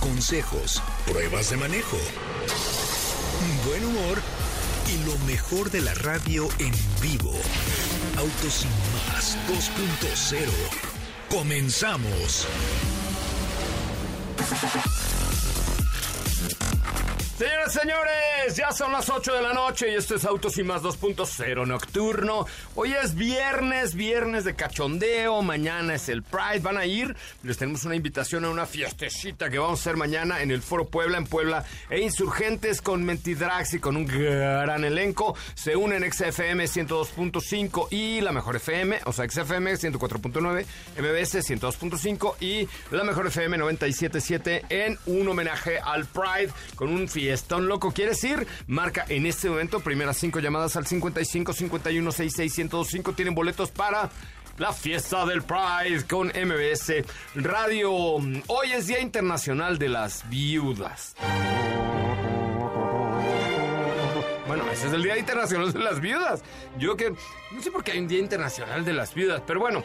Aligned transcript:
consejos, 0.00 0.82
pruebas 1.06 1.50
de 1.50 1.56
manejo, 1.56 1.96
buen 3.66 3.84
humor 3.84 4.20
y 4.92 5.04
lo 5.06 5.18
mejor 5.26 5.70
de 5.70 5.80
la 5.80 5.94
radio 5.94 6.48
en 6.58 6.72
vivo. 7.00 7.32
Autos 8.18 8.52
sin 8.52 8.70
más 9.08 9.36
2.0. 9.48 10.48
Comenzamos. 11.30 12.46
Señoras 17.36 17.74
y 17.74 17.78
señores, 17.80 18.56
ya 18.56 18.70
son 18.70 18.92
las 18.92 19.10
8 19.10 19.34
de 19.34 19.42
la 19.42 19.52
noche 19.52 19.90
y 19.90 19.96
esto 19.96 20.14
es 20.14 20.24
Autos 20.24 20.56
y 20.56 20.62
Más 20.62 20.82
2.0 20.82 21.66
nocturno. 21.66 22.46
Hoy 22.76 22.94
es 22.94 23.16
viernes, 23.16 23.96
viernes 23.96 24.44
de 24.44 24.54
cachondeo, 24.54 25.42
mañana 25.42 25.96
es 25.96 26.08
el 26.08 26.22
Pride, 26.22 26.60
van 26.60 26.76
a 26.76 26.86
ir, 26.86 27.16
les 27.42 27.58
tenemos 27.58 27.84
una 27.86 27.96
invitación 27.96 28.44
a 28.44 28.50
una 28.50 28.66
fiestecita 28.66 29.50
que 29.50 29.58
vamos 29.58 29.80
a 29.80 29.82
hacer 29.82 29.96
mañana 29.96 30.42
en 30.42 30.52
el 30.52 30.62
Foro 30.62 30.84
Puebla, 30.84 31.18
en 31.18 31.26
Puebla, 31.26 31.64
e 31.90 32.02
Insurgentes 32.02 32.80
con 32.80 33.04
Mentidrax 33.04 33.74
y 33.74 33.80
con 33.80 33.96
un 33.96 34.06
gran 34.06 34.84
elenco. 34.84 35.34
Se 35.54 35.74
unen 35.74 36.08
XFM 36.12 36.66
102.5 36.66 37.88
y 37.90 38.20
la 38.20 38.30
Mejor 38.30 38.54
FM, 38.54 39.00
o 39.06 39.12
sea, 39.12 39.28
XFM 39.28 39.74
104.9, 39.74 40.66
MBS 40.98 41.50
102.5 41.50 42.36
y 42.38 42.68
la 42.94 43.02
Mejor 43.02 43.26
FM 43.26 43.58
97.7 43.58 44.66
en 44.68 44.96
un 45.06 45.26
homenaje 45.26 45.80
al 45.80 46.04
Pride 46.04 46.52
con 46.76 46.90
un 46.90 47.08
fiestón 47.24 47.68
loco. 47.68 47.90
¿Quieres 47.90 48.22
ir? 48.22 48.46
Marca 48.66 49.06
en 49.08 49.24
este 49.24 49.48
momento 49.48 49.80
primeras 49.80 50.18
cinco 50.18 50.40
llamadas 50.40 50.76
al 50.76 50.86
55 50.86 51.54
51 51.54 52.12
66 52.12 52.58
1025. 52.58 53.14
Tienen 53.14 53.34
boletos 53.34 53.70
para 53.70 54.10
la 54.58 54.74
fiesta 54.74 55.24
del 55.24 55.42
Pride 55.42 56.04
con 56.06 56.28
MBS 56.28 57.02
Radio. 57.34 57.92
Hoy 57.94 58.72
es 58.74 58.88
Día 58.88 59.00
Internacional 59.00 59.78
de 59.78 59.88
las 59.88 60.28
Viudas. 60.28 61.16
Bueno, 64.46 64.70
ese 64.70 64.88
es 64.88 64.92
el 64.92 65.02
Día 65.02 65.16
Internacional 65.16 65.72
de 65.72 65.78
las 65.78 66.00
Viudas. 66.00 66.42
Yo 66.78 66.94
que 66.94 67.08
no 67.08 67.62
sé 67.62 67.70
por 67.70 67.82
qué 67.82 67.92
hay 67.92 68.00
un 68.00 68.08
Día 68.08 68.18
Internacional 68.18 68.84
de 68.84 68.92
las 68.92 69.14
Viudas, 69.14 69.42
pero 69.46 69.60
bueno. 69.60 69.82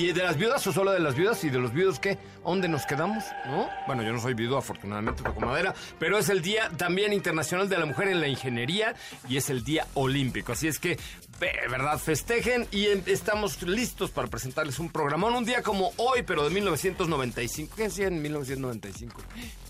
¿Y 0.00 0.12
de 0.12 0.22
las 0.22 0.38
viudas 0.38 0.66
o 0.66 0.72
solo 0.72 0.92
de 0.92 0.98
las 0.98 1.14
viudas? 1.14 1.44
¿Y 1.44 1.50
de 1.50 1.58
los 1.58 1.74
viudos 1.74 2.00
qué? 2.00 2.16
¿Dónde 2.42 2.68
nos 2.68 2.86
quedamos? 2.86 3.22
¿No? 3.44 3.68
Bueno, 3.86 4.02
yo 4.02 4.14
no 4.14 4.18
soy 4.18 4.32
viudo, 4.32 4.56
afortunadamente, 4.56 5.22
toco 5.22 5.42
madera, 5.42 5.74
pero 5.98 6.16
es 6.16 6.30
el 6.30 6.40
Día 6.40 6.70
también 6.78 7.12
Internacional 7.12 7.68
de 7.68 7.76
la 7.76 7.84
Mujer 7.84 8.08
en 8.08 8.18
la 8.18 8.26
Ingeniería 8.26 8.94
y 9.28 9.36
es 9.36 9.50
el 9.50 9.62
Día 9.62 9.86
Olímpico. 9.92 10.52
Así 10.52 10.68
es 10.68 10.78
que, 10.78 10.98
verdad, 11.40 11.98
festejen 11.98 12.66
y 12.70 12.86
em- 12.86 13.02
estamos 13.06 13.62
listos 13.62 14.10
para 14.10 14.28
presentarles 14.28 14.78
un 14.78 14.90
programón. 14.90 15.34
Un 15.34 15.44
día 15.44 15.62
como 15.62 15.92
hoy, 15.96 16.22
pero 16.22 16.44
de 16.44 16.50
1995. 16.50 17.74
¿Qué 17.76 17.86
hacía 17.86 18.08
en 18.08 18.20
1995? 18.20 19.22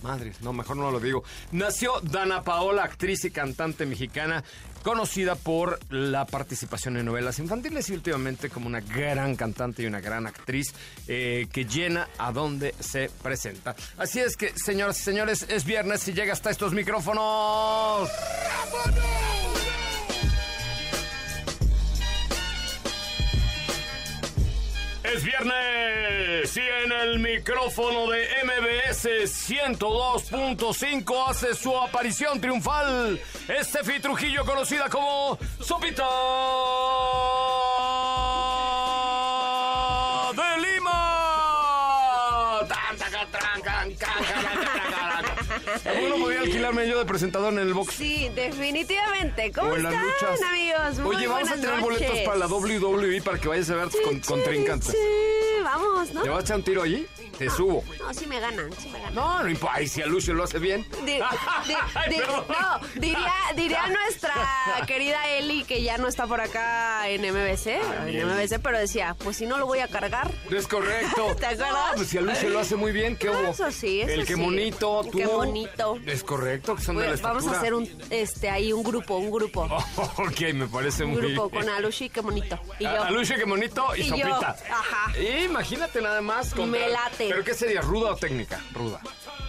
Madres, 0.02 0.40
no, 0.40 0.52
mejor 0.52 0.76
no 0.76 0.90
lo 0.90 0.98
digo. 1.00 1.22
Nació 1.52 2.00
Dana 2.00 2.42
Paola, 2.42 2.84
actriz 2.84 3.24
y 3.24 3.30
cantante 3.30 3.86
mexicana 3.86 4.42
conocida 4.82 5.34
por 5.34 5.78
la 5.90 6.24
participación 6.26 6.96
en 6.96 7.04
novelas 7.04 7.38
infantiles 7.38 7.90
y 7.90 7.92
últimamente 7.92 8.48
como 8.48 8.66
una 8.66 8.80
gran 8.80 9.36
cantante 9.36 9.82
y 9.82 9.86
una 9.86 10.00
gran 10.00 10.26
actriz 10.26 10.72
eh, 11.06 11.46
que 11.52 11.66
llena 11.66 12.08
a 12.18 12.32
donde 12.32 12.74
se 12.80 13.10
presenta. 13.22 13.76
Así 13.98 14.20
es 14.20 14.36
que, 14.36 14.52
señoras 14.56 14.98
y 15.00 15.02
señores, 15.02 15.46
es 15.48 15.64
viernes 15.64 16.08
y 16.08 16.14
llega 16.14 16.32
hasta 16.32 16.50
estos 16.50 16.72
micrófonos. 16.72 18.08
Es 25.12 25.24
viernes 25.24 26.56
y 26.56 26.60
en 26.60 26.92
el 26.92 27.18
micrófono 27.18 28.08
de 28.10 28.28
MBS 28.44 29.06
102.5 29.48 31.28
hace 31.28 31.54
su 31.54 31.76
aparición 31.76 32.40
triunfal 32.40 33.18
Estefi 33.48 33.98
Trujillo, 33.98 34.44
conocida 34.44 34.88
como 34.88 35.36
Sopita 35.60 36.06
can. 46.00 46.10
Bueno, 46.10 46.24
podía 46.24 46.40
alquilarme 46.40 46.88
yo 46.88 46.98
de 46.98 47.04
presentador 47.04 47.52
en 47.52 47.58
el 47.60 47.74
box. 47.74 47.94
Sí, 47.94 48.30
definitivamente. 48.34 49.52
¿Cómo 49.52 49.76
están, 49.76 49.94
amigos? 49.94 50.98
Muy 50.98 51.16
Oye, 51.16 51.26
vamos 51.26 51.50
a 51.50 51.54
tener 51.56 51.80
boletos 51.80 52.18
para 52.20 52.38
la 52.38 52.46
WWE 52.46 53.22
para 53.22 53.38
que 53.38 53.48
vayas 53.48 53.70
a 53.70 53.76
ver 53.76 53.88
tus 53.88 54.00
con, 54.00 54.20
contrincantes. 54.20 54.94
Vamos, 55.62 56.12
¿no? 56.12 56.22
¿Te 56.22 56.28
vas 56.28 56.38
a 56.38 56.42
echar 56.42 56.56
un 56.56 56.62
tiro 56.64 56.82
allí? 56.82 57.06
Te 57.38 57.48
subo. 57.48 57.82
No, 57.98 58.12
sí 58.12 58.26
me 58.26 58.38
ganan, 58.40 58.70
sí 58.78 58.88
me 58.90 58.98
ganan. 58.98 59.14
No, 59.14 59.42
no 59.42 59.48
importa. 59.48 59.76
Ay, 59.76 59.88
si 59.88 60.02
a 60.02 60.06
Lucio 60.06 60.34
lo 60.34 60.44
hace 60.44 60.58
bien. 60.58 60.86
Di- 61.06 61.12
di- 61.14 61.20
Ay, 61.94 62.10
di- 62.10 62.16
perdón. 62.16 62.44
no, 62.48 62.80
diría, 63.00 63.32
diría 63.56 63.86
nuestra 63.86 64.34
querida 64.86 65.26
Eli, 65.28 65.64
que 65.64 65.82
ya 65.82 65.96
no 65.98 66.08
está 66.08 66.26
por 66.26 66.40
acá 66.40 67.08
en 67.08 67.22
MBC, 67.22 67.66
en 68.08 68.26
MBC, 68.28 68.58
pero 68.62 68.78
decía, 68.78 69.16
pues 69.22 69.36
si 69.38 69.46
no 69.46 69.58
lo 69.58 69.66
voy 69.66 69.78
a 69.78 69.88
cargar. 69.88 70.30
Es 70.50 70.66
correcto. 70.66 71.34
¿Te 71.38 71.46
acuerdas? 71.46 71.70
No, 71.90 71.96
pues 71.96 72.08
si 72.08 72.18
a 72.18 72.20
Lucio 72.20 72.48
lo 72.50 72.58
hace 72.60 72.76
muy 72.76 72.92
bien, 72.92 73.16
¿qué 73.16 73.30
hubo? 73.30 73.48
Eso 73.48 73.70
sí, 73.70 74.00
eso 74.02 74.12
El 74.12 74.26
que 74.26 74.34
sí. 74.34 74.40
monito, 74.40 75.02
El 75.04 75.10
tú. 75.10 75.18
que 75.18 75.26
monito. 75.26 75.98
Es 76.06 76.22
correcto, 76.22 76.76
que 76.76 76.82
son 76.82 76.96
de 76.96 77.08
la 77.08 77.16
vamos 77.22 77.46
a 77.46 77.52
hacer 77.58 77.74
un, 77.74 77.88
este, 78.10 78.50
ahí 78.50 78.72
un 78.72 78.82
grupo, 78.82 79.16
un 79.16 79.30
grupo. 79.30 79.62
ok, 79.96 80.40
me 80.54 80.66
parece 80.66 81.04
un 81.04 81.12
muy 81.12 81.22
grupo 81.22 81.48
bien. 81.48 81.64
con 81.64 81.74
Alushi, 81.74 82.10
qué 82.10 82.20
bonito. 82.20 82.58
Y 82.78 82.84
yo. 82.84 83.02
a 83.02 83.10
Lucio, 83.10 83.36
qué 83.36 83.44
bonito, 83.44 83.86
y, 83.96 84.02
Y 84.02 84.18
yo, 84.18 84.34
ajá. 84.36 85.18
Y 85.18 85.48
imagínate 85.50 86.00
nada 86.00 86.20
más. 86.20 86.56
Me 86.56 86.88
late. 86.88 87.28
¿Pero 87.28 87.44
qué 87.44 87.54
sería? 87.54 87.80
¿Ruda 87.80 88.12
o 88.12 88.16
técnica? 88.16 88.60
Ruda. 88.72 89.00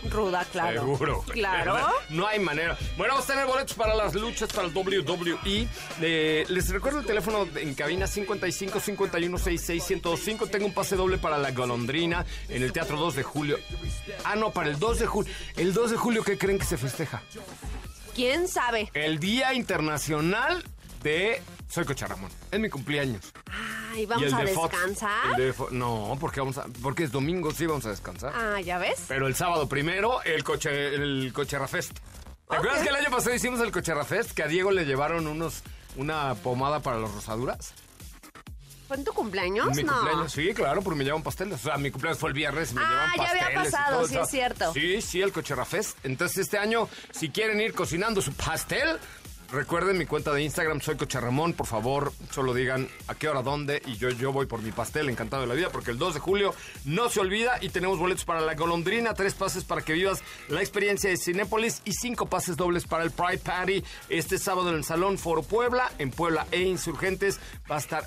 Ruda, 0.10 0.46
claro. 0.52 0.82
Seguro. 0.82 1.24
Claro. 1.32 1.78
No 2.10 2.28
hay 2.28 2.40
manera. 2.40 2.78
Bueno, 2.98 3.14
vamos 3.14 3.30
a 3.30 3.34
tener 3.34 3.48
boletos 3.48 3.74
para 3.74 3.96
las 3.96 4.14
luchas, 4.16 4.52
para 4.52 4.68
el 4.68 4.76
WWE. 4.76 5.68
Eh, 6.02 6.46
les 6.50 6.70
recuerdo 6.70 7.00
el 7.00 7.06
teléfono 7.06 7.48
en 7.56 7.74
cabina 7.74 8.06
55 8.06 8.80
51 8.80 9.38
66 9.38 9.84
105. 9.84 10.48
Tengo 10.48 10.66
un 10.66 10.74
pase 10.74 10.96
doble 10.96 11.18
para 11.18 11.38
la 11.38 11.52
golondrina 11.52 12.26
en 12.50 12.64
el 12.64 12.74
Teatro 12.74 12.98
2 12.98 13.16
de 13.16 13.24
julio. 13.24 13.60
Ah, 14.26 14.36
no, 14.36 14.52
para 14.52 14.70
el 14.70 14.80
2 14.80 15.00
de 15.00 15.08
julio. 15.08 15.34
El 15.56 15.74
2 15.74 15.92
de 15.92 15.98
julio, 15.98 16.24
¿qué 16.24 16.38
creen 16.38 16.60
que 16.60 16.66
se 16.66 16.78
festeja? 16.78 17.22
¿Quién 18.14 18.48
sabe? 18.48 18.90
El 18.94 19.20
Día 19.20 19.54
Internacional 19.54 20.64
de 21.04 21.42
Soy 21.72 21.86
Coche 21.86 22.06
Ramón. 22.06 22.30
Es 22.52 22.60
mi 22.60 22.70
cumpleaños. 22.70 23.32
Ay, 23.94 24.04
Y 24.04 24.06
vamos 24.06 24.26
el 24.28 24.34
a 24.34 24.38
de 24.40 24.46
descansar. 24.48 25.26
el 25.32 25.38
de 25.38 25.54
Fo- 25.54 25.70
no, 25.72 26.18
porque 26.20 26.42
vamos 26.42 26.58
a, 26.58 26.66
porque 26.82 27.04
es 27.06 27.12
domingo, 27.12 27.52
sí 27.52 27.66
vamos 27.66 27.86
a 27.86 27.90
descansar. 27.92 28.34
Ah, 28.36 28.60
¿ya 28.60 28.78
ves? 28.78 29.06
Pero 29.08 29.28
el 29.28 29.36
sábado 29.36 29.70
primero, 29.70 30.22
el 30.24 30.44
coche, 30.44 30.94
el 30.96 31.32
Cocherra 31.34 31.68
Fest. 31.70 31.98
¿Te 32.50 32.58
acuerdas 32.58 32.84
que 32.84 32.90
el 32.90 32.96
año 32.96 33.10
pasado 33.10 33.34
hicimos 33.34 33.62
el 33.62 33.72
Cocherra 33.72 34.04
Fest? 34.04 34.32
Que 34.32 34.44
a 34.44 34.48
Diego 34.48 34.72
le 34.72 34.84
llevaron 34.86 35.28
unos, 35.28 35.64
una 35.96 36.36
pomada 36.36 36.82
para 36.82 36.98
las 37.00 37.10
rosaduras. 37.12 37.74
¿Fue 38.90 38.98
en 38.98 39.06
tu 39.06 39.14
cumpleaños? 39.14 39.70
En 39.70 39.76
mi 39.78 39.84
no. 39.84 39.94
cumpleaños, 39.94 40.34
sí, 40.34 40.54
claro, 40.54 40.82
porque 40.82 40.98
me 40.98 41.06
llevan 41.06 41.24
pasteles. 41.24 41.54
O 41.62 41.64
sea, 41.64 41.78
mi 41.78 41.92
cumpleaños 41.92 42.20
fue 42.20 42.32
el 42.32 42.34
viernes 42.34 42.74
y 42.74 42.76
me 42.76 42.82
Ah, 42.84 42.90
llevan 42.90 43.12
ya 43.12 43.18
pasteles. 43.24 43.44
había 43.46 43.62
y 43.62 43.72
pasado, 43.72 43.98
todo 44.00 44.08
sí 44.10 44.18
es 44.18 44.30
cierto. 44.30 44.74
Sí, 44.74 45.02
sí, 45.02 45.22
el 45.22 45.32
Cocherra 45.32 45.64
Fest. 45.64 45.98
Entonces, 46.04 46.40
este 46.40 46.58
año, 46.58 46.90
si 47.12 47.30
quieren 47.30 47.62
ir 47.62 47.74
cocinando 47.74 48.22
su 48.22 48.34
pastel, 48.34 49.00
Recuerden 49.52 49.98
mi 49.98 50.06
cuenta 50.06 50.32
de 50.32 50.42
Instagram, 50.44 50.80
soy 50.80 50.96
Cocharramón. 50.96 51.52
Por 51.52 51.68
favor, 51.68 52.14
solo 52.32 52.54
digan 52.54 52.88
a 53.08 53.16
qué 53.16 53.28
hora, 53.28 53.42
dónde. 53.42 53.82
Y 53.86 53.98
yo, 53.98 54.10
yo 54.10 54.32
voy 54.32 54.46
por 54.46 54.62
mi 54.62 54.72
pastel, 54.72 55.10
encantado 55.10 55.42
de 55.42 55.48
la 55.50 55.56
vida, 55.56 55.70
porque 55.70 55.92
el 55.92 55.98
2 55.98 56.14
de 56.14 56.20
julio 56.22 56.56
no 56.86 57.10
se 57.10 57.20
olvida. 57.20 57.58
Y 57.60 57.68
tenemos 57.68 58.00
boletos 58.00 58.24
para 58.24 58.40
la 58.40 58.56
golondrina, 58.56 59.14
tres 59.14 59.34
pases 59.34 59.66
para 59.66 59.82
que 59.82 59.92
vivas 59.92 60.24
la 60.48 60.62
experiencia 60.62 61.10
de 61.10 61.18
Cinépolis 61.18 61.82
y 61.84 61.92
cinco 61.92 62.28
pases 62.28 62.56
dobles 62.56 62.86
para 62.86 63.04
el 63.04 63.12
Pride 63.12 63.40
Party 63.40 63.84
este 64.08 64.38
sábado 64.38 64.70
en 64.70 64.76
el 64.76 64.86
Salón 64.86 65.18
Foro 65.18 65.44
Puebla, 65.44 65.92
en 65.98 66.12
Puebla 66.12 66.48
e 66.52 66.62
Insurgentes. 66.62 67.38
Va 67.70 67.76
a 67.76 67.80
estar 67.80 68.06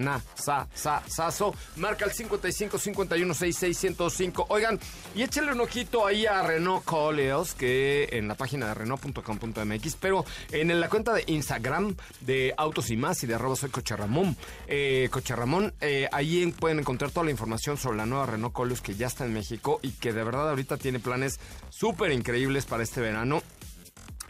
buena, 0.00 0.22
sa, 0.34 0.66
sa, 0.74 1.02
saso. 1.06 1.54
Marca 1.76 2.06
el 2.06 2.12
55 2.12 2.78
51 2.78 3.34
66 3.34 3.78
105. 3.78 4.46
Oigan, 4.48 4.80
y 5.14 5.22
échenle 5.22 5.52
un 5.52 5.60
ojito 5.60 6.06
ahí 6.06 6.26
a 6.26 6.42
Renault 6.42 6.84
Coleos, 6.84 7.54
que 7.54 8.08
en 8.12 8.26
la 8.26 8.34
página 8.34 8.68
de 8.68 8.74
Renault.com.mx, 8.74 9.96
pero 9.96 10.24
en 10.50 10.80
la 10.80 10.88
cuenta 10.88 11.12
de 11.12 11.24
Instagram 11.26 11.94
de 12.20 12.54
Autos 12.56 12.90
y 12.90 12.96
Más 12.96 13.22
y 13.22 13.26
de 13.26 13.34
arroba 13.34 13.56
soy 13.56 13.70
Cocharramón. 13.70 14.36
Eh, 14.66 15.08
Cocharramón, 15.10 15.74
eh, 15.80 16.08
ahí 16.12 16.50
pueden 16.58 16.78
encontrar 16.78 17.10
toda 17.10 17.24
la 17.24 17.30
información 17.30 17.76
sobre 17.76 17.98
la 17.98 18.06
nueva 18.06 18.26
Renault 18.26 18.54
Coleos 18.54 18.80
que 18.80 18.94
ya 18.94 19.06
está 19.06 19.26
en 19.26 19.34
México 19.34 19.80
y 19.82 19.92
que 19.92 20.12
de 20.12 20.24
verdad 20.24 20.48
ahorita 20.48 20.78
tiene 20.78 20.98
planes 20.98 21.38
súper 21.68 22.12
increíbles 22.12 22.64
para 22.64 22.82
este 22.82 23.00
verano. 23.00 23.42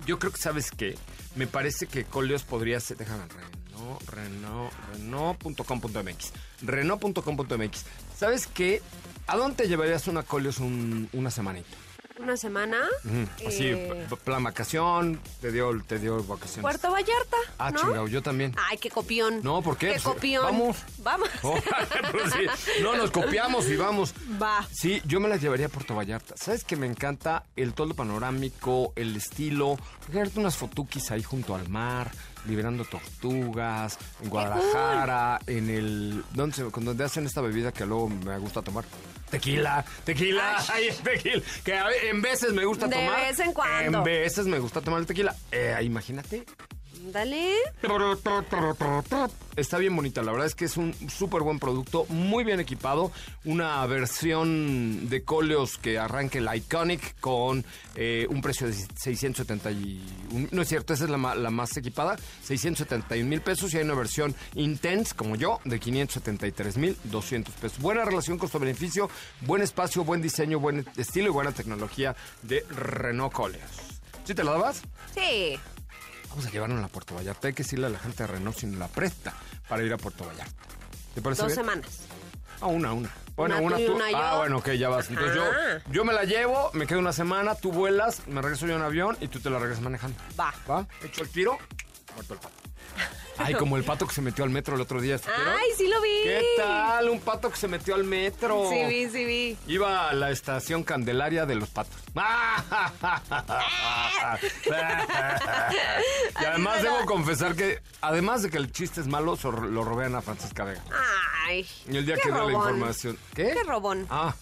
Yo 0.06 0.18
creo 0.18 0.32
que, 0.32 0.40
¿sabes 0.40 0.70
qué? 0.70 0.96
Me 1.36 1.46
parece 1.46 1.86
que 1.86 2.04
Coleos 2.04 2.42
podría 2.42 2.80
ser... 2.80 2.96
Déjame, 2.96 3.24
Renault, 3.80 4.72
Renault, 4.92 5.42
Renault.com.mx. 5.44 6.32
Renault.com.mx. 6.62 7.84
¿Sabes 8.18 8.46
qué? 8.46 8.82
¿A 9.26 9.36
dónde 9.36 9.56
te 9.62 9.68
llevarías 9.68 10.06
una 10.08 10.22
Coleos 10.22 10.58
un- 10.58 11.08
una 11.12 11.30
semanita? 11.30 11.68
Una 12.18 12.36
semana. 12.36 12.76
Ujú, 13.04 13.48
Así, 13.48 13.68
eh, 13.68 14.06
plan 14.24 14.44
vacación, 14.44 15.18
te 15.40 15.50
dio, 15.50 15.70
te 15.86 15.98
dio 15.98 16.22
vacaciones. 16.22 16.60
Puerto 16.60 16.90
Vallarta. 16.90 17.36
Ah, 17.56 17.70
¿no? 17.70 17.80
chingado, 17.80 18.08
yo 18.08 18.22
también. 18.22 18.54
Ay, 18.68 18.76
qué 18.76 18.90
copión. 18.90 19.40
No, 19.42 19.62
¿por 19.62 19.78
qué? 19.78 19.86
Qué 19.86 19.92
Pues, 19.94 20.02
copión. 20.04 20.42
vamos. 20.44 20.76
Vamos. 20.98 21.30
Oh, 21.42 21.54
pues 22.12 22.32
sí, 22.34 22.80
No, 22.82 22.94
nos 22.94 23.10
copiamos 23.10 23.66
y 23.70 23.76
vamos. 23.76 24.12
Va. 24.42 24.66
Sí, 24.70 25.00
yo 25.06 25.18
me 25.18 25.30
las 25.30 25.40
llevaría 25.40 25.66
a 25.66 25.68
Puerto 25.70 25.94
Vallarta. 25.94 26.34
¿Sabes 26.36 26.62
que 26.64 26.76
me 26.76 26.86
encanta 26.86 27.44
el 27.56 27.72
toldo 27.72 27.94
panorámico, 27.94 28.92
el 28.96 29.16
estilo? 29.16 29.78
Fíjate 30.10 30.38
unas 30.40 30.58
fotuquis 30.58 31.10
ahí 31.12 31.22
junto 31.22 31.54
al 31.54 31.70
mar, 31.70 32.10
liberando 32.46 32.84
tortugas, 32.84 33.98
en 34.22 34.28
Guadalajara, 34.30 35.40
en 35.46 35.70
el... 35.70 36.24
¿Dónde, 36.32 36.56
se, 36.56 36.62
donde 36.62 37.04
hacen 37.04 37.26
esta 37.26 37.40
bebida 37.40 37.72
que 37.72 37.86
luego 37.86 38.08
me 38.08 38.38
gusta 38.38 38.62
tomar? 38.62 38.84
Tequila, 39.30 39.84
tequila, 40.04 40.56
ay, 40.72 40.88
tequila, 41.04 41.42
que 41.64 41.78
en 42.10 42.20
veces 42.20 42.52
me 42.52 42.64
gusta 42.64 42.88
De 42.88 42.96
tomar. 42.96 43.20
vez 43.20 43.38
en 43.38 43.52
cuando. 43.52 43.98
En 43.98 44.04
veces 44.04 44.46
me 44.46 44.58
gusta 44.58 44.80
tomar 44.80 45.00
el 45.00 45.06
tequila. 45.06 45.34
Eh, 45.52 45.76
imagínate, 45.82 46.44
Dale. 47.02 47.54
Está 49.56 49.78
bien 49.78 49.96
bonita, 49.96 50.22
la 50.22 50.32
verdad 50.32 50.46
es 50.46 50.54
que 50.54 50.64
es 50.64 50.76
un 50.76 50.94
súper 51.08 51.42
buen 51.42 51.58
producto, 51.58 52.06
muy 52.08 52.44
bien 52.44 52.60
equipado, 52.60 53.10
una 53.44 53.84
versión 53.86 55.08
de 55.08 55.24
Coleos 55.24 55.76
que 55.76 55.98
arranque 55.98 56.38
el 56.38 56.48
Iconic 56.54 57.18
con 57.20 57.64
eh, 57.94 58.26
un 58.30 58.42
precio 58.42 58.66
de 58.66 58.74
671, 58.74 60.48
no 60.50 60.62
es 60.62 60.68
cierto, 60.68 60.94
esa 60.94 61.04
es 61.04 61.10
la, 61.10 61.34
la 61.34 61.50
más 61.50 61.76
equipada, 61.76 62.16
671 62.42 63.28
mil 63.28 63.40
pesos 63.40 63.74
y 63.74 63.78
hay 63.78 63.84
una 63.84 63.94
versión 63.94 64.34
Intense, 64.54 65.14
como 65.14 65.36
yo, 65.36 65.60
de 65.64 65.80
573 65.80 66.76
mil 66.76 66.96
200 67.04 67.54
pesos. 67.54 67.78
Buena 67.80 68.04
relación 68.04 68.38
costo-beneficio, 68.38 69.10
buen 69.42 69.62
espacio, 69.62 70.04
buen 70.04 70.22
diseño, 70.22 70.60
buen 70.60 70.86
estilo 70.96 71.28
y 71.28 71.30
buena 71.30 71.52
tecnología 71.52 72.14
de 72.42 72.64
Renault 72.70 73.32
Coleos. 73.32 73.70
¿Sí 74.24 74.34
te 74.34 74.44
la 74.44 74.52
dabas? 74.52 74.82
Sí. 75.14 75.58
Vamos 76.30 76.46
a 76.46 76.50
llevarnos 76.50 76.84
a 76.84 76.88
Puerto 76.88 77.14
Vallarta. 77.14 77.48
Hay 77.48 77.54
que 77.54 77.62
decirle 77.62 77.86
a 77.86 77.90
la 77.90 77.98
gente 77.98 78.22
de 78.22 78.26
Renault 78.28 78.56
si 78.56 78.66
nos 78.66 78.78
la 78.78 78.88
presta 78.88 79.34
para 79.68 79.82
ir 79.82 79.92
a 79.92 79.96
Puerto 79.98 80.24
Vallarta. 80.24 80.64
¿Te 81.14 81.20
parece 81.22 81.42
Dos 81.42 81.54
bien? 81.54 81.66
semanas. 81.66 81.90
Ah, 82.60 82.66
una, 82.66 82.92
una. 82.92 83.10
Bueno, 83.36 83.56
Una 83.56 83.66
una, 83.66 83.76
tú 83.76 83.82
y 83.82 83.86
tú. 83.86 83.94
una 83.94 84.04
ah, 84.14 84.36
bueno, 84.36 84.58
ok, 84.58 84.70
ya 84.72 84.88
vas. 84.90 85.08
Entonces 85.08 85.34
yo, 85.34 85.44
yo 85.90 86.04
me 86.04 86.12
la 86.12 86.24
llevo, 86.24 86.70
me 86.74 86.86
quedo 86.86 86.98
una 86.98 87.12
semana, 87.12 87.54
tú 87.54 87.72
vuelas, 87.72 88.26
me 88.26 88.42
regreso 88.42 88.66
yo 88.66 88.76
en 88.76 88.82
avión 88.82 89.16
y 89.20 89.28
tú 89.28 89.40
te 89.40 89.48
la 89.48 89.58
regresas 89.58 89.82
manejando. 89.82 90.16
Va. 90.38 90.52
¿Va? 90.70 90.86
Hecho 91.02 91.22
el 91.22 91.30
tiro, 91.30 91.58
muerto 92.14 92.34
el 92.34 92.40
pato. 92.40 92.54
Ay, 93.44 93.54
como 93.54 93.76
el 93.76 93.84
pato 93.90 94.06
que 94.06 94.14
se 94.14 94.22
metió 94.22 94.44
al 94.44 94.50
metro 94.50 94.74
el 94.74 94.80
otro 94.80 95.00
día. 95.00 95.18
Ay, 95.26 95.68
sí 95.76 95.88
lo 95.88 96.00
vi. 96.00 96.22
¿Qué 96.24 96.42
tal? 96.56 97.08
Un 97.08 97.20
pato 97.20 97.50
que 97.50 97.56
se 97.56 97.68
metió 97.68 97.94
al 97.94 98.04
metro. 98.04 98.68
Sí 98.70 98.84
vi, 98.86 99.08
sí 99.08 99.24
vi. 99.24 99.56
Iba 99.66 100.10
a 100.10 100.14
la 100.14 100.30
estación 100.30 100.82
Candelaria 100.82 101.46
de 101.46 101.54
los 101.54 101.68
patos. 101.68 101.96
y 106.40 106.44
además 106.44 106.82
debo 106.82 107.04
confesar 107.06 107.54
que, 107.54 107.80
además 108.00 108.42
de 108.42 108.50
que 108.50 108.58
el 108.58 108.72
chiste 108.72 109.00
es 109.00 109.06
malo, 109.06 109.38
lo 109.42 109.84
robé 109.84 110.04
a 110.04 110.06
Ana 110.06 110.22
Francisca 110.22 110.64
Vega. 110.64 110.82
Ay. 111.46 111.66
Y 111.88 111.96
el 111.96 112.06
día 112.06 112.16
qué 112.16 112.22
que 112.22 112.32
dio 112.32 112.46
la 112.46 112.52
información. 112.52 113.18
¿Qué? 113.34 113.52
Qué 113.54 113.62
robón. 113.64 114.06
Ah. 114.10 114.34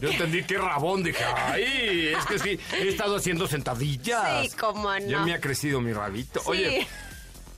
Yo 0.00 0.10
entendí 0.10 0.44
que 0.44 0.56
rabón, 0.58 1.02
dije, 1.02 1.24
ay, 1.24 2.12
es 2.16 2.24
que 2.26 2.38
sí, 2.38 2.60
he 2.74 2.88
estado 2.88 3.16
haciendo 3.16 3.48
sentadillas. 3.48 4.48
Sí, 4.48 4.56
cómo 4.56 4.96
Ya 4.98 5.18
no. 5.18 5.26
me 5.26 5.34
ha 5.34 5.40
crecido 5.40 5.80
mi 5.80 5.92
rabito. 5.92 6.38
Sí. 6.40 6.46
Oye, 6.50 6.86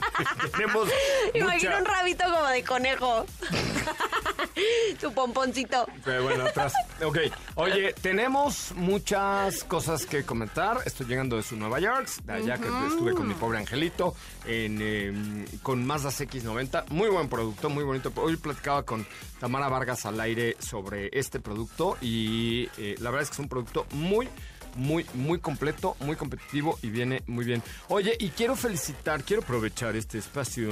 tenemos 0.53 0.89
Imagino 1.35 1.71
mucha- 1.71 1.79
un 1.79 1.85
rabito 1.85 2.25
como 2.25 2.47
de 2.49 2.65
conejo. 2.65 3.27
tu 5.01 5.13
pomponcito. 5.13 5.87
Pero 6.05 6.23
bueno, 6.25 6.45
atrás. 6.45 6.73
Ok. 7.05 7.19
Oye, 7.55 7.93
tenemos 7.95 8.73
muchas 8.75 9.65
cosas 9.65 10.07
que 10.07 10.25
comentar. 10.25 10.79
Estoy 10.85 11.07
llegando 11.07 11.37
de 11.37 11.43
su 11.43 11.57
Nueva 11.57 11.81
York, 11.81 12.09
de 12.25 12.33
allá 12.33 12.59
que 12.59 12.69
estuve 12.89 13.13
con 13.15 13.27
mi 13.29 13.35
pobre 13.35 13.59
angelito, 13.59 14.15
en, 14.47 14.79
eh, 14.81 15.45
con 15.63 15.87
Mazda 15.87 16.11
CX90. 16.11 16.89
Muy 16.89 17.09
buen 17.09 17.29
producto, 17.29 17.71
muy 17.71 17.85
bonito. 17.85 18.13
Hoy 18.17 18.37
platicaba 18.37 18.83
con 18.83 19.07
Tamara 19.39 19.69
Vargas 19.69 20.05
al 20.07 20.21
aire 20.21 20.57
sobre 20.59 21.09
este 21.13 21.41
producto 21.41 21.97
y 22.01 22.69
eh, 22.77 22.97
la 22.99 23.11
verdad 23.11 23.23
es 23.25 23.29
que 23.31 23.35
es 23.35 23.39
un 23.41 23.49
producto 23.49 23.87
muy 23.93 24.29
muy, 24.77 25.07
muy 25.15 25.39
completo, 25.39 25.97
muy 26.01 26.17
competitivo 26.17 26.79
y 26.83 26.91
viene 26.91 27.23
muy 27.27 27.45
bien. 27.45 27.63
Oye, 27.89 28.17
y 28.19 28.29
quiero 28.31 28.57
felicitar, 28.57 29.23
quiero 29.25 29.43
aprovechar 29.43 29.97
este 29.97 30.19
espacio 30.19 30.71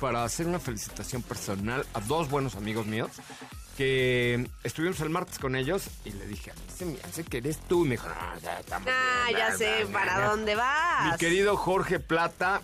para 0.00 0.24
hacer 0.24 0.46
una 0.46 0.58
felicitación 0.58 1.22
personal 1.22 1.84
a 1.94 2.00
dos 2.00 2.28
buenos 2.30 2.54
amigos 2.56 2.86
míos 2.86 3.10
que 3.76 4.48
estuvimos 4.64 4.98
el 5.00 5.10
martes 5.10 5.38
con 5.38 5.54
ellos 5.54 5.84
y 6.04 6.10
le 6.10 6.26
dije, 6.26 6.52
se 6.76 6.84
me 6.84 6.98
hace 7.04 7.22
que 7.22 7.38
eres 7.38 7.58
tú. 7.68 7.84
Y 7.84 7.88
me 7.88 7.94
dijo, 7.94 8.08
no, 8.08 8.40
ya 8.40 8.58
estamos 8.58 8.88
Ah, 8.90 9.24
bien, 9.28 9.38
ya 9.38 9.56
sé 9.56 9.86
para 9.92 10.16
bla". 10.18 10.26
dónde 10.30 10.54
vas. 10.56 11.12
Mi 11.12 11.18
querido 11.18 11.56
Jorge 11.56 12.00
Plata, 12.00 12.60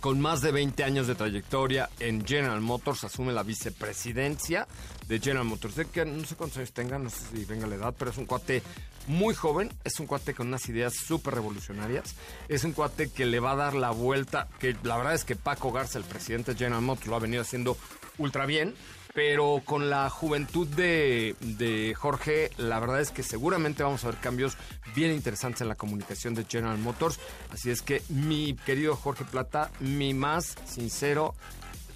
con 0.00 0.20
más 0.20 0.42
de 0.42 0.52
20 0.52 0.84
años 0.84 1.06
de 1.06 1.14
trayectoria 1.14 1.88
en 1.98 2.26
General 2.26 2.60
Motors, 2.60 3.04
asume 3.04 3.32
la 3.32 3.42
vicepresidencia 3.42 4.68
de 5.08 5.18
General 5.18 5.44
Motors. 5.46 5.76
De 5.76 5.86
que 5.86 6.04
no 6.04 6.22
sé 6.26 6.36
cuántos 6.36 6.58
años 6.58 6.72
tenga, 6.72 6.98
no 6.98 7.08
sé 7.08 7.18
si 7.32 7.44
venga 7.46 7.66
la 7.66 7.76
edad, 7.76 7.94
pero 7.98 8.10
es 8.10 8.18
un 8.18 8.26
cuate 8.26 8.62
muy 9.08 9.34
joven, 9.34 9.72
es 9.84 9.98
un 9.98 10.06
cuate 10.06 10.34
con 10.34 10.48
unas 10.48 10.68
ideas 10.68 10.94
súper 10.94 11.34
revolucionarias, 11.34 12.14
es 12.48 12.64
un 12.64 12.72
cuate 12.72 13.10
que 13.10 13.26
le 13.26 13.40
va 13.40 13.52
a 13.52 13.56
dar 13.56 13.74
la 13.74 13.90
vuelta, 13.90 14.48
que 14.60 14.76
la 14.82 14.96
verdad 14.96 15.14
es 15.14 15.24
que 15.24 15.36
Paco 15.36 15.72
Garza, 15.72 15.98
el 15.98 16.04
presidente 16.04 16.52
de 16.52 16.58
General 16.58 16.82
Motors, 16.82 17.08
lo 17.08 17.16
ha 17.16 17.20
venido 17.20 17.42
haciendo 17.42 17.76
ultra 18.18 18.46
bien. 18.46 18.74
Pero 19.14 19.62
con 19.64 19.90
la 19.90 20.10
juventud 20.10 20.68
de, 20.68 21.34
de 21.40 21.92
Jorge, 21.94 22.50
la 22.56 22.78
verdad 22.78 23.00
es 23.00 23.10
que 23.10 23.24
seguramente 23.24 23.82
vamos 23.82 24.04
a 24.04 24.08
ver 24.08 24.20
cambios 24.20 24.56
bien 24.94 25.12
interesantes 25.12 25.62
en 25.62 25.68
la 25.68 25.74
comunicación 25.74 26.34
de 26.34 26.44
General 26.44 26.78
Motors. 26.78 27.18
Así 27.50 27.70
es 27.70 27.82
que 27.82 28.02
mi 28.10 28.54
querido 28.54 28.94
Jorge 28.94 29.24
Plata, 29.24 29.72
mi 29.80 30.14
más 30.14 30.54
sincero 30.66 31.34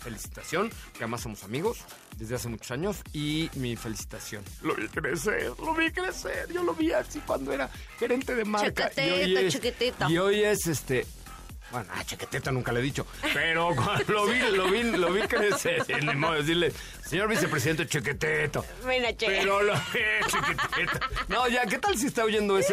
felicitación, 0.03 0.71
que 0.93 0.99
además 0.99 1.23
somos 1.23 1.45
amigos 1.45 1.79
desde 2.17 2.35
hace 2.35 2.49
muchos 2.49 2.71
años, 2.71 2.99
y 3.13 3.51
mi 3.55 3.77
felicitación. 3.77 4.45
Lo 4.63 4.75
vi 4.75 4.89
crecer, 4.89 5.53
lo 5.59 5.75
vi 5.75 5.91
crecer, 5.91 6.53
yo 6.53 6.63
lo 6.63 6.75
vi 6.75 6.93
así 6.93 7.21
cuando 7.21 7.53
era 7.53 7.71
gerente 7.99 8.35
de 8.35 8.45
marca. 8.45 8.91
y 8.97 9.01
hoy 9.01 9.21
Chiquitito, 9.21 9.41
es, 9.41 9.53
chiquitito. 9.53 10.11
Y 10.11 10.19
hoy 10.19 10.43
es 10.43 10.67
este... 10.67 11.07
Bueno, 11.71 11.89
ah, 11.95 12.05
chiquiteta 12.05 12.53
nunca 12.53 12.71
le 12.71 12.81
he 12.81 12.83
dicho, 12.83 13.07
pero 13.33 13.75
cuando 13.75 14.13
lo 14.13 14.27
vi, 14.27 14.39
lo 14.41 14.71
vi, 14.71 14.83
lo 14.83 15.11
vi 15.11 15.23
crecer, 15.23 15.83
y 15.89 16.05
ni 16.05 16.15
modo 16.15 16.33
de 16.33 16.39
decirle, 16.41 16.73
señor 17.13 17.29
vicepresidente, 17.29 17.87
chiquiteto. 17.87 18.65
Mira, 18.87 19.15
che. 19.15 19.27
Pero 19.27 19.63
lo 19.63 19.75
chiquitito. 20.27 20.99
No, 21.29 21.47
ya, 21.47 21.67
¿qué 21.67 21.79
tal 21.79 21.99
si 21.99 22.07
está 22.07 22.25
oyendo 22.25 22.57
eso? 22.57 22.73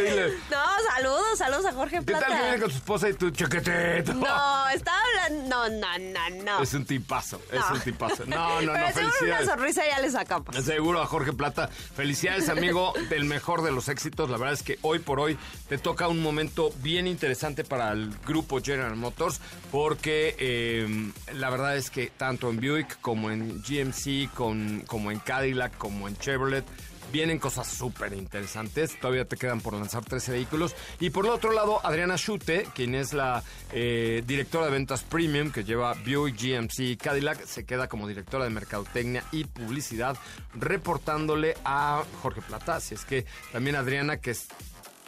No, 0.50 0.64
saludos, 0.96 1.38
saludos 1.38 1.66
a 1.66 1.74
Jorge 1.74 2.00
¿qué 2.06 2.14
tal 2.14 2.24
que 2.24 2.30
viene 2.30 2.42
Plata. 2.44 2.62
con 2.62 2.72
su 2.72 2.78
esposa 2.78 3.10
y 3.10 3.14
tu 3.16 3.30
chiquitito? 3.32 4.14
No, 4.14 4.70
está 4.70 4.94
hablando. 4.98 5.50
No, 5.50 5.68
no, 5.70 6.00
no, 6.00 6.44
no. 6.44 6.64
Es 6.64 6.74
un 6.74 6.86
tipazo, 6.86 7.42
es 7.52 7.62
un 7.70 7.82
tipazo. 7.82 8.26
No, 8.28 8.62
no, 8.62 8.72
Pero 8.72 8.88
no, 8.88 8.94
seguro 8.94 9.02
una 9.04 9.12
felicidades. 9.18 9.46
sonrisa 9.50 9.82
ya 9.90 10.00
le 10.00 10.10
sacamos. 10.10 10.56
Seguro 10.64 11.02
a 11.02 11.06
Jorge 11.06 11.34
Plata. 11.34 11.68
Felicidades, 11.68 12.48
amigo, 12.48 12.94
del 13.10 13.26
mejor 13.26 13.62
de 13.62 13.72
los 13.72 13.90
éxitos. 13.90 14.30
La 14.30 14.38
verdad 14.38 14.54
es 14.54 14.64
que 14.64 14.80
hoy 14.84 15.00
por 15.00 15.20
hoy 15.20 15.38
te 15.68 15.78
toca 15.78 16.08
un 16.08 16.22
momento 16.22 16.72
bien 16.82 17.08
interesante 17.08 17.66
para 17.66 17.92
el 17.92 18.10
grupo 18.26 18.62
General 18.62 18.96
Motors, 18.96 19.42
porque 19.70 20.36
eh, 20.40 21.12
la 21.34 21.50
verdad 21.50 21.76
es 21.76 21.90
que 21.90 22.10
tanto 22.16 22.50
en 22.50 22.58
Buick 22.62 23.02
como 23.02 23.32
en 23.32 23.62
GMC, 23.62 24.29
con, 24.36 24.82
como 24.88 25.12
en 25.12 25.20
Cadillac, 25.20 25.78
como 25.78 26.08
en 26.08 26.18
Chevrolet, 26.18 26.66
Vienen 27.12 27.40
cosas 27.40 27.66
súper 27.68 28.14
interesantes. 28.14 29.00
Todavía 29.00 29.26
te 29.26 29.36
quedan 29.36 29.62
por 29.62 29.74
lanzar 29.74 30.06
13 30.06 30.32
vehículos. 30.32 30.76
Y 31.00 31.10
por 31.10 31.26
el 31.26 31.32
otro 31.32 31.52
lado, 31.52 31.84
Adriana 31.84 32.18
Schute, 32.18 32.68
quien 32.76 32.94
es 32.94 33.14
la 33.14 33.42
eh, 33.72 34.22
directora 34.28 34.66
de 34.66 34.72
ventas 34.74 35.02
premium 35.02 35.52
que 35.52 35.64
lleva 35.64 35.96
Buick, 36.06 36.40
GMC 36.40 36.80
y 36.82 36.98
Cadillac, 36.98 37.44
se 37.48 37.66
queda 37.66 37.88
como 37.90 38.08
directora 38.08 38.44
de 38.44 38.52
mercadotecnia 38.52 39.24
y 39.32 39.46
publicidad, 39.46 40.16
reportándole 40.54 41.56
a 41.66 42.04
Jorge 42.22 42.44
Plata. 42.44 42.76
Así 42.76 42.94
es 42.94 43.06
que 43.06 43.26
también 43.52 43.76
Adriana, 43.76 44.18
que 44.18 44.30
es 44.30 44.46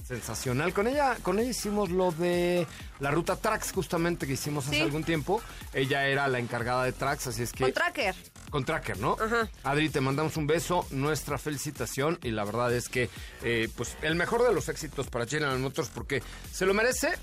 sensacional. 0.04 0.74
Con 0.74 0.88
ella, 0.88 1.18
con 1.22 1.38
ella 1.38 1.52
hicimos 1.52 1.92
lo 1.92 2.12
de 2.12 2.66
la 3.00 3.12
ruta 3.12 3.36
Trax, 3.36 3.72
justamente 3.74 4.26
que 4.26 4.34
hicimos 4.34 4.66
hace 4.66 4.78
Sí. 4.78 4.82
algún 4.82 5.04
tiempo. 5.04 5.40
Ella 5.72 6.08
era 6.08 6.28
la 6.28 6.40
encargada 6.40 6.84
de 6.84 6.94
Trax, 6.94 7.28
así 7.28 7.44
es 7.44 7.52
que. 7.54 7.66
Con 7.66 7.74
Tracker. 7.74 8.16
Con 8.52 8.66
Tracker, 8.66 9.00
¿no? 9.00 9.18
Ajá. 9.20 9.50
Adri, 9.64 9.90
te 9.90 10.02
mandamos 10.02 10.38
un 10.38 10.46
beso, 10.46 10.86
nuestra 10.92 11.40
felicitación 11.40 12.20
y 12.22 12.30
la 12.30 12.44
verdad 12.44 12.72
es 12.74 12.90
que, 12.90 13.10
eh, 13.44 13.70
pues, 13.76 13.98
el 14.04 14.16
mejor 14.16 14.44
de 14.44 14.54
los 14.54 14.70
éxitos 14.70 15.08
para 15.08 15.26
General 15.26 15.58
Motors 15.58 15.90
porque 15.90 16.22
se 16.52 16.68
lo 16.68 16.74
merece, 16.74 17.14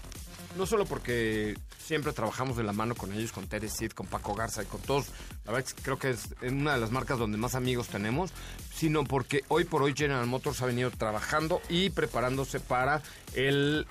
no 0.57 0.67
solo 0.67 0.87
porque 0.87 1.55
siempre 1.79 2.13
trabajamos 2.13 2.57
de 2.57 2.65
la 2.65 2.73
mano 2.73 2.95
con 2.95 3.13
ellos, 3.13 3.33
con 3.33 3.47
Tere 3.47 3.69
Sid, 3.69 3.93
con 3.93 4.07
Paco 4.07 4.35
Garza 4.35 4.63
y 4.63 4.67
con 4.67 4.81
todos, 4.81 5.09
la 5.45 5.53
verdad 5.53 5.69
es 5.69 5.75
que 5.75 5.83
creo 5.83 5.99
que 5.99 6.11
es 6.11 6.29
una 6.43 6.75
de 6.75 6.81
las 6.81 6.91
marcas 6.91 7.19
donde 7.19 7.39
más 7.39 7.55
amigos 7.55 7.89
tenemos, 7.89 8.31
sino 8.75 9.05
porque 9.05 9.45
hoy 9.49 9.65
por 9.65 9.83
hoy 9.83 9.95
General 9.97 10.27
Motors 10.27 10.61
ha 10.63 10.67
venido 10.67 10.91
trabajando 10.91 11.61
y 11.69 11.91
preparándose 11.91 12.61
para 12.61 13.03
el 13.35 13.87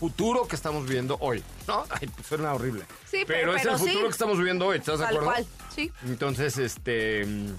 futuro 0.00 0.48
que 0.48 0.56
estamos 0.56 0.84
viviendo 0.86 1.16
hoy, 1.20 1.44
¿no? 1.68 1.84
Ay, 1.90 2.08
pues 2.08 2.26
suena 2.26 2.52
horrible. 2.54 2.84
Sí, 3.10 3.18
pero, 3.26 3.52
pero- 3.52 3.56
es 3.56 3.62
pero 3.62 3.72
el 3.74 3.78
futuro 3.78 3.98
sí. 4.00 4.04
que 4.06 4.10
estamos 4.10 4.38
viviendo 4.38 4.66
hoy, 4.66 4.78
¿estás 4.78 4.98
de 4.98 5.04
acuerdo? 5.04 5.26
cual. 5.26 5.46
Sí. 5.74 5.92
Entonces, 6.06 6.58
este. 6.58 7.24
mm, 7.26 7.54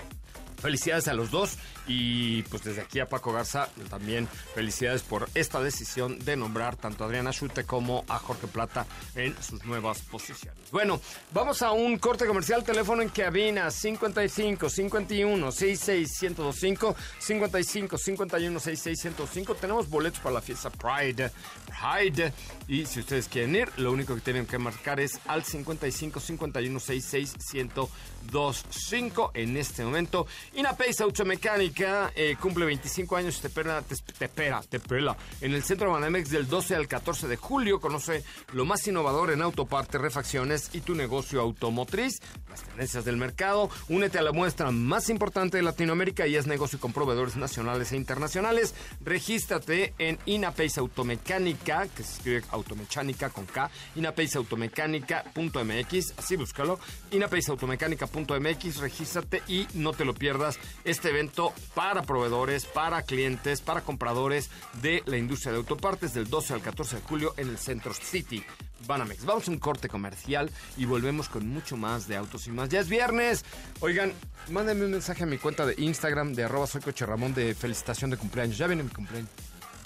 Felicidades 0.62 1.08
a 1.08 1.14
los 1.16 1.32
dos 1.32 1.58
y 1.88 2.44
pues 2.44 2.64
desde 2.64 2.82
aquí 2.82 3.00
a 3.00 3.08
Paco 3.08 3.34
Garza 3.34 3.70
también 3.90 4.28
felicidades 4.54 5.02
por 5.02 5.30
esta 5.34 5.62
decisión 5.62 6.20
de 6.20 6.36
nombrar 6.36 6.76
tanto 6.76 7.04
a 7.04 7.08
Adriana 7.08 7.32
Schute 7.32 7.64
como 7.64 8.06
a 8.08 8.20
Jorge 8.20 8.48
Plata 8.48 8.86
en 9.16 9.36
sus 9.42 9.64
nuevas 9.66 10.00
posiciones. 10.02 10.72
Bueno, 10.72 11.02
vamos 11.32 11.62
a 11.62 11.72
un 11.72 11.98
corte 11.98 12.26
comercial, 12.26 12.64
teléfono 12.64 13.02
en 13.02 13.10
cabina 13.10 13.72
55 13.72 14.70
51 14.70 15.52
66 15.52 16.22
1025 16.22 16.96
55 17.20 17.98
51 17.98 18.60
66 18.60 19.06
1025. 19.06 19.56
Tenemos 19.56 19.90
boletos 19.90 20.20
para 20.20 20.36
la 20.36 20.42
fiesta 20.42 20.70
Pride. 20.70 21.32
Pride. 21.68 22.34
Y 22.68 22.86
si 22.86 23.00
ustedes 23.02 23.28
quieren 23.28 23.56
ir, 23.56 23.70
lo 23.78 23.92
único 23.92 24.16
que 24.16 24.22
tienen 24.22 24.46
que 24.46 24.58
marcar 24.58 25.00
es 25.00 25.20
al 25.28 25.44
55 25.44 26.20
51 26.20 26.80
66 26.80 27.36
1025 27.54 29.32
en 29.34 29.58
este 29.58 29.84
momento. 29.84 30.28
Inapace 30.54 31.04
Automecánica 31.04 31.71
eh, 31.78 32.36
cumple 32.40 32.66
25 32.66 33.16
años 33.16 33.38
y 33.38 33.42
te 33.42 33.50
pela, 33.50 33.82
te, 33.82 33.96
te 33.96 34.30
pela, 34.30 34.62
te 34.62 34.80
pela. 34.80 35.18
En 35.42 35.54
el 35.54 35.64
centro 35.64 35.92
Banamex 35.92 36.30
del 36.30 36.48
12 36.48 36.76
al 36.76 36.88
14 36.88 37.28
de 37.28 37.38
julio 37.38 37.80
conoce 37.80 38.24
lo 38.54 38.66
más 38.66 38.88
innovador 38.88 39.32
en 39.32 39.42
autopartes, 39.42 40.00
refacciones 40.00 40.70
y 40.74 40.82
tu 40.82 40.96
negocio 40.96 41.42
automotriz, 41.42 42.22
las 42.50 42.64
tendencias 42.64 43.06
del 43.06 43.18
mercado. 43.18 43.70
Únete 43.90 44.20
a 44.20 44.22
la 44.22 44.32
muestra 44.32 44.72
más 44.72 45.10
importante 45.10 45.58
de 45.58 45.64
Latinoamérica 45.64 46.28
y 46.28 46.36
es 46.36 46.48
negocio 46.48 46.80
con 46.80 46.94
proveedores 46.94 47.36
nacionales 47.36 47.92
e 47.92 47.98
internacionales. 47.98 48.74
Regístrate 49.02 49.94
en 49.98 50.20
Inapace 50.26 50.80
Automecánica, 50.80 51.88
que 51.88 52.04
se 52.04 52.14
escribe 52.14 52.44
automecánica 52.52 53.30
con 53.30 53.46
K, 53.46 53.70
inapaceautomecánica.mx, 53.96 56.14
así 56.18 56.36
búscalo, 56.36 56.80
inapaceautomecánica.mx, 57.12 58.78
regístrate 58.78 59.42
y 59.48 59.68
no 59.74 59.94
te 59.94 60.06
lo 60.06 60.14
pierdas 60.14 60.60
este 60.84 61.10
evento 61.10 61.54
para 61.62 62.04
proveedores, 62.04 62.66
para 62.66 63.04
clientes, 63.04 63.62
para 63.62 63.82
compradores 63.82 64.50
de 64.82 65.04
la 65.06 65.18
industria 65.18 65.52
de 65.52 65.60
autopartes 65.60 66.14
del 66.14 66.30
12 66.30 66.54
al 66.54 66.62
14 66.62 66.98
de 66.98 67.02
julio 67.02 67.34
en 67.38 67.50
el 67.50 67.58
Centro 67.58 67.94
City. 67.94 68.44
Banamex. 68.88 69.26
Vamos 69.26 69.48
a 69.48 69.52
un 69.52 69.60
corte 69.60 69.90
comercial 69.90 70.50
y 70.78 70.86
volvemos 70.86 71.30
con 71.30 71.48
mucho 71.48 71.78
más 71.78 72.08
de 72.08 72.18
autos 72.18 72.48
y 72.48 72.52
más. 72.52 72.70
Ya 72.70 72.80
es 72.80 72.90
viernes. 72.90 73.46
Oigan, 73.80 74.14
mándenme 74.50 74.86
un 74.86 74.92
mensaje 74.92 75.24
a 75.24 75.28
mi 75.28 75.38
cuenta 75.38 75.66
de 75.66 75.76
Instagram 75.78 76.34
de 76.34 76.46
arroba 76.46 76.68
soy 76.68 76.82
Coche 76.82 77.06
Ramón 77.06 77.34
de 77.34 77.54
felicitación 77.54 78.10
de 78.10 78.18
cumpleaños. 78.18 78.58
Ya 78.58 78.68
viene 78.68 78.84
mi 78.84 78.90
cumpleaños. 78.90 79.30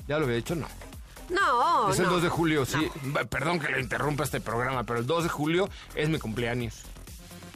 ¿Ya 0.07 0.17
lo 0.17 0.25
había 0.25 0.37
dicho? 0.37 0.55
No. 0.55 0.67
No, 1.29 1.91
es 1.91 1.97
el 1.99 2.05
no. 2.05 2.11
2 2.13 2.23
de 2.23 2.29
julio, 2.29 2.65
sí. 2.65 2.77
Perdón 3.29 3.59
que 3.59 3.71
le 3.71 3.81
interrumpa 3.81 4.23
este 4.23 4.41
programa, 4.41 4.83
pero 4.83 4.99
el 4.99 5.07
2 5.07 5.23
de 5.23 5.29
julio 5.29 5.69
es 5.95 6.07
mi 6.07 6.19
cumpleaños. 6.19 6.83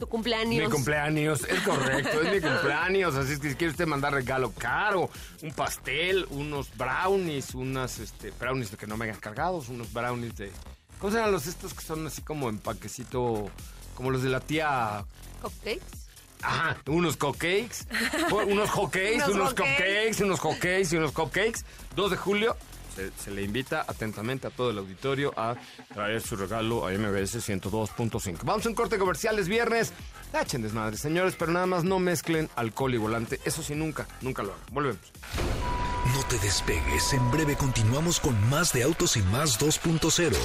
Tu 0.00 0.08
cumpleaños. 0.08 0.64
Mi 0.64 0.70
cumpleaños, 0.70 1.44
es 1.44 1.60
correcto, 1.60 2.22
es 2.22 2.32
mi 2.32 2.40
cumpleaños. 2.40 3.14
Así 3.16 3.34
es 3.34 3.38
que 3.38 3.50
si 3.50 3.54
quiere 3.54 3.72
usted 3.72 3.86
mandar 3.86 4.14
regalo 4.14 4.50
caro, 4.56 5.10
un 5.42 5.52
pastel, 5.52 6.26
unos 6.30 6.74
brownies, 6.74 7.54
unas 7.54 7.98
este, 7.98 8.30
brownies 8.30 8.70
que 8.70 8.86
no 8.86 8.96
me 8.96 9.04
hagan 9.04 9.20
cargados, 9.20 9.68
unos 9.68 9.92
brownies 9.92 10.34
de. 10.36 10.50
¿Cómo 10.98 11.12
se 11.12 11.18
llaman 11.18 11.32
los 11.32 11.46
estos 11.46 11.74
que 11.74 11.82
son 11.82 12.06
así 12.06 12.22
como 12.22 12.48
en 12.48 12.56
paquecito, 12.56 13.50
como 13.94 14.10
los 14.10 14.22
de 14.22 14.30
la 14.30 14.40
tía? 14.40 15.04
¿Cupcakes? 15.42 16.08
Ajá, 16.40 16.78
unos 16.86 17.18
cupcakes, 17.18 17.86
unos 18.46 18.70
hotcakes, 18.70 19.16
Unos 19.16 19.28
unos 19.28 19.50
cupcakes, 19.50 20.24
unos 20.24 20.40
hotcakes 20.40 20.88
y 20.92 20.96
unos 20.96 21.12
cupcakes. 21.12 21.60
2 21.94 22.10
de 22.10 22.16
julio. 22.16 22.56
Se, 23.00 23.24
se 23.24 23.30
le 23.30 23.42
invita 23.42 23.84
atentamente 23.86 24.46
a 24.46 24.50
todo 24.50 24.70
el 24.70 24.78
auditorio 24.78 25.32
a 25.36 25.56
traer 25.92 26.20
su 26.20 26.36
regalo 26.36 26.86
a 26.86 26.90
MBS 26.90 27.36
102.5. 27.48 28.38
Vamos 28.44 28.66
a 28.66 28.68
un 28.68 28.74
corte 28.74 28.98
comercial, 28.98 29.38
es 29.38 29.48
viernes. 29.48 29.92
Echen 30.32 30.62
desmadre, 30.62 30.96
señores, 30.96 31.34
pero 31.38 31.52
nada 31.52 31.66
más 31.66 31.84
no 31.84 31.98
mezclen 31.98 32.48
alcohol 32.56 32.94
y 32.94 32.98
volante. 32.98 33.40
Eso 33.44 33.62
sí, 33.62 33.74
nunca, 33.74 34.06
nunca 34.20 34.42
lo 34.42 34.52
hagan. 34.52 34.64
Volvemos. 34.72 35.00
No 36.14 36.22
te 36.24 36.38
despegues, 36.38 37.12
en 37.12 37.30
breve 37.30 37.56
continuamos 37.56 38.20
con 38.20 38.48
más 38.48 38.72
de 38.72 38.82
Autos 38.82 39.16
y 39.16 39.22
Más 39.22 39.60
2.0. 39.60 40.36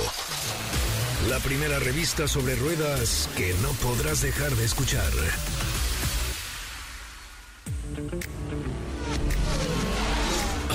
La 1.30 1.40
primera 1.40 1.80
revista 1.80 2.28
sobre 2.28 2.56
ruedas 2.56 3.30
que 3.36 3.54
no 3.62 3.70
podrás 3.82 4.22
dejar 4.22 4.52
de 4.52 4.66
escuchar. 4.66 5.12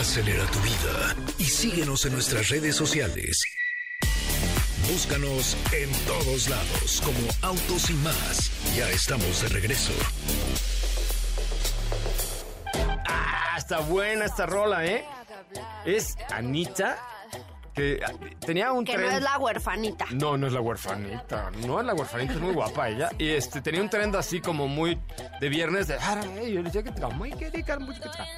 Acelera 0.01 0.47
tu 0.47 0.59
vida 0.61 1.15
y 1.37 1.45
síguenos 1.45 2.07
en 2.07 2.15
nuestras 2.15 2.49
redes 2.49 2.75
sociales. 2.75 3.45
Búscanos 4.91 5.59
en 5.73 5.93
todos 6.07 6.49
lados 6.49 7.03
como 7.05 7.19
Autos 7.43 7.91
y 7.91 7.93
Más. 7.93 8.51
Ya 8.75 8.89
estamos 8.89 9.43
de 9.43 9.49
regreso. 9.49 9.93
Ah, 13.07 13.57
está 13.59 13.81
buena 13.81 14.25
esta 14.25 14.47
rola, 14.47 14.87
¿eh? 14.87 15.05
Es 15.85 16.17
Anita, 16.31 16.97
que 17.75 18.01
tenía 18.41 18.73
un 18.73 18.85
Que 18.85 18.97
no 18.97 19.11
es 19.11 19.23
la 19.23 19.39
huerfanita. 19.39 20.07
No, 20.13 20.37
no 20.37 20.47
es 20.47 20.53
la 20.53 20.61
huerfanita. 20.61 21.51
No 21.67 21.81
es 21.81 21.87
la 21.87 21.95
huerfanita, 21.95 22.35
es 22.35 22.41
muy 22.41 22.55
guapa 22.55 22.89
ella. 22.89 23.11
Y 23.19 23.29
este 23.29 23.61
tenía 23.61 23.81
un 23.81 23.89
trend 23.89 24.17
así 24.17 24.41
como 24.41 24.69
muy 24.69 24.99
de 25.41 25.49
viernes 25.49 25.89
de. 25.89 25.99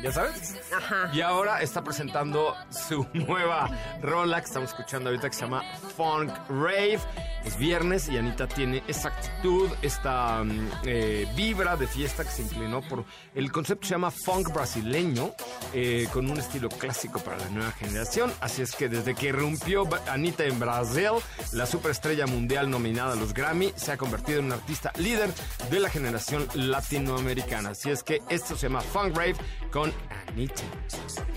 Ya 0.03 0.12
sabes. 0.12 0.57
Ajá. 0.77 1.11
Y 1.12 1.21
ahora 1.21 1.62
está 1.62 1.83
presentando 1.83 2.55
su 2.71 3.07
nueva 3.12 3.71
rola 4.01 4.41
que 4.41 4.47
estamos 4.47 4.71
escuchando 4.71 5.11
ahorita 5.11 5.29
que 5.29 5.35
se 5.37 5.43
llama 5.43 5.62
Funk 5.97 6.33
Rave. 6.49 7.01
Es 7.45 7.57
viernes 7.57 8.09
y 8.09 8.17
Anita 8.17 8.47
tiene 8.47 8.85
esa 8.87 9.09
actitud, 9.09 9.69
esta 9.83 10.45
mm, 10.45 10.71
eh, 10.85 11.29
vibra 11.35 11.77
de 11.77 11.87
fiesta 11.87 12.25
que 12.25 12.31
se 12.31 12.43
inclinó 12.43 12.83
por. 12.83 13.05
El 13.35 13.51
concepto 13.51 13.87
se 13.87 13.95
llama 13.95 14.11
funk 14.11 14.53
brasileño, 14.53 15.33
eh, 15.75 16.07
con 16.12 16.31
un 16.31 16.39
estilo 16.39 16.69
clásico 16.69 17.19
para 17.19 17.39
la 17.39 17.49
nueva 17.49 17.73
generación. 17.73 18.33
Así 18.41 18.62
es 18.62 18.77
que 18.77 18.89
desde 18.89 19.15
que 19.15 19.22
irrumpió 19.29 19.85
Ba- 19.85 20.00
Anita 20.09 20.45
en 20.45 20.59
Brasil, 20.59 21.11
la 21.52 21.67
superestrella 21.67 22.26
mundial 22.26 22.71
nominada 22.71 23.12
a 23.12 23.17
los 23.17 23.33
Grammy 23.35 23.73
se 23.76 23.93
ha 23.93 23.97
convertido 23.97 24.38
en 24.41 24.47
un 24.47 24.52
artista 24.52 24.93
líder 24.99 25.31
de 25.71 25.81
la 25.81 25.88
generación 25.91 26.47
latinoamericana. 26.55 27.71
Así 27.71 27.91
es 27.91 28.02
que 28.02 28.21
esto 28.29 28.57
se 28.57 28.69
llama 28.69 28.81
Funk 28.81 29.17
Rave 29.17 29.35
con 29.71 29.93
Anita. 30.29 30.62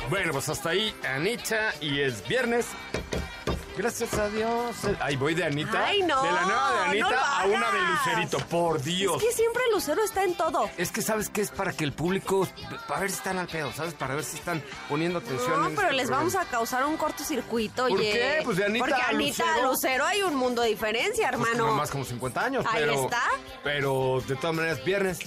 Bueno, 0.10 0.32
pues 0.34 0.50
hasta 0.50 0.70
ahí 0.70 0.94
Anita 1.08 1.74
y 1.82 2.00
es 2.02 2.28
viernes. 2.28 2.68
Gracias 3.78 4.14
a 4.14 4.30
Dios. 4.30 4.76
Ay, 5.02 5.16
voy 5.18 5.34
de 5.34 5.44
Anita. 5.44 5.86
Ay, 5.86 6.02
no, 6.02 6.22
De 6.24 6.32
la 6.32 6.42
nueva 6.44 6.72
de 6.72 6.84
Anita 6.92 7.10
no 7.10 7.18
a 7.22 7.46
una 7.46 7.72
de. 7.72 7.80
Lucerito. 7.82 8.38
Por 8.48 8.82
Dios. 8.82 9.22
Es 9.22 9.30
que 9.30 9.34
siempre 9.36 9.62
Lucero 9.74 10.04
está 10.04 10.24
en 10.24 10.36
todo. 10.36 10.70
Es 10.78 10.92
que 10.92 11.02
sabes 11.02 11.30
que 11.30 11.42
es 11.42 11.52
para 11.52 11.74
que 11.74 11.84
el 11.84 11.92
público, 11.94 12.48
para 12.88 13.02
ver 13.02 13.10
si 13.12 13.18
están 13.18 13.38
al 13.38 13.48
pedo, 13.48 13.72
¿sabes? 13.74 13.94
Para 13.94 14.16
ver 14.16 14.24
si 14.24 14.38
están 14.38 14.64
poniendo 14.88 15.20
atención. 15.20 15.62
No, 15.62 15.68
en 15.70 15.76
pero 15.76 15.88
este 15.90 15.98
les 15.98 16.08
programa. 16.08 16.30
vamos 16.32 16.36
a 16.48 16.50
causar 16.50 16.86
un 16.86 16.98
cortocircuito, 16.98 17.88
¿Por 17.88 18.00
oye. 18.00 18.12
qué? 18.12 18.42
Pues 18.46 18.58
de 18.58 18.66
Anita 18.66 18.86
Porque 18.86 19.02
a 19.02 19.08
Anita 19.10 19.44
Lucero. 19.46 19.68
Lucero 19.72 20.06
hay 20.06 20.22
un 20.24 20.36
mundo 20.36 20.62
de 20.62 20.70
diferencia, 20.70 21.30
Pues 21.32 21.42
hermano. 21.50 21.66
como 21.66 21.78
más 21.78 21.92
como 21.92 22.06
50 22.06 22.42
años, 22.46 22.66
Ahí 22.68 22.74
pero. 22.86 23.04
está. 23.06 23.24
Pero 23.64 24.24
de 24.28 24.36
todas 24.36 24.56
maneras, 24.56 24.84
viernes. 24.86 25.20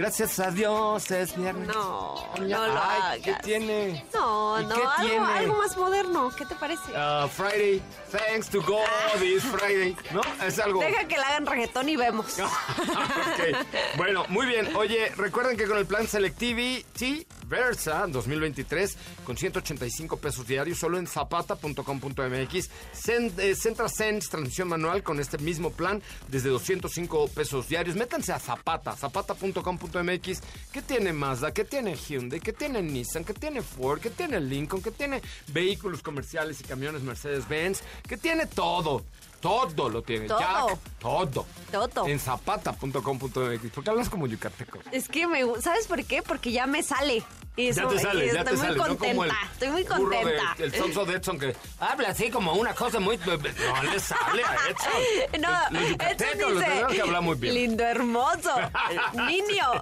Gracias 0.00 0.38
a 0.40 0.50
Dios 0.50 1.10
es 1.10 1.36
viernes. 1.36 1.68
No, 1.68 2.14
no 2.38 2.46
lo 2.46 2.80
Ay, 2.82 3.20
¿qué 3.20 3.32
hagas. 3.32 3.42
tiene? 3.42 4.02
No, 4.14 4.58
¿Y 4.58 4.64
no, 4.64 4.74
qué 4.74 4.80
algo, 4.80 4.96
tiene? 5.10 5.26
algo 5.26 5.54
más 5.56 5.76
moderno. 5.76 6.30
¿Qué 6.34 6.46
te 6.46 6.54
parece? 6.54 6.90
Ah, 6.96 7.28
Friday, 7.30 7.82
thanks 8.10 8.48
to 8.48 8.62
God, 8.62 9.20
it's 9.22 9.44
Friday. 9.44 9.94
¿No? 10.10 10.22
Es 10.42 10.58
algo. 10.58 10.80
Deja 10.80 11.06
que 11.06 11.16
le 11.16 11.22
hagan 11.22 11.44
reggaetón 11.44 11.88
y 11.90 11.96
vemos. 11.96 12.34
Bueno, 13.96 14.24
muy 14.28 14.46
bien. 14.46 14.74
Oye, 14.74 15.10
recuerden 15.16 15.56
que 15.58 15.66
con 15.66 15.76
el 15.76 15.84
plan 15.84 16.06
Selectivity 16.06 17.26
Versa 17.50 18.06
2023 18.06 18.96
con 19.24 19.36
185 19.36 20.16
pesos 20.18 20.46
diarios 20.46 20.78
solo 20.78 20.98
en 20.98 21.08
zapata.com.mx. 21.08 22.70
Eh, 23.08 23.54
Centra 23.56 23.88
Sense, 23.88 24.28
transmisión 24.30 24.68
manual 24.68 25.02
con 25.02 25.18
este 25.18 25.36
mismo 25.38 25.70
plan 25.72 26.00
desde 26.28 26.48
205 26.48 27.28
pesos 27.28 27.68
diarios. 27.68 27.96
Métanse 27.96 28.32
a 28.32 28.38
Zapata, 28.38 28.96
zapata.com.mx. 28.96 30.40
¿Qué 30.72 30.82
tiene 30.82 31.12
Mazda? 31.12 31.52
¿Qué 31.52 31.64
tiene 31.64 31.96
Hyundai? 31.96 32.38
¿Qué 32.38 32.52
tiene 32.52 32.82
Nissan? 32.82 33.24
¿Qué 33.24 33.34
tiene 33.34 33.62
Ford? 33.62 34.00
¿Qué 34.00 34.10
tiene 34.10 34.40
Lincoln? 34.40 34.80
¿Qué 34.80 34.92
tiene 34.92 35.20
vehículos 35.48 36.02
comerciales 36.02 36.60
y 36.60 36.64
camiones 36.64 37.02
Mercedes-Benz? 37.02 37.82
¿Qué 38.08 38.16
tiene 38.16 38.46
todo? 38.46 39.04
Todo 39.40 39.88
lo 39.88 40.02
tiene. 40.02 40.26
Todo. 40.26 40.38
Jack, 40.38 40.78
todo. 40.98 41.46
Todo. 41.70 42.06
En 42.06 42.18
zapata.com.mx. 42.18 43.70
¿Por 43.72 43.84
qué 43.84 43.90
hablas 43.90 44.08
como 44.10 44.26
yucateco? 44.26 44.78
Es 44.92 45.08
que 45.08 45.26
me 45.26 45.42
¿sabes 45.60 45.86
por 45.86 46.04
qué? 46.04 46.22
Porque 46.22 46.52
ya 46.52 46.66
me 46.66 46.82
sale. 46.82 47.22
Ya 47.56 47.86
te 47.88 47.98
sale, 47.98 48.26
y 48.26 48.32
ya 48.32 48.40
estoy 48.40 48.44
te 48.44 48.52
muy 48.56 48.66
sale. 48.66 48.78
contenta. 48.78 49.26
no 49.26 49.32
estoy 49.52 49.68
muy 49.68 49.82
de- 49.82 49.88
contenta. 49.88 50.56
el 50.60 50.74
sonso 50.74 51.04
de 51.04 51.16
Edson 51.16 51.38
que 51.38 51.54
habla 51.78 52.08
así 52.08 52.30
como 52.30 52.54
una 52.54 52.74
cosa 52.74 53.00
muy... 53.00 53.18
No 53.18 53.36
le 53.36 54.00
sale 54.00 54.42
a 54.44 54.56
Edson. 54.70 54.90
No, 55.40 55.50
los 55.70 55.82
Edson 55.82 55.90
yucatecos, 55.90 56.52
los 56.52 56.64
dice, 56.64 56.86
que 56.94 57.00
hablar 57.02 57.22
muy 57.22 57.36
bien. 57.36 57.54
Lindo, 57.54 57.84
hermoso, 57.84 58.54
niño. 59.26 59.72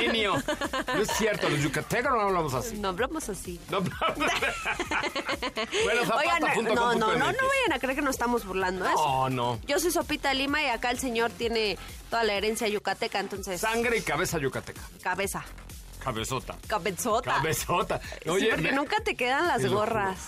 Niño. 0.00 0.42
No 0.88 1.02
es 1.02 1.10
cierto, 1.16 1.48
los 1.48 1.60
yucatecos 1.60 2.10
no 2.10 2.20
hablamos 2.22 2.54
así. 2.54 2.76
No 2.78 2.88
hablamos 2.88 3.28
así. 3.28 3.60
No, 3.70 3.80
bueno, 3.82 3.96
Oigan, 6.16 6.64
no, 6.64 6.74
no, 6.74 6.94
no, 6.94 7.16
no 7.16 7.24
vayan 7.24 7.72
a 7.74 7.78
creer 7.78 7.94
que 7.96 8.02
nos 8.02 8.16
estamos 8.16 8.44
burlando. 8.44 8.84
¿eh? 8.84 8.91
No, 8.94 9.30
no. 9.30 9.60
Yo 9.66 9.78
soy 9.78 9.90
Sopita 9.90 10.32
Lima 10.34 10.62
y 10.62 10.66
acá 10.66 10.90
el 10.90 10.98
señor 10.98 11.30
tiene 11.30 11.78
toda 12.10 12.24
la 12.24 12.34
herencia 12.34 12.68
yucateca, 12.68 13.20
entonces 13.20 13.60
Sangre 13.60 13.98
y 13.98 14.02
cabeza 14.02 14.38
yucateca. 14.38 14.80
cabeza, 15.02 15.44
Cabezota. 16.02 16.56
cabezota. 16.66 17.34
Cabezota. 17.34 18.00
sí, 18.22 18.28
Oye, 18.28 18.48
porque 18.50 18.62
me- 18.62 18.72
nunca 18.72 18.96
te 19.04 19.14
quedan 19.14 19.46
las 19.46 19.64
gorras. 19.66 20.18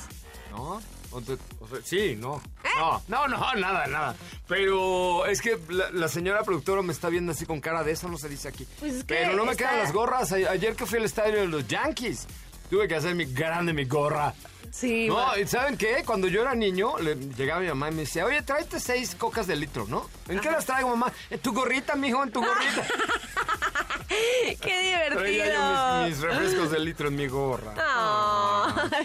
¿No? 0.51 0.81
O 1.11 1.21
te- 1.21 1.33
o 1.61 1.69
sea, 1.69 1.79
sí, 1.85 2.17
no. 2.19 2.41
¿Eh? 2.65 2.69
No, 2.79 3.03
no, 3.09 3.29
no, 3.29 3.55
nada, 3.55 3.87
nada. 3.87 4.17
Pero 4.49 5.27
es 5.27 5.41
que 5.41 5.59
la, 5.69 5.91
la 5.91 6.09
señora 6.09 6.43
productora 6.43 6.83
me 6.83 6.93
está 6.93 7.09
viendo 7.09 7.33
así 7.33 7.47
con 7.47 7.61
cara 7.61 7.83
de 7.85 7.93
eso, 7.93 8.09
no 8.09 8.19
se 8.19 8.29
dice 8.29 8.49
aquí. 8.49 8.67
Pues 8.81 8.95
es 8.95 8.99
que 9.05 9.15
Pero 9.15 9.35
no 9.35 9.45
me 9.45 9.53
está- 9.53 9.65
quedan 9.71 9.79
las 9.83 9.93
gorras. 9.93 10.33
Ayer 10.33 10.75
que 10.77 10.87
fui 10.87 10.99
al 10.99 11.05
estadio 11.05 11.41
de 11.41 11.47
los 11.47 11.67
Yankees, 11.69 12.27
tuve 12.71 12.89
que 12.89 12.97
hacer 12.97 13.15
mi 13.15 13.25
grande 13.27 13.73
mi 13.73 13.85
gorra. 13.85 14.35
Sí, 14.71 15.07
No, 15.09 15.15
ma- 15.17 15.39
¿y 15.39 15.47
¿saben 15.47 15.77
qué? 15.77 16.03
Cuando 16.05 16.27
yo 16.29 16.43
era 16.43 16.55
niño, 16.55 16.99
le, 16.99 17.15
llegaba 17.17 17.61
mi 17.61 17.69
mamá 17.69 17.89
y 17.91 17.93
me 17.95 18.01
decía, 18.03 18.25
oye, 18.25 18.43
tráete 18.43 18.81
seis 18.81 19.15
cocas 19.15 19.47
de 19.47 19.57
litro, 19.57 19.87
¿no? 19.89 20.09
¿En 20.29 20.41
qué 20.41 20.51
las 20.51 20.67
traigo, 20.67 20.89
mamá? 20.91 21.13
En 21.31 21.39
tu 21.41 21.53
gorrita, 21.53 21.95
mijo, 21.97 22.23
en 22.23 22.31
tu 22.33 22.41
gorrita. 22.45 22.87
qué 24.61 25.11
Traía 25.13 25.55
yo 25.55 26.05
mis, 26.07 26.09
mis 26.09 26.17
divertido. 26.21 26.27
refrescos 26.41 26.71
de 26.71 26.79
litro 26.81 27.09
en 27.09 27.17
mi 27.17 27.27
gorra. 27.29 27.75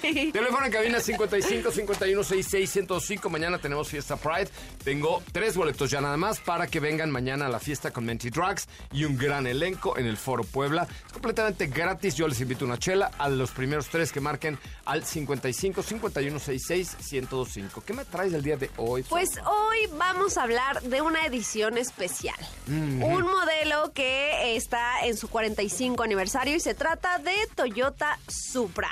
Ay. 0.02 0.32
Teléfono 0.32 0.66
en 0.66 0.72
cabina 0.72 1.00
55 1.00 1.72
51 1.72 2.24
66 2.24 2.70
105. 2.70 3.30
Mañana 3.30 3.58
tenemos 3.60 3.88
fiesta 3.90 4.16
Pride. 4.18 4.50
Tengo 4.84 5.22
tres 5.32 5.56
boletos 5.56 5.92
ya 5.92 6.02
nada 6.02 6.18
más 6.18 6.40
para 6.40 6.68
que 6.68 6.80
vengan 6.80 7.12
mañana 7.12 7.46
a 7.46 7.50
la 7.50 7.60
fiesta 7.60 7.92
con 7.92 8.06
Menti 8.06 8.30
Drugs 8.30 8.68
y 8.92 9.04
un 9.06 9.18
gran 9.18 9.46
elenco 9.48 9.98
en 9.98 10.06
el 10.08 10.18
Foro 10.18 10.44
Puebla. 10.44 10.88
Es 11.06 11.14
completamente 11.14 11.68
gratis. 11.68 12.16
Yo 12.16 12.28
les 12.28 12.40
invito 12.42 12.66
una 12.66 12.78
chela 12.78 13.12
a 13.18 13.30
los 13.30 13.52
primeros 13.52 13.88
tres 13.90 14.12
que 14.12 14.22
marquen 14.22 14.58
al 14.86 15.04
55 15.06 15.34
51 15.54 16.40
66 16.40 16.98
105. 17.00 17.84
¿Qué 17.86 17.94
me 17.94 18.06
traes 18.06 18.34
el 18.34 18.44
día 18.44 18.58
de 18.58 18.70
hoy? 18.78 19.04
Pues 19.04 19.30
hoy 19.46 19.78
vamos 19.98 20.38
a 20.38 20.44
hablar 20.44 20.82
de 20.82 21.02
una 21.02 21.26
edición 21.26 21.78
especial. 21.78 22.38
Un 22.68 23.24
modelo 23.24 23.92
que 23.94 24.56
está 24.56 25.06
en 25.06 25.18
su 25.18 25.28
45 25.30 26.04
aniversario 26.04 26.56
y 26.56 26.60
se 26.60 26.74
trata 26.74 27.18
de 27.20 27.36
Toyota 27.56 28.20
Supra. 28.28 28.90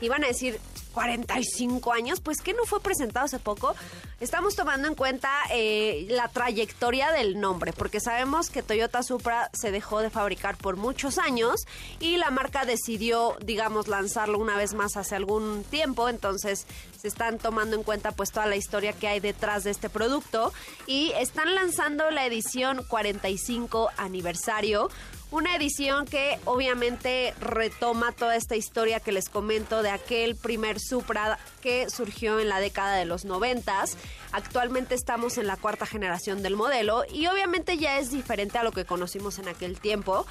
Y 0.00 0.08
van 0.08 0.24
a 0.24 0.28
decir, 0.28 0.60
45 0.98 1.92
años, 1.92 2.18
pues 2.18 2.38
que 2.38 2.54
no 2.54 2.64
fue 2.64 2.80
presentado 2.80 3.26
hace 3.26 3.38
poco. 3.38 3.76
Estamos 4.18 4.56
tomando 4.56 4.88
en 4.88 4.96
cuenta 4.96 5.30
eh, 5.52 6.08
la 6.10 6.26
trayectoria 6.26 7.12
del 7.12 7.38
nombre, 7.38 7.72
porque 7.72 8.00
sabemos 8.00 8.50
que 8.50 8.64
Toyota 8.64 9.04
Supra 9.04 9.48
se 9.52 9.70
dejó 9.70 10.00
de 10.00 10.10
fabricar 10.10 10.56
por 10.56 10.76
muchos 10.76 11.18
años 11.18 11.66
y 12.00 12.16
la 12.16 12.32
marca 12.32 12.64
decidió, 12.64 13.36
digamos, 13.40 13.86
lanzarlo 13.86 14.40
una 14.40 14.56
vez 14.56 14.74
más 14.74 14.96
hace 14.96 15.14
algún 15.14 15.62
tiempo, 15.70 16.08
entonces 16.08 16.66
se 17.00 17.06
están 17.06 17.38
tomando 17.38 17.76
en 17.76 17.84
cuenta 17.84 18.10
pues 18.10 18.32
toda 18.32 18.46
la 18.46 18.56
historia 18.56 18.92
que 18.92 19.06
hay 19.06 19.20
detrás 19.20 19.62
de 19.62 19.70
este 19.70 19.88
producto 19.88 20.52
y 20.88 21.12
están 21.12 21.54
lanzando 21.54 22.10
la 22.10 22.26
edición 22.26 22.84
45 22.88 23.90
aniversario. 23.98 24.90
Una 25.30 25.54
edición 25.54 26.06
que 26.06 26.38
obviamente 26.46 27.34
retoma 27.38 28.12
toda 28.12 28.34
esta 28.34 28.56
historia 28.56 28.98
que 28.98 29.12
les 29.12 29.28
comento 29.28 29.82
de 29.82 29.90
aquel 29.90 30.36
primer 30.36 30.80
Supra 30.80 31.38
que 31.60 31.90
surgió 31.90 32.40
en 32.40 32.48
la 32.48 32.60
década 32.60 32.96
de 32.96 33.04
los 33.04 33.26
noventas. 33.26 33.98
Actualmente 34.32 34.94
estamos 34.94 35.36
en 35.36 35.46
la 35.46 35.58
cuarta 35.58 35.84
generación 35.84 36.42
del 36.42 36.56
modelo 36.56 37.04
y 37.12 37.26
obviamente 37.26 37.76
ya 37.76 37.98
es 37.98 38.10
diferente 38.10 38.56
a 38.56 38.62
lo 38.62 38.72
que 38.72 38.86
conocimos 38.86 39.38
en 39.38 39.48
aquel 39.48 39.78
tiempo, 39.78 40.26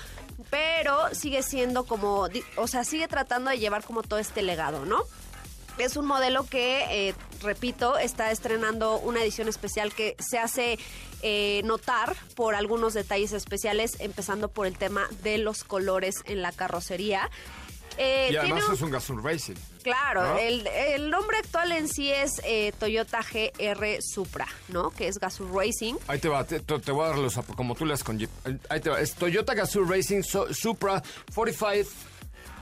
pero 0.50 1.14
sigue 1.14 1.44
siendo 1.44 1.86
como, 1.86 2.28
o 2.56 2.68
sea, 2.68 2.84
sigue 2.84 3.08
tratando 3.08 3.52
de 3.52 3.60
llevar 3.60 3.84
como 3.84 4.02
todo 4.02 4.18
este 4.18 4.42
legado, 4.42 4.86
¿no? 4.86 5.04
Es 5.78 5.96
un 5.96 6.06
modelo 6.08 6.46
que, 6.46 7.10
eh, 7.10 7.14
repito, 7.42 7.98
está 7.98 8.32
estrenando 8.32 8.98
una 9.00 9.22
edición 9.22 9.48
especial 9.48 9.94
que 9.94 10.16
se 10.20 10.40
hace 10.40 10.80
eh, 11.22 11.62
notar 11.66 12.16
por 12.36 12.56
algunos 12.56 12.94
detalles 12.94 13.32
especiales, 13.34 13.96
empezando 14.00 14.50
por 14.50 14.66
el 14.68 14.78
tema 14.78 15.08
de 15.24 15.38
los 15.38 15.64
colores 15.64 16.16
en 16.26 16.42
la 16.42 16.52
carrocería. 16.52 17.30
Eh, 18.00 18.30
y 18.32 18.36
además 18.36 18.66
un- 18.68 18.74
es 18.76 18.82
un 18.82 18.92
Gazoo 18.92 19.18
Racing. 19.22 19.56
Claro, 19.84 20.22
¿no? 20.34 20.38
el, 20.38 20.68
el 20.68 21.10
nombre 21.10 21.38
actual 21.38 21.72
en 21.72 21.88
sí 21.88 22.12
es 22.12 22.42
eh, 22.44 22.72
Toyota 22.80 23.22
GR 23.22 24.02
Supra, 24.02 24.48
¿no? 24.68 24.92
Que 24.92 25.08
es 25.08 25.18
Gazoo 25.18 25.48
Racing. 25.52 25.96
Ahí 26.08 26.20
te 26.20 26.28
va, 26.28 26.44
te, 26.44 26.60
voy 26.92 27.06
a 27.06 27.10
dar 27.10 27.18
los 27.18 27.36
como 27.56 27.74
tú 27.74 27.86
le 27.86 27.94
das 27.94 28.04
con 28.04 28.20
Jeep. 28.20 28.30
Ahí 28.70 28.80
te 28.82 28.90
va. 28.92 29.00
Es 29.02 29.14
Toyota 29.16 29.54
Gazoo 29.56 29.84
Racing 29.86 30.22
So- 30.24 30.54
Supra 30.54 31.02
45th 31.34 31.88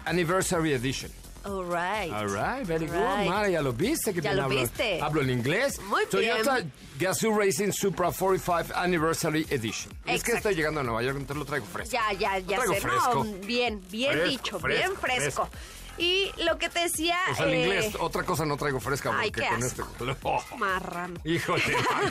Anniversary 0.06 0.72
Edition. 0.74 1.12
All 1.46 1.64
right. 1.64 2.12
All 2.12 2.28
right, 2.28 2.66
very 2.66 2.88
good. 2.88 2.96
Right. 2.96 3.28
Mara, 3.30 3.50
ya 3.50 3.62
lo 3.62 3.72
viste. 3.74 4.14
Que 4.14 4.22
Ya 4.22 4.34
lo 4.34 4.44
hablo, 4.44 4.60
viste. 4.62 5.00
Hablo 5.02 5.22
en 5.22 5.30
inglés. 5.30 5.80
Muy 5.82 6.00
bien. 6.00 6.10
Toyota 6.10 6.64
Gazoo 7.00 7.38
Racing 7.38 7.72
Supra 7.72 8.10
45th 8.10 8.72
Anniversary 8.76 9.46
Edition. 9.50 9.94
Es 10.06 10.24
que 10.24 10.32
Exacto. 10.32 10.38
estoy 10.38 10.56
llegando 10.56 10.80
a 10.80 10.84
Nueva 10.84 11.04
York, 11.04 11.18
entonces 11.18 11.38
lo 11.38 11.46
traigo 11.46 11.66
fresco. 11.68 11.92
Ya, 11.94 12.12
ya, 12.14 12.40
Lo 12.40 12.46
ya 12.48 12.56
traigo 12.58 12.74
sé. 12.74 12.82
fresco. 12.82 13.24
No, 13.24 13.34
bien, 13.46 13.82
bien 13.92 14.12
Fresco, 14.14 14.30
dicho, 14.30 14.60
fresco, 14.60 14.88
bien 14.88 14.98
fresco. 15.00 15.50
Y 15.98 16.30
lo 16.44 16.58
que 16.58 16.68
te 16.68 16.80
decía. 16.82 17.18
O 17.32 17.36
sea, 17.36 17.46
en 17.48 17.54
eh, 17.54 17.64
inglés, 17.64 17.96
otra 18.00 18.24
cosa 18.24 18.46
no 18.46 18.58
traigo 18.58 18.82
fresca 18.82 19.12
Ay, 19.18 19.30
porque 19.32 19.48
qué 19.48 19.54
con 19.56 19.64
asco. 19.64 19.88
este. 19.98 20.16
Oh, 20.24 20.44
Marrano. 20.58 21.20
híjole, 21.24 21.64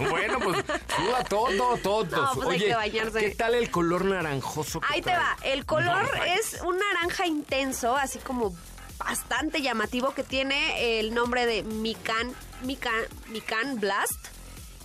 bueno, 0.09 0.39
pues 0.43 0.65
suda 0.97 1.25
todo, 1.29 1.77
todo. 1.79 2.05
No, 2.05 2.31
pues 2.35 2.49
hay 2.49 2.57
Oye, 2.57 2.67
que 2.69 2.75
bañarse. 2.75 3.19
¿qué 3.21 3.31
tal 3.35 3.55
el 3.55 3.71
color 3.71 4.07
naranjoso 4.07 4.81
que 4.81 4.87
Ahí 4.91 5.01
te 5.03 5.11
trae? 5.11 5.19
va. 5.19 5.37
El 5.43 5.67
color 5.67 6.09
No, 6.17 6.25
es 6.25 6.63
un 6.65 6.79
naranja 6.79 7.27
intenso, 7.27 7.95
así 7.95 8.19
como 8.21 8.55
bastante 8.99 9.63
llamativo, 9.63 10.15
que 10.15 10.23
tiene 10.23 10.99
el 11.01 11.15
nombre 11.15 11.47
de 11.47 11.63
Mikan, 11.63 12.33
Mikan, 12.63 13.03
Mikan 13.29 13.81
Blast. 13.81 14.29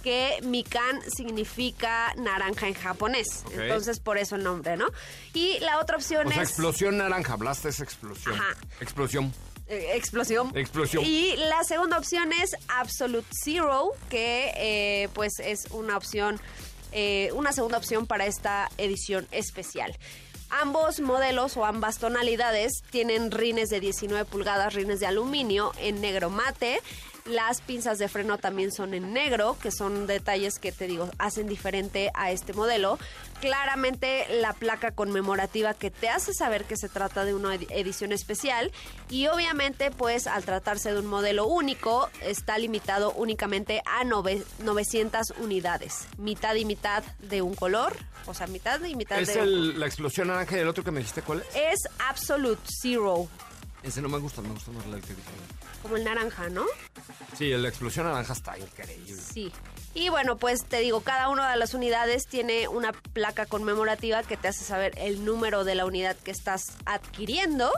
Que 0.03 0.39
Mikan 0.43 1.01
significa 1.13 2.13
naranja 2.15 2.69
en 2.69 2.73
japonés. 2.73 3.43
Entonces, 3.51 3.99
por 3.99 4.17
eso 4.17 4.37
el 4.37 4.43
nombre, 4.45 4.77
¿no? 4.77 4.87
Y 5.33 5.59
la 5.59 5.77
otra 5.79 5.97
opción 5.97 6.27
O 6.27 6.31
sea, 6.31 6.41
es. 6.41 6.49
explosión 6.49 6.97
naranja, 6.97 7.35
Blast 7.35 7.65
es 7.65 7.81
explosión. 7.81 8.33
Ajá. 8.35 8.55
Explosión. 8.79 9.33
Eh, 9.67 9.91
explosión. 9.95 10.55
Explosión. 10.57 11.03
Y 11.05 11.35
la 11.35 11.65
segunda 11.65 11.97
opción 11.97 12.31
es 12.31 12.51
Absolute 12.69 13.27
Zero, 13.43 13.91
que 14.09 14.53
eh, 14.55 15.09
pues 15.13 15.33
es 15.39 15.65
una 15.71 15.97
opción, 15.97 16.39
eh, 16.93 17.29
una 17.33 17.51
segunda 17.51 17.77
opción 17.77 18.07
para 18.07 18.25
esta 18.25 18.69
edición 18.77 19.27
especial. 19.31 19.95
Ambos 20.49 20.99
modelos 20.99 21.57
o 21.57 21.65
ambas 21.65 21.99
tonalidades 21.99 22.81
tienen 22.89 23.29
rines 23.29 23.69
de 23.69 23.79
19 23.79 24.25
pulgadas, 24.25 24.73
rines 24.73 24.99
de 24.99 25.05
aluminio 25.05 25.71
en 25.77 26.01
negro 26.01 26.31
mate. 26.31 26.81
Las 27.25 27.61
pinzas 27.61 27.99
de 27.99 28.07
freno 28.07 28.37
también 28.37 28.71
son 28.71 28.93
en 28.93 29.13
negro, 29.13 29.57
que 29.61 29.71
son 29.71 30.07
detalles 30.07 30.57
que 30.59 30.71
te 30.71 30.87
digo 30.87 31.09
hacen 31.19 31.47
diferente 31.47 32.09
a 32.13 32.31
este 32.31 32.53
modelo. 32.53 32.97
Claramente 33.39 34.25
la 34.41 34.53
placa 34.53 34.91
conmemorativa 34.91 35.73
que 35.73 35.91
te 35.91 36.09
hace 36.09 36.33
saber 36.33 36.65
que 36.65 36.75
se 36.77 36.89
trata 36.89 37.25
de 37.25 37.33
una 37.33 37.55
edi- 37.55 37.67
edición 37.71 38.11
especial 38.11 38.71
y 39.09 39.27
obviamente 39.27 39.91
pues 39.91 40.27
al 40.27 40.43
tratarse 40.43 40.91
de 40.93 40.99
un 40.99 41.05
modelo 41.07 41.47
único 41.47 42.09
está 42.21 42.57
limitado 42.57 43.11
únicamente 43.13 43.81
a 43.85 44.03
nove- 44.03 44.43
900 44.59 45.33
unidades, 45.39 46.07
mitad 46.17 46.55
y 46.55 46.65
mitad 46.65 47.03
de 47.19 47.41
un 47.41 47.55
color, 47.55 47.95
o 48.27 48.33
sea, 48.33 48.47
mitad 48.47 48.83
y 48.83 48.95
mitad 48.95 49.19
Es 49.19 49.33
de 49.33 49.39
el- 49.41 49.79
la 49.79 49.85
explosión 49.87 50.27
naranja 50.27 50.57
y 50.57 50.59
el 50.61 50.67
otro 50.67 50.83
que 50.83 50.91
me 50.91 50.99
dijiste, 50.99 51.21
¿cuál 51.21 51.39
es? 51.39 51.55
es 51.55 51.79
Absolute 52.09 52.61
Zero, 52.81 53.27
Ese 53.81 54.01
no 54.01 54.09
me 54.09 54.17
gusta, 54.19 54.41
me 54.41 54.49
gusta 54.49 54.71
más 54.71 54.85
el 54.85 54.99
que. 55.01 55.13
Como 55.79 55.97
el 55.97 56.03
naranja, 56.03 56.49
¿no? 56.49 56.65
Sí, 57.37 57.49
la 57.49 57.69
explosión 57.69 58.05
naranja 58.05 58.33
está 58.33 58.57
increíble. 58.57 59.15
Sí. 59.15 59.51
Y 59.93 60.09
bueno, 60.09 60.37
pues 60.37 60.65
te 60.65 60.79
digo, 60.79 61.01
cada 61.01 61.29
una 61.29 61.49
de 61.49 61.57
las 61.57 61.73
unidades 61.73 62.27
tiene 62.27 62.67
una 62.67 62.91
placa 62.91 63.45
conmemorativa 63.45 64.23
que 64.23 64.37
te 64.37 64.47
hace 64.47 64.63
saber 64.63 64.93
el 64.97 65.25
número 65.25 65.63
de 65.63 65.75
la 65.75 65.85
unidad 65.85 66.15
que 66.15 66.31
estás 66.31 66.73
adquiriendo. 66.85 67.71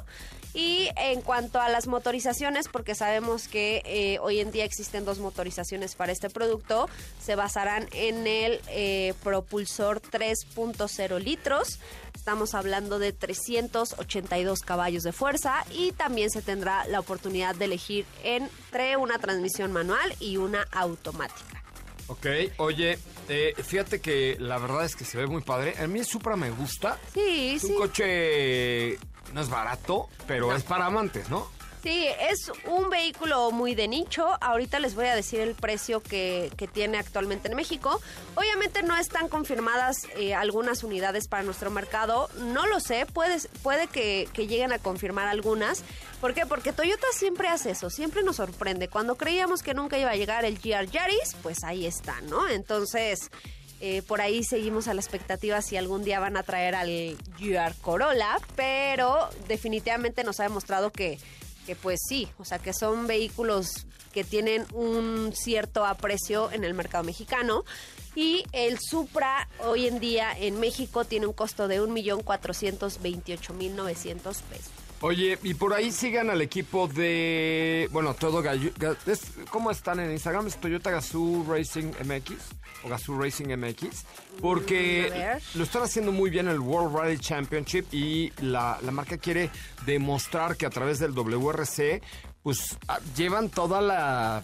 Y 0.53 0.89
en 0.97 1.21
cuanto 1.21 1.61
a 1.61 1.69
las 1.69 1.87
motorizaciones, 1.87 2.67
porque 2.67 2.93
sabemos 2.95 3.47
que 3.47 3.81
eh, 3.85 4.19
hoy 4.19 4.39
en 4.41 4.51
día 4.51 4.65
existen 4.65 5.05
dos 5.05 5.19
motorizaciones 5.19 5.95
para 5.95 6.11
este 6.11 6.29
producto, 6.29 6.89
se 7.23 7.35
basarán 7.35 7.87
en 7.93 8.27
el 8.27 8.59
eh, 8.67 9.13
propulsor 9.23 10.01
3.0 10.01 11.19
litros. 11.19 11.79
Estamos 12.15 12.53
hablando 12.53 12.99
de 12.99 13.13
382 13.13 14.59
caballos 14.59 15.03
de 15.03 15.11
fuerza 15.13 15.63
y 15.71 15.91
también 15.93 16.29
se 16.29 16.41
tendrá 16.41 16.85
la 16.87 16.99
oportunidad 16.99 17.55
de 17.55 17.65
elegir 17.65 18.05
entre 18.23 18.97
una 18.97 19.19
transmisión 19.19 19.71
manual 19.71 20.13
y 20.19 20.37
una 20.37 20.63
automática. 20.71 21.63
Ok, 22.07 22.27
oye, 22.57 22.99
eh, 23.29 23.53
fíjate 23.63 24.01
que 24.01 24.35
la 24.37 24.57
verdad 24.57 24.83
es 24.83 24.97
que 24.97 25.05
se 25.05 25.17
ve 25.17 25.27
muy 25.27 25.41
padre. 25.41 25.75
A 25.79 25.87
mí 25.87 25.99
el 25.99 26.05
Supra 26.05 26.35
me 26.35 26.49
gusta. 26.49 26.99
Sí, 27.13 27.53
Es 27.55 27.61
sí. 27.61 27.67
un 27.71 27.77
coche, 27.77 28.99
no 29.33 29.41
es 29.41 29.49
barato, 29.49 30.09
pero 30.27 30.55
es 30.55 30.63
para 30.63 30.85
amantes, 30.85 31.29
¿no? 31.29 31.47
Sí, 31.83 32.05
es 32.29 32.51
un 32.67 32.91
vehículo 32.91 33.49
muy 33.49 33.73
de 33.73 33.87
nicho. 33.87 34.27
Ahorita 34.39 34.79
les 34.79 34.93
voy 34.93 35.07
a 35.07 35.15
decir 35.15 35.39
el 35.39 35.55
precio 35.55 35.99
que, 35.99 36.51
que 36.55 36.67
tiene 36.67 36.99
actualmente 36.99 37.47
en 37.49 37.55
México. 37.55 37.99
Obviamente 38.35 38.83
no 38.83 38.95
están 38.95 39.29
confirmadas 39.29 40.05
eh, 40.15 40.35
algunas 40.35 40.83
unidades 40.83 41.27
para 41.27 41.41
nuestro 41.41 41.71
mercado. 41.71 42.29
No 42.37 42.67
lo 42.67 42.79
sé, 42.79 43.07
puede, 43.07 43.37
puede 43.63 43.87
que, 43.87 44.29
que 44.31 44.45
lleguen 44.45 44.73
a 44.73 44.77
confirmar 44.77 45.27
algunas. 45.27 45.83
¿Por 46.19 46.35
qué? 46.35 46.45
Porque 46.45 46.71
Toyota 46.71 47.07
siempre 47.13 47.47
hace 47.47 47.71
eso, 47.71 47.89
siempre 47.89 48.21
nos 48.21 48.35
sorprende. 48.35 48.87
Cuando 48.87 49.15
creíamos 49.15 49.63
que 49.63 49.73
nunca 49.73 49.97
iba 49.97 50.11
a 50.11 50.15
llegar 50.15 50.45
el 50.45 50.59
GR 50.59 50.85
Yaris, 50.85 51.35
pues 51.41 51.63
ahí 51.63 51.87
está, 51.87 52.21
¿no? 52.21 52.47
Entonces... 52.47 53.31
Eh, 53.83 54.03
por 54.03 54.21
ahí 54.21 54.43
seguimos 54.43 54.87
a 54.87 54.93
la 54.93 55.01
expectativa 55.01 55.59
si 55.63 55.75
algún 55.75 56.03
día 56.03 56.19
van 56.19 56.37
a 56.37 56.43
traer 56.43 56.75
al 56.75 57.17
GR 57.39 57.73
Corolla, 57.81 58.37
pero 58.55 59.27
definitivamente 59.47 60.23
nos 60.23 60.39
ha 60.39 60.43
demostrado 60.43 60.91
que, 60.91 61.17
que 61.65 61.75
pues 61.75 61.99
sí, 62.07 62.27
o 62.37 62.45
sea 62.45 62.59
que 62.59 62.73
son 62.73 63.07
vehículos 63.07 63.87
que 64.13 64.23
tienen 64.23 64.67
un 64.73 65.33
cierto 65.33 65.83
aprecio 65.83 66.51
en 66.51 66.63
el 66.63 66.75
mercado 66.75 67.03
mexicano. 67.03 67.65
Y 68.13 68.43
el 68.51 68.77
Supra 68.79 69.49
hoy 69.65 69.87
en 69.87 69.99
día 69.99 70.31
en 70.37 70.59
México 70.59 71.05
tiene 71.05 71.25
un 71.25 71.33
costo 71.33 71.67
de 71.67 71.81
1.428.900 71.81 74.21
pesos. 74.21 74.71
Oye, 75.03 75.39
y 75.41 75.55
por 75.55 75.73
ahí 75.73 75.91
sigan 75.91 76.29
al 76.29 76.41
equipo 76.41 76.87
de. 76.87 77.89
Bueno, 77.91 78.13
todo 78.13 78.41
gallo. 78.43 78.69
ga- 78.77 78.95
es- 79.07 79.31
¿Cómo 79.49 79.71
están 79.71 79.99
en 79.99 80.11
Instagram? 80.11 80.45
¿Es 80.45 80.57
Toyota 80.61 80.91
Gazoo 80.91 81.43
Racing 81.49 81.91
MX? 82.05 82.33
¿O 82.83 82.89
Gazoo 82.89 83.19
Racing 83.19 83.47
MX? 83.57 83.83
Mm, 83.83 84.41
Porque 84.41 85.07
ver. 85.09 85.41
lo 85.55 85.63
están 85.63 85.81
haciendo 85.81 86.11
muy 86.11 86.29
bien 86.29 86.45
en 86.47 86.53
el 86.53 86.59
World 86.59 86.95
Rally 86.95 87.17
Championship 87.17 87.85
y 87.91 88.31
la, 88.41 88.77
la 88.83 88.91
marca 88.91 89.17
quiere 89.17 89.49
demostrar 89.87 90.55
que 90.55 90.67
a 90.67 90.69
través 90.69 90.99
del 90.99 91.13
WRC, 91.13 92.01
pues 92.43 92.77
ah, 92.87 92.99
llevan 93.17 93.49
toda 93.49 93.81
la 93.81 94.43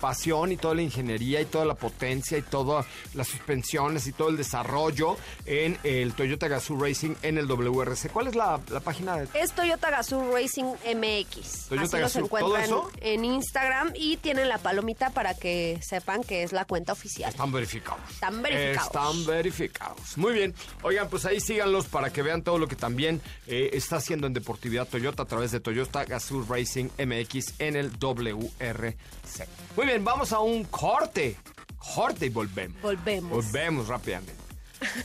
pasión 0.00 0.52
y 0.52 0.56
toda 0.56 0.74
la 0.74 0.82
ingeniería 0.82 1.40
y 1.40 1.44
toda 1.46 1.64
la 1.64 1.74
potencia 1.74 2.38
y 2.38 2.42
todas 2.42 2.86
las 3.14 3.28
suspensiones 3.28 4.06
y 4.06 4.12
todo 4.12 4.28
el 4.28 4.36
desarrollo 4.36 5.16
en 5.46 5.78
el 5.82 6.14
Toyota 6.14 6.48
Gazoo 6.48 6.78
Racing 6.80 7.14
en 7.22 7.38
el 7.38 7.46
WRC. 7.46 8.10
¿Cuál 8.10 8.28
es 8.28 8.34
la, 8.34 8.60
la 8.70 8.80
página 8.80 9.16
de 9.16 9.28
Es 9.34 9.52
Toyota 9.52 9.90
Gazoo 9.90 10.32
Racing 10.32 10.64
MX. 10.64 11.68
Toyota 11.68 11.84
Así 11.84 11.96
los 11.96 12.00
Gazoo, 12.00 12.24
encuentran 12.24 12.68
¿todo 12.68 12.88
eso? 12.88 12.90
en 13.00 13.24
Instagram 13.24 13.92
y 13.94 14.16
tienen 14.18 14.48
la 14.48 14.58
palomita 14.58 15.10
para 15.10 15.34
que 15.34 15.78
sepan 15.82 16.22
que 16.22 16.42
es 16.42 16.52
la 16.52 16.64
cuenta 16.64 16.92
oficial. 16.92 17.30
Están 17.30 17.52
verificados. 17.52 18.00
Están 18.10 18.42
verificados. 18.42 18.86
Están 18.86 19.26
verificados. 19.26 20.16
Muy 20.18 20.32
bien. 20.32 20.54
Oigan, 20.82 21.08
pues 21.08 21.24
ahí 21.24 21.40
síganlos 21.40 21.86
para 21.86 22.10
que 22.10 22.22
vean 22.22 22.42
todo 22.42 22.58
lo 22.58 22.68
que 22.68 22.76
también 22.76 23.20
eh, 23.46 23.70
está 23.72 23.96
haciendo 23.96 24.26
en 24.26 24.32
Deportividad 24.34 24.86
Toyota 24.86 25.22
a 25.24 25.26
través 25.26 25.50
de 25.50 25.60
Toyota 25.60 26.04
Gazoo 26.04 26.44
Racing 26.48 26.88
MX 26.98 27.54
en 27.58 27.76
el 27.76 27.90
WRC. 27.98 28.96
Muy 29.76 29.86
bien, 29.86 29.87
vamos 29.96 30.32
a 30.32 30.40
un 30.40 30.64
corte. 30.64 31.36
Corte 31.94 32.26
y 32.26 32.28
volvemos. 32.28 32.80
Volvemos. 32.82 33.30
Volvemos 33.30 33.88
rápidamente. 33.88 34.47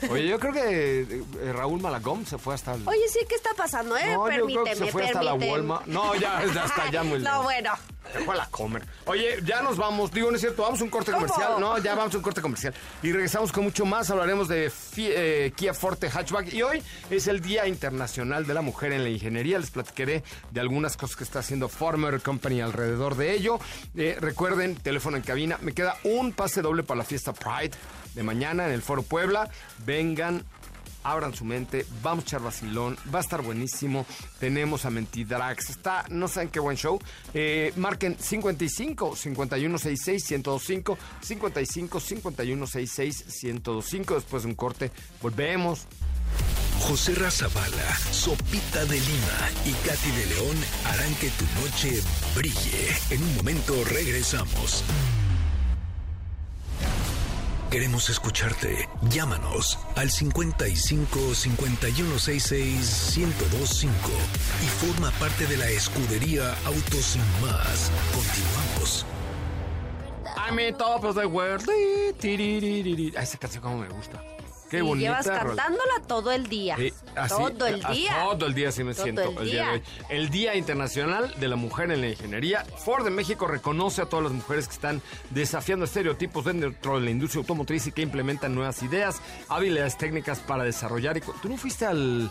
Oye, 0.09 0.27
yo 0.27 0.39
creo 0.39 0.53
que 0.53 1.01
eh, 1.01 1.53
Raúl 1.53 1.81
Malagón 1.81 2.25
se 2.25 2.37
fue 2.37 2.53
hasta 2.55 2.73
el... 2.75 2.87
Oye, 2.87 3.07
sí, 3.09 3.19
¿qué 3.27 3.35
está 3.35 3.51
pasando, 3.55 3.97
eh? 3.97 4.13
No, 4.13 4.13
yo 4.13 4.23
creo 4.25 4.45
permíteme, 4.45 4.69
que 4.69 4.75
se 4.75 4.91
fue 4.91 5.05
hasta 5.05 5.23
la. 5.23 5.33
Walmart. 5.33 5.85
No, 5.87 6.13
ya, 6.15 6.43
ya 6.53 6.63
hasta 6.63 6.83
allá 6.83 7.03
muy 7.03 7.19
No, 7.19 7.23
lejos. 7.25 7.43
bueno. 7.43 7.71
Se 8.11 8.19
fue 8.19 8.33
a 8.35 8.37
la 8.37 8.45
comer. 8.47 8.83
Oye, 9.05 9.39
ya 9.45 9.61
nos 9.61 9.77
vamos. 9.77 10.11
Digo, 10.11 10.29
no 10.29 10.35
es 10.35 10.41
cierto, 10.41 10.61
vamos 10.61 10.81
a 10.81 10.83
un 10.83 10.89
corte 10.89 11.11
¿Cómo? 11.11 11.25
comercial. 11.25 11.59
No, 11.59 11.77
ya 11.79 11.95
vamos 11.95 12.13
a 12.13 12.17
un 12.17 12.23
corte 12.23 12.41
comercial. 12.41 12.73
Y 13.01 13.11
regresamos 13.11 13.51
con 13.51 13.63
mucho 13.63 13.85
más. 13.85 14.09
Hablaremos 14.11 14.47
de 14.49 14.71
eh, 14.97 15.53
Kia 15.55 15.73
Forte 15.73 16.09
Hatchback. 16.09 16.53
Y 16.53 16.61
hoy 16.61 16.83
es 17.09 17.27
el 17.27 17.39
Día 17.41 17.65
Internacional 17.65 18.45
de 18.45 18.53
la 18.53 18.61
Mujer 18.61 18.91
en 18.91 19.03
la 19.03 19.09
Ingeniería. 19.09 19.57
Les 19.57 19.71
platicaré 19.71 20.21
de 20.51 20.59
algunas 20.59 20.97
cosas 20.97 21.15
que 21.15 21.23
está 21.23 21.39
haciendo 21.39 21.69
Farmer 21.69 22.21
Company 22.21 22.61
alrededor 22.61 23.15
de 23.15 23.33
ello. 23.33 23.57
Eh, 23.95 24.17
recuerden, 24.19 24.75
teléfono 24.75 25.15
en 25.17 25.23
cabina. 25.23 25.57
Me 25.61 25.71
queda 25.73 25.97
un 26.03 26.33
pase 26.33 26.61
doble 26.61 26.83
para 26.83 26.99
la 26.99 27.03
fiesta 27.05 27.33
Pride 27.33 27.71
de 28.13 28.23
mañana 28.23 28.65
en 28.67 28.73
el 28.73 28.81
Foro 28.81 29.03
Puebla. 29.03 29.49
Vengan 29.85 30.43
abran 31.03 31.33
su 31.33 31.45
mente, 31.45 31.85
vamos 32.01 32.23
a 32.23 32.27
echar 32.27 32.41
vacilón, 32.41 32.97
va 33.13 33.19
a 33.19 33.21
estar 33.21 33.41
buenísimo. 33.41 34.05
Tenemos 34.39 34.85
a 34.85 34.89
Mentidrax, 34.89 35.69
está, 35.69 36.05
no 36.09 36.27
saben 36.27 36.49
qué 36.49 36.59
buen 36.59 36.77
show. 36.77 36.99
Eh, 37.33 37.73
marquen 37.75 38.17
55 38.17 39.15
5166 39.15 40.31
1025 40.31 40.97
55 41.21 41.99
5166 41.99 43.25
1025. 43.43 44.15
Después 44.15 44.43
de 44.43 44.49
un 44.49 44.55
corte, 44.55 44.91
volvemos. 45.21 45.85
José 46.79 47.15
Razabala, 47.15 47.95
Sopita 48.11 48.83
de 48.85 48.99
Lima 48.99 49.49
y 49.65 49.71
Katy 49.87 50.11
de 50.11 50.25
León 50.25 50.57
harán 50.85 51.15
que 51.15 51.29
tu 51.29 51.45
noche 51.61 52.01
brille. 52.35 52.89
En 53.09 53.23
un 53.23 53.35
momento 53.37 53.73
regresamos. 53.85 54.83
Queremos 57.73 58.07
escucharte. 58.11 58.87
Llámanos 59.09 59.79
al 59.95 60.11
55 60.11 61.33
5166 61.33 63.17
1025 63.17 63.97
y 64.61 64.67
forma 64.67 65.09
parte 65.13 65.47
de 65.47 65.57
la 65.57 65.67
escudería 65.71 66.53
Autos 66.65 67.03
Sin 67.03 67.23
Más. 67.41 67.91
Continuamos. 68.13 69.07
I'm 70.37 70.59
in 70.59 70.75
top 70.75 71.03
of 71.03 71.15
the 71.15 71.25
world. 71.25 71.67
Esa 73.17 73.37
canción 73.39 73.63
como 73.63 73.79
me 73.79 73.87
gusta. 73.87 74.21
Qué 74.73 74.79
y 74.79 74.81
bonita. 74.81 75.21
llevas 75.21 75.25
rola. 75.43 75.63
cantándola 75.63 76.07
todo 76.07 76.31
el 76.31 76.47
día. 76.47 76.75
Sí, 76.77 76.93
así, 77.15 77.35
todo 77.35 77.67
el 77.67 77.83
día. 77.83 78.15
Todo 78.31 78.45
el 78.47 78.53
día 78.53 78.69
así 78.69 78.83
me 78.83 78.93
Todo 78.93 79.03
siento 79.03 79.21
el 79.21 79.37
el 79.37 79.45
día 79.51 79.65
de 79.67 79.71
día. 79.71 79.71
hoy. 79.73 80.05
El 80.09 80.29
Día 80.29 80.55
Internacional 80.55 81.33
de 81.39 81.47
la 81.47 81.55
Mujer 81.55 81.91
en 81.91 82.01
la 82.01 82.09
Ingeniería. 82.09 82.65
Ford 82.83 83.03
de 83.03 83.11
México 83.11 83.45
reconoce 83.47 84.01
a 84.01 84.05
todas 84.07 84.23
las 84.23 84.31
mujeres 84.33 84.67
que 84.67 84.73
están 84.73 85.01
desafiando 85.29 85.85
estereotipos 85.85 86.45
dentro 86.45 86.99
de 86.99 87.05
la 87.05 87.11
industria 87.11 87.39
automotriz 87.41 87.85
y 87.87 87.91
que 87.91 88.01
implementan 88.01 88.55
nuevas 88.55 88.81
ideas, 88.83 89.21
habilidades 89.49 89.97
técnicas 89.97 90.39
para 90.39 90.63
desarrollar. 90.63 91.17
Y 91.17 91.21
¿Tú 91.21 91.49
no 91.49 91.57
fuiste 91.57 91.85
al, 91.85 92.29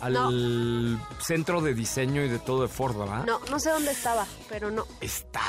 al 0.00 0.98
centro 1.20 1.60
de 1.60 1.74
diseño 1.74 2.22
y 2.24 2.28
de 2.28 2.38
todo 2.38 2.62
de 2.62 2.68
Ford, 2.68 2.96
verdad? 2.96 3.24
No, 3.24 3.40
no 3.50 3.58
sé 3.58 3.70
dónde 3.70 3.90
estaba, 3.92 4.26
pero 4.48 4.70
no. 4.70 4.86
Está 5.00 5.40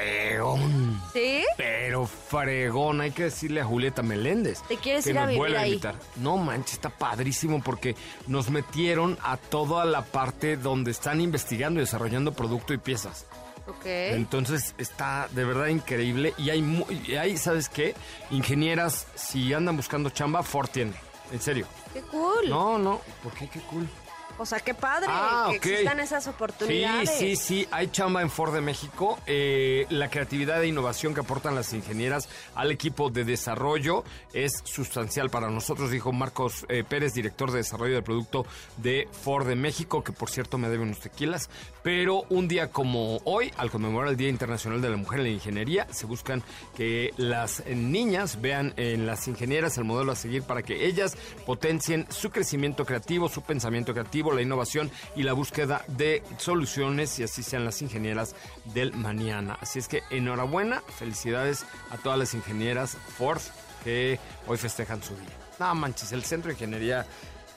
fregón. 0.00 1.00
¿Sí? 1.12 1.44
Pero 1.56 2.06
fregón, 2.06 3.00
hay 3.00 3.10
que 3.12 3.24
decirle 3.24 3.60
a 3.60 3.64
Julieta 3.64 4.02
Meléndez. 4.02 4.60
¿Te 4.68 4.76
quieres 4.76 5.04
que 5.04 5.10
ir 5.10 5.18
a 5.18 5.22
nos 5.22 5.28
vivir 5.28 5.38
vuelva 5.38 5.60
ahí? 5.60 5.70
invitar. 5.72 5.94
No 6.16 6.36
manches, 6.36 6.74
está 6.74 6.90
padrísimo 6.90 7.62
porque 7.62 7.96
nos 8.26 8.50
metieron 8.50 9.18
a 9.22 9.36
toda 9.36 9.84
la 9.84 10.02
parte 10.02 10.56
donde 10.56 10.90
están 10.90 11.20
investigando 11.20 11.80
y 11.80 11.84
desarrollando 11.84 12.32
producto 12.32 12.74
y 12.74 12.78
piezas. 12.78 13.26
Ok. 13.68 13.84
Entonces 13.86 14.74
está 14.78 15.28
de 15.32 15.44
verdad 15.44 15.66
increíble 15.66 16.34
y 16.38 16.50
hay, 16.50 16.62
mu- 16.62 16.86
y 16.90 17.14
hay, 17.16 17.36
¿sabes 17.36 17.68
qué? 17.68 17.94
Ingenieras, 18.30 19.06
si 19.16 19.52
andan 19.52 19.76
buscando 19.76 20.10
chamba, 20.10 20.42
Ford 20.42 20.68
tiene. 20.68 20.92
En 21.32 21.40
serio. 21.40 21.66
Qué 21.92 22.00
cool. 22.02 22.48
No, 22.48 22.78
no, 22.78 23.00
¿por 23.24 23.32
qué? 23.32 23.48
Qué 23.48 23.58
cool. 23.62 23.88
O 24.38 24.44
sea, 24.46 24.60
qué 24.60 24.74
padre 24.74 25.06
Ah, 25.10 25.48
que 25.50 25.56
existan 25.56 26.00
esas 26.00 26.24
Sí, 26.24 26.30
oportunidades. 26.30 27.10
sí, 27.10 27.36
sí, 27.36 27.68
hay 27.70 27.88
chamba 27.88 28.22
en 28.22 28.30
Ford 28.30 28.52
de 28.54 28.60
México. 28.60 29.18
Eh, 29.26 29.86
la 29.90 30.10
creatividad 30.10 30.62
e 30.62 30.66
innovación 30.68 31.14
que 31.14 31.20
aportan 31.20 31.54
las 31.54 31.72
ingenieras 31.72 32.28
al 32.54 32.70
equipo 32.70 33.08
de 33.10 33.24
desarrollo 33.24 34.04
es 34.32 34.60
sustancial 34.64 35.30
para 35.30 35.48
nosotros, 35.50 35.90
dijo 35.90 36.12
Marcos 36.12 36.66
eh, 36.68 36.84
Pérez, 36.86 37.14
director 37.14 37.50
de 37.50 37.58
desarrollo 37.58 37.94
del 37.94 38.02
producto 38.02 38.46
de 38.76 39.08
Ford 39.22 39.46
de 39.46 39.56
México, 39.56 40.04
que 40.04 40.12
por 40.12 40.28
cierto 40.30 40.58
me 40.58 40.68
debe 40.68 40.82
unos 40.84 41.00
tequilas. 41.00 41.48
Pero 41.82 42.24
un 42.30 42.48
día 42.48 42.70
como 42.70 43.18
hoy, 43.24 43.52
al 43.56 43.70
conmemorar 43.70 44.10
el 44.10 44.16
Día 44.16 44.28
Internacional 44.28 44.80
de 44.82 44.90
la 44.90 44.96
Mujer 44.96 45.20
en 45.20 45.26
la 45.26 45.30
Ingeniería, 45.32 45.86
se 45.92 46.04
buscan 46.06 46.42
que 46.76 47.12
las 47.16 47.64
niñas 47.66 48.40
vean 48.40 48.74
en 48.76 49.06
las 49.06 49.28
ingenieras 49.28 49.78
el 49.78 49.84
modelo 49.84 50.12
a 50.12 50.16
seguir 50.16 50.42
para 50.42 50.62
que 50.62 50.86
ellas 50.86 51.16
potencien 51.46 52.06
su 52.10 52.30
crecimiento 52.30 52.84
creativo, 52.84 53.28
su 53.28 53.42
pensamiento 53.42 53.92
creativo, 53.92 54.25
la 54.34 54.42
innovación 54.42 54.90
y 55.14 55.22
la 55.22 55.32
búsqueda 55.32 55.84
de 55.88 56.22
soluciones 56.38 57.18
y 57.18 57.22
así 57.22 57.42
sean 57.42 57.64
las 57.64 57.82
ingenieras 57.82 58.34
del 58.74 58.92
mañana. 58.94 59.58
Así 59.60 59.78
es 59.78 59.88
que 59.88 60.02
enhorabuena, 60.10 60.82
felicidades 60.98 61.64
a 61.90 61.98
todas 61.98 62.18
las 62.18 62.34
ingenieras 62.34 62.96
Ford 63.16 63.40
que 63.84 64.18
hoy 64.46 64.56
festejan 64.56 65.02
su 65.02 65.14
día. 65.14 65.36
No 65.58 65.74
manches, 65.74 66.12
el 66.12 66.24
centro 66.24 66.48
de 66.48 66.54
ingeniería, 66.54 67.06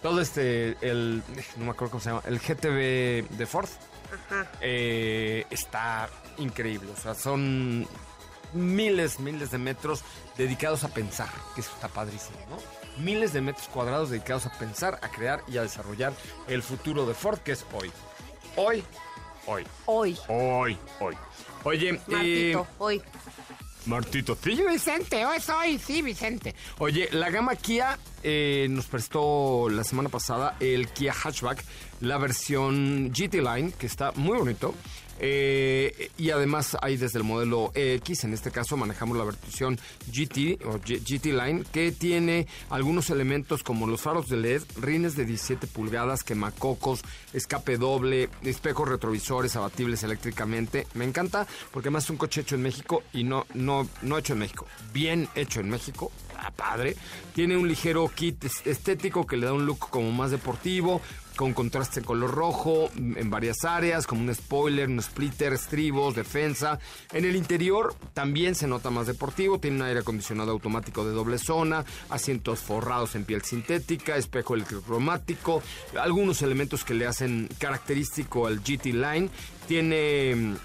todo 0.02 0.22
este, 0.22 0.78
el, 0.82 1.22
no 1.58 1.66
me 1.66 1.72
acuerdo 1.72 1.92
cómo 1.92 2.02
se 2.02 2.10
llama, 2.10 2.24
el 2.26 2.40
GTB 2.40 3.38
de 3.38 3.46
Ford, 3.46 3.70
eh, 4.62 5.46
está 5.50 6.10
increíble. 6.38 6.92
O 6.92 7.02
sea, 7.02 7.14
son 7.14 7.88
miles, 8.54 9.20
miles 9.20 9.52
de 9.52 9.58
metros 9.58 10.04
dedicados 10.38 10.84
a 10.84 10.90
pensar, 10.90 11.30
que 11.56 11.62
eso 11.62 11.72
está 11.74 11.88
padrísimo, 11.88 12.38
¿no? 12.50 12.58
Miles 13.04 13.32
de 13.34 13.42
metros 13.42 13.68
cuadrados 13.70 14.10
dedicados 14.10 14.46
a 14.46 14.52
pensar, 14.58 15.00
a 15.02 15.10
crear 15.10 15.42
y 15.48 15.58
a 15.58 15.62
desarrollar 15.62 16.14
el 16.48 16.62
futuro 16.64 17.06
de 17.06 17.14
Ford, 17.14 17.40
que 17.40 17.54
es 17.54 17.66
hoy. 17.74 17.92
Hoy, 18.56 18.84
hoy, 19.46 19.66
Hoy. 19.86 20.18
hoy, 20.28 20.78
hoy. 21.00 21.16
Oye, 21.64 21.90
eh, 21.90 22.54
Martito, 22.54 22.68
hoy. 22.78 23.02
Martito, 23.86 24.38
sí, 24.44 24.62
Vicente, 24.70 25.26
hoy 25.26 25.40
soy, 25.40 25.80
sí, 25.80 26.02
Vicente. 26.02 26.54
Oye, 26.80 27.10
la 27.12 27.30
gama 27.30 27.56
Kia 27.56 27.98
eh, 28.22 28.68
nos 28.70 28.86
prestó 28.88 29.68
la 29.70 29.84
semana 29.84 30.10
pasada 30.10 30.58
el 30.60 30.90
Kia 30.90 31.14
Hatchback, 31.14 31.64
la 32.02 32.18
versión 32.18 33.12
GT 33.12 33.36
Line, 33.36 33.72
que 33.72 33.88
está 33.88 34.12
muy 34.12 34.38
bonito. 34.38 34.76
Eh, 35.22 36.12
y 36.18 36.30
además 36.32 36.78
hay 36.82 36.98
desde 36.98 37.20
el 37.20 37.26
modelo 37.26 37.72
EX, 37.76 38.24
en 38.24 38.34
este 38.34 38.52
caso 38.52 38.78
manejamos 38.78 39.18
la 39.18 39.26
versión 39.26 39.78
GT 40.12 40.60
o 40.66 40.80
GT 40.80 41.26
Line, 41.34 41.64
que 41.72 41.92
tiene 41.92 42.48
algunos 42.70 43.10
elementos 43.10 43.62
como 43.64 43.86
los 43.86 44.02
faros 44.02 44.28
de 44.30 44.38
LED, 44.38 44.64
rines 44.82 45.16
de 45.16 45.26
17 45.26 45.68
pulgadas, 45.68 46.24
quemacocos, 46.24 47.02
escape 47.34 47.78
doble, 47.78 48.30
espejos 48.44 48.88
retrovisores 48.88 49.56
abatibles 49.56 50.04
eléctricamente. 50.04 50.88
Me 50.94 51.06
encanta 51.06 51.46
porque 51.72 51.90
además 51.90 52.06
es 52.06 52.10
un 52.12 52.18
coche 52.18 52.42
hecho 52.42 52.56
en 52.56 52.62
México 52.62 53.04
y 53.14 53.24
no, 53.24 53.46
no, 53.54 53.88
no 54.02 54.18
hecho 54.18 54.34
en 54.34 54.40
México, 54.40 54.66
bien 54.94 55.28
hecho 55.36 55.60
en 55.60 55.70
México. 55.70 56.12
Ah, 56.42 56.52
padre. 56.56 56.96
Tiene 57.36 57.58
un 57.58 57.68
ligero 57.68 58.10
kit 58.16 58.46
es- 58.46 58.66
estético 58.66 59.28
que 59.28 59.36
le 59.36 59.46
da 59.46 59.52
un 59.54 59.66
look 59.66 59.90
como 59.90 60.10
más 60.14 60.32
deportivo, 60.32 61.02
con 61.40 61.54
contraste 61.54 62.02
color 62.02 62.32
rojo 62.32 62.92
en 62.98 63.30
varias 63.30 63.64
áreas, 63.64 64.06
como 64.06 64.24
un 64.24 64.36
spoiler, 64.36 64.90
un 64.90 65.02
splitter, 65.02 65.54
estribos, 65.54 66.14
defensa. 66.14 66.80
En 67.14 67.24
el 67.24 67.38
interior 67.38 67.96
también 68.14 68.56
se 68.56 68.68
nota 68.68 68.90
más 68.90 69.08
deportivo, 69.08 69.58
tiene 69.58 69.78
un 69.78 69.84
aire 69.84 70.02
acondicionado 70.02 70.52
automático 70.52 71.06
de 71.06 71.14
doble 71.14 71.38
zona, 71.38 71.86
asientos 72.10 72.60
forrados 72.60 73.16
en 73.16 73.24
piel 73.24 73.42
sintética, 73.44 74.18
espejo 74.18 74.54
electrocromático, 74.54 75.64
algunos 75.98 76.42
elementos 76.42 76.84
que 76.84 76.94
le 76.94 77.08
hacen 77.08 77.48
característico 77.58 78.46
al 78.46 78.60
GT 78.60 78.88
Line. 78.88 79.30
Tiene 79.66 80.36
mm, 80.36 80.56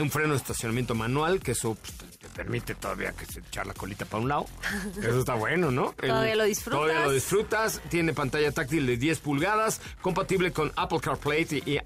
un 0.00 0.10
freno 0.10 0.30
de 0.30 0.38
estacionamiento 0.38 0.94
manual, 0.94 1.40
que 1.40 1.50
eso 1.50 1.74
pues, 1.74 2.07
te- 2.18 2.28
te 2.28 2.28
permite 2.34 2.74
todavía 2.74 3.12
que 3.12 3.24
se 3.26 3.40
echar 3.40 3.66
la 3.66 3.74
colita 3.74 4.04
para 4.04 4.22
un 4.22 4.28
lado. 4.28 4.46
Eso 4.98 5.20
está 5.20 5.34
bueno, 5.34 5.70
¿no? 5.70 5.94
El- 6.02 6.08
Todavía 6.08 6.36
lo 6.36 6.44
disfrutas. 6.44 6.80
Todavía 6.80 7.04
lo 7.06 7.10
disfrutas. 7.12 7.80
Tiene 7.88 8.12
pantalla 8.12 8.50
táctil 8.52 8.86
de 8.86 8.96
10 8.96 9.20
pulgadas, 9.20 9.80
compatible 10.00 10.52
con 10.52 10.72
Apple 10.76 11.00
CarPlay 11.00 11.46
y, 11.50 11.74
y- 11.74 11.80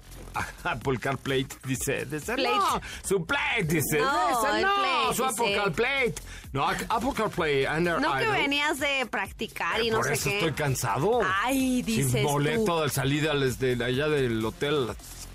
Apple 0.63 0.97
CarPlay 0.99 1.45
dice, 1.65 2.05
dice 2.05 2.33
Plate. 2.33 2.55
no, 2.57 2.81
su 3.03 3.23
Plate 3.25 3.63
dice, 3.65 3.99
No, 3.99 4.27
dice, 4.29 4.61
no, 4.63 4.73
Plate, 4.75 5.15
su 5.15 5.25
Apple. 5.25 5.55
CarPlay. 5.55 6.13
No, 6.53 6.67
Apple 6.67 7.09
CarPlay 7.15 7.65
Under 7.67 8.01
No 8.01 8.17
que 8.17 8.27
venías 8.27 8.79
de 8.79 9.05
practicar 9.05 9.81
y 9.83 9.91
no 9.91 9.97
Por 9.97 10.07
sé 10.07 10.13
eso 10.13 10.29
qué. 10.29 10.35
estoy 10.39 10.53
cansado. 10.53 11.21
Ay, 11.43 11.83
dices 11.83 12.11
Sin 12.13 12.23
boleto 12.23 12.77
tú. 12.77 12.81
de 12.83 12.89
salida 12.89 13.35
desde 13.35 13.83
allá 13.83 14.07
del 14.07 14.43
hotel 14.43 14.87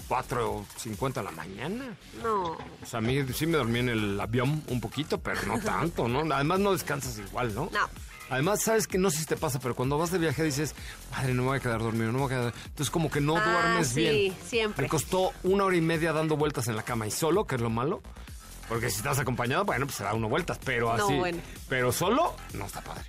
4.50 0.08 1.12
de 1.14 1.22
la 1.22 1.30
mañana. 1.32 1.96
No. 2.22 2.52
O 2.52 2.86
sea, 2.86 2.98
a 2.98 3.00
mí 3.02 3.24
sí 3.34 3.46
me 3.46 3.58
dormí 3.58 3.80
en 3.80 3.88
el 3.88 4.20
avión 4.20 4.62
un 4.68 4.80
poquito, 4.80 5.18
pero 5.18 5.40
no 5.46 5.58
tanto, 5.60 6.08
¿no? 6.08 6.20
Además 6.34 6.60
no 6.60 6.72
descansas 6.72 7.18
igual, 7.18 7.54
¿no? 7.54 7.68
No. 7.72 7.88
Además, 8.30 8.60
sabes 8.62 8.86
que 8.86 8.98
no 8.98 9.10
sé 9.10 9.20
si 9.20 9.24
te 9.24 9.36
pasa, 9.38 9.58
pero 9.58 9.74
cuando 9.74 9.96
vas 9.96 10.10
de 10.10 10.18
viaje 10.18 10.42
dices, 10.42 10.74
madre, 11.10 11.32
no 11.32 11.42
me 11.42 11.48
voy 11.48 11.56
a 11.58 11.60
quedar 11.60 11.80
dormido, 11.80 12.06
no 12.08 12.12
me 12.12 12.18
voy 12.24 12.26
a 12.26 12.36
quedar... 12.36 12.54
Entonces 12.66 12.90
como 12.90 13.10
que 13.10 13.22
no 13.22 13.38
Ah, 13.38 13.42
duermes 13.44 13.88
sí, 13.88 14.00
bien. 14.00 14.36
siempre. 14.46 14.82
Me 14.82 14.88
costó 14.90 15.32
una 15.44 15.64
hora 15.64 15.76
y 15.76 15.80
media 15.80 16.12
dando 16.12 16.36
vueltas 16.36 16.68
en 16.68 16.76
la 16.76 16.82
cama 16.82 17.06
y 17.06 17.10
solo, 17.10 17.46
que 17.46 17.54
es 17.54 17.60
lo 17.62 17.70
malo. 17.70 18.02
Porque 18.68 18.90
si 18.90 18.98
estás 18.98 19.18
acompañado, 19.18 19.64
bueno, 19.64 19.86
pues 19.86 19.96
se 19.96 20.04
da 20.04 20.12
uno 20.14 20.28
vueltas, 20.28 20.58
pero 20.64 20.94
No, 20.96 21.04
así. 21.06 21.14
bueno. 21.16 21.38
Pero 21.68 21.90
solo, 21.90 22.34
no 22.52 22.66
está 22.66 22.80
padre. 22.82 23.02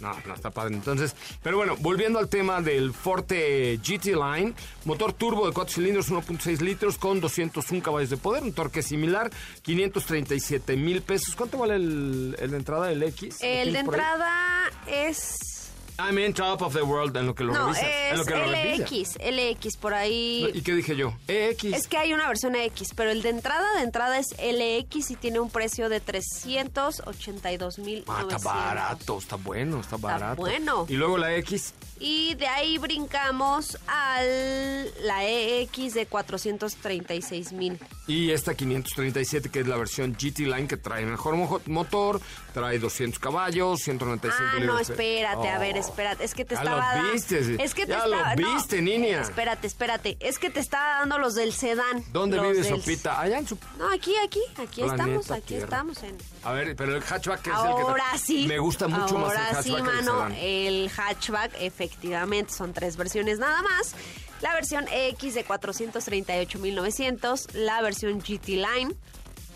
No, 0.00 0.12
no 0.26 0.34
está 0.34 0.50
padre. 0.50 0.74
Entonces, 0.74 1.14
pero 1.42 1.56
bueno, 1.56 1.76
volviendo 1.78 2.18
al 2.18 2.28
tema 2.28 2.60
del 2.60 2.92
Forte 2.92 3.78
GT 3.82 4.06
Line, 4.16 4.54
motor 4.84 5.12
turbo 5.12 5.46
de 5.46 5.52
4 5.52 5.72
cilindros, 5.74 6.10
1.6 6.10 6.60
litros, 6.60 6.98
con 6.98 7.20
201 7.20 7.82
caballos 7.82 8.10
de 8.10 8.16
poder, 8.16 8.42
un 8.42 8.52
torque 8.52 8.82
similar, 8.82 9.30
537 9.62 10.76
mil 10.76 11.02
pesos. 11.02 11.36
¿Cuánto 11.36 11.58
vale 11.58 11.76
el, 11.76 12.36
el 12.40 12.50
de 12.50 12.56
entrada 12.56 12.86
del 12.88 13.02
X? 13.04 13.38
¿Lo 13.40 13.46
El 13.46 13.72
de 13.72 13.78
entrada 13.78 14.70
es... 14.86 15.53
I'm 15.96 16.18
in 16.18 16.34
top 16.34 16.60
of 16.62 16.74
the 16.74 16.82
world 16.82 17.16
en 17.16 17.26
lo 17.26 17.34
que 17.36 17.44
lo 17.44 17.52
No, 17.52 17.66
revisas. 17.66 17.84
en 17.84 18.16
lo 18.16 18.22
es 18.22 18.28
que 18.28 18.34
lo. 18.34 18.84
LX, 18.84 19.18
LX, 19.64 19.76
por 19.76 19.94
ahí... 19.94 20.50
¿Y 20.52 20.62
qué 20.62 20.74
dije 20.74 20.96
yo? 20.96 21.14
EX. 21.28 21.64
Es 21.64 21.86
que 21.86 21.96
hay 21.98 22.12
una 22.12 22.26
versión 22.26 22.56
X, 22.56 22.88
pero 22.96 23.10
el 23.12 23.22
de 23.22 23.28
entrada 23.28 23.64
de 23.76 23.82
entrada 23.84 24.18
es 24.18 24.32
LX 24.32 25.12
y 25.12 25.16
tiene 25.16 25.38
un 25.38 25.50
precio 25.50 25.88
de 25.88 26.00
382 26.00 27.78
mil. 27.78 28.04
Ah, 28.08 28.24
está 28.28 28.38
barato, 28.38 29.18
está 29.18 29.36
bueno, 29.36 29.80
está 29.80 29.96
barato. 29.96 30.40
bueno. 30.40 30.86
Y 30.88 30.94
luego 30.94 31.16
la 31.16 31.34
X, 31.36 31.74
Y 32.00 32.34
de 32.34 32.46
ahí 32.48 32.76
brincamos 32.78 33.78
al 33.86 35.06
la 35.06 35.24
EX 35.24 35.94
de 35.94 36.06
436 36.06 37.52
mil. 37.52 37.78
Y 38.06 38.30
esta 38.32 38.54
537, 38.54 39.48
que 39.48 39.60
es 39.60 39.66
la 39.66 39.76
versión 39.76 40.12
GT 40.14 40.40
Line, 40.40 40.66
que 40.66 40.76
trae 40.76 41.06
mejor 41.06 41.36
motor, 41.66 42.20
trae 42.52 42.78
200 42.78 43.18
caballos, 43.18 43.80
195 43.80 44.44
Ah, 44.46 44.54
no, 44.54 44.60
libras 44.60 44.90
espérate, 44.90 45.48
a 45.48 45.58
ver, 45.58 45.76
Oh. 45.76 45.80
espérate. 45.80 46.24
Es 46.24 46.34
que 46.34 46.44
te 46.44 46.54
Ya 46.56 46.60
estaba 46.62 46.96
lo 46.96 47.02
da- 47.06 47.12
viste. 47.12 47.38
Es 47.64 47.74
que 47.74 47.82
te 47.86 47.92
Ya 47.92 48.04
estaba- 48.04 48.34
lo 48.34 48.42
no, 48.42 48.54
viste, 48.54 48.82
niña. 48.82 49.22
Espérate, 49.22 49.66
espérate. 49.66 50.16
Es 50.20 50.38
que 50.38 50.50
te 50.50 50.60
estaba 50.60 50.98
dando 51.00 51.18
los 51.18 51.34
del 51.34 51.52
sedán. 51.52 52.04
¿Dónde 52.12 52.36
los 52.36 52.46
vive 52.52 52.62
del- 52.62 52.80
Sopita? 52.80 53.20
Allá 53.20 53.38
en 53.38 53.46
su... 53.48 53.56
No, 53.78 53.90
aquí, 53.90 54.14
aquí, 54.24 54.40
aquí 54.58 54.82
Planeta 54.82 54.94
estamos, 55.04 55.30
aquí 55.30 55.42
Tierra. 55.46 55.64
estamos 55.64 56.02
en. 56.02 56.18
A 56.44 56.52
ver, 56.52 56.74
pero 56.76 56.96
el 56.96 57.02
hatchback 57.02 57.40
es 57.40 57.46
el 57.46 57.52
que... 57.52 57.58
Ahora 57.82 58.04
sí. 58.22 58.46
Me 58.46 58.58
gusta 58.58 58.86
mucho 58.88 59.16
más 59.18 59.32
el 59.32 59.38
Ahora 59.38 59.46
hatchback 59.46 59.62
sí, 59.64 59.70
que 59.72 59.76
el 59.78 59.82
mano. 59.84 60.12
sedán. 60.12 60.34
El 60.38 60.90
hatchback, 60.90 61.52
efectivamente, 61.60 62.52
son 62.52 62.72
tres 62.72 62.96
versiones 62.96 63.38
nada 63.38 63.62
más. 63.62 63.94
La 64.42 64.52
versión 64.54 64.84
X 64.90 65.34
de 65.34 65.46
438.900, 65.46 67.52
la 67.54 67.80
versión 67.82 68.20
GT 68.20 68.48
Line 68.48 68.94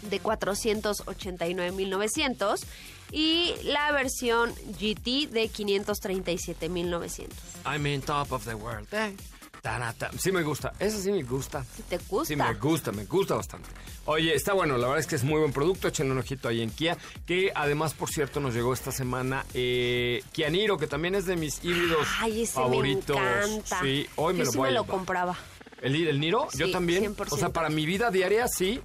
de 0.02 0.22
489.900 0.22 2.64
y 3.10 3.54
la 3.64 3.90
versión 3.92 4.54
GT 4.54 5.28
de 5.30 5.50
537.900. 5.50 7.28
I'm 7.66 7.86
in 7.86 8.00
top 8.02 8.32
of 8.32 8.44
the 8.44 8.54
world. 8.54 8.86
Eh. 8.92 9.14
Tarata. 9.62 10.10
Sí 10.18 10.30
me 10.32 10.42
gusta, 10.42 10.72
esa 10.78 10.98
sí 11.00 11.10
me 11.10 11.22
gusta. 11.22 11.64
Si 11.76 11.82
te 11.82 11.98
gusta. 12.08 12.26
Sí, 12.28 12.36
me 12.36 12.54
gusta, 12.54 12.92
me 12.92 13.04
gusta 13.04 13.34
bastante. 13.34 13.68
Oye, 14.06 14.34
está 14.34 14.52
bueno, 14.54 14.78
la 14.78 14.86
verdad 14.86 15.00
es 15.00 15.06
que 15.06 15.16
es 15.16 15.24
muy 15.24 15.38
buen 15.40 15.52
producto, 15.52 15.88
echen 15.88 16.10
un 16.10 16.18
ojito 16.18 16.48
ahí 16.48 16.62
en 16.62 16.70
Kia, 16.70 16.96
que 17.26 17.52
además, 17.54 17.92
por 17.94 18.08
cierto, 18.08 18.40
nos 18.40 18.54
llegó 18.54 18.72
esta 18.72 18.92
semana 18.92 19.44
eh, 19.54 20.22
Kia 20.32 20.48
Niro, 20.48 20.78
que 20.78 20.86
también 20.86 21.14
es 21.14 21.26
de 21.26 21.36
mis 21.36 21.62
híbridos 21.64 22.06
Ay, 22.20 22.42
ese 22.42 22.52
favoritos. 22.54 23.16
me 23.16 23.44
encanta. 23.44 23.80
Sí, 23.82 24.06
hoy 24.16 24.32
me 24.34 24.38
Yo 24.40 24.44
lo 24.46 24.52
sí 24.52 24.58
voy 24.58 24.70
me 24.70 24.76
a 24.76 24.80
lo 24.80 24.86
compraba. 24.86 25.36
¿El, 25.82 25.94
el 26.08 26.18
Niro? 26.20 26.48
Yo 26.54 26.70
también. 26.70 27.14
100%. 27.14 27.26
O 27.30 27.36
sea, 27.36 27.50
para 27.50 27.68
mi 27.68 27.84
vida 27.86 28.10
diaria, 28.10 28.48
sí. 28.48 28.80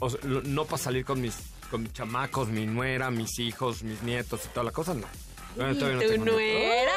O 0.00 0.08
sea, 0.10 0.20
lo- 0.24 0.42
no 0.42 0.64
para 0.64 0.78
salir 0.78 1.04
con 1.04 1.20
mis, 1.20 1.34
con 1.70 1.82
mis 1.82 1.92
chamacos, 1.92 2.48
mi 2.48 2.64
nuera, 2.66 3.10
mis 3.10 3.38
hijos, 3.38 3.82
mis 3.82 4.02
nietos 4.02 4.40
y 4.46 4.48
toda 4.48 4.64
la 4.64 4.72
cosa, 4.72 4.94
no. 4.94 5.06
Bueno, 5.56 5.74
todavía 5.74 5.96
no 5.96 6.02
tu 6.02 6.08
tengo 6.08 6.24
nuera, 6.24 6.92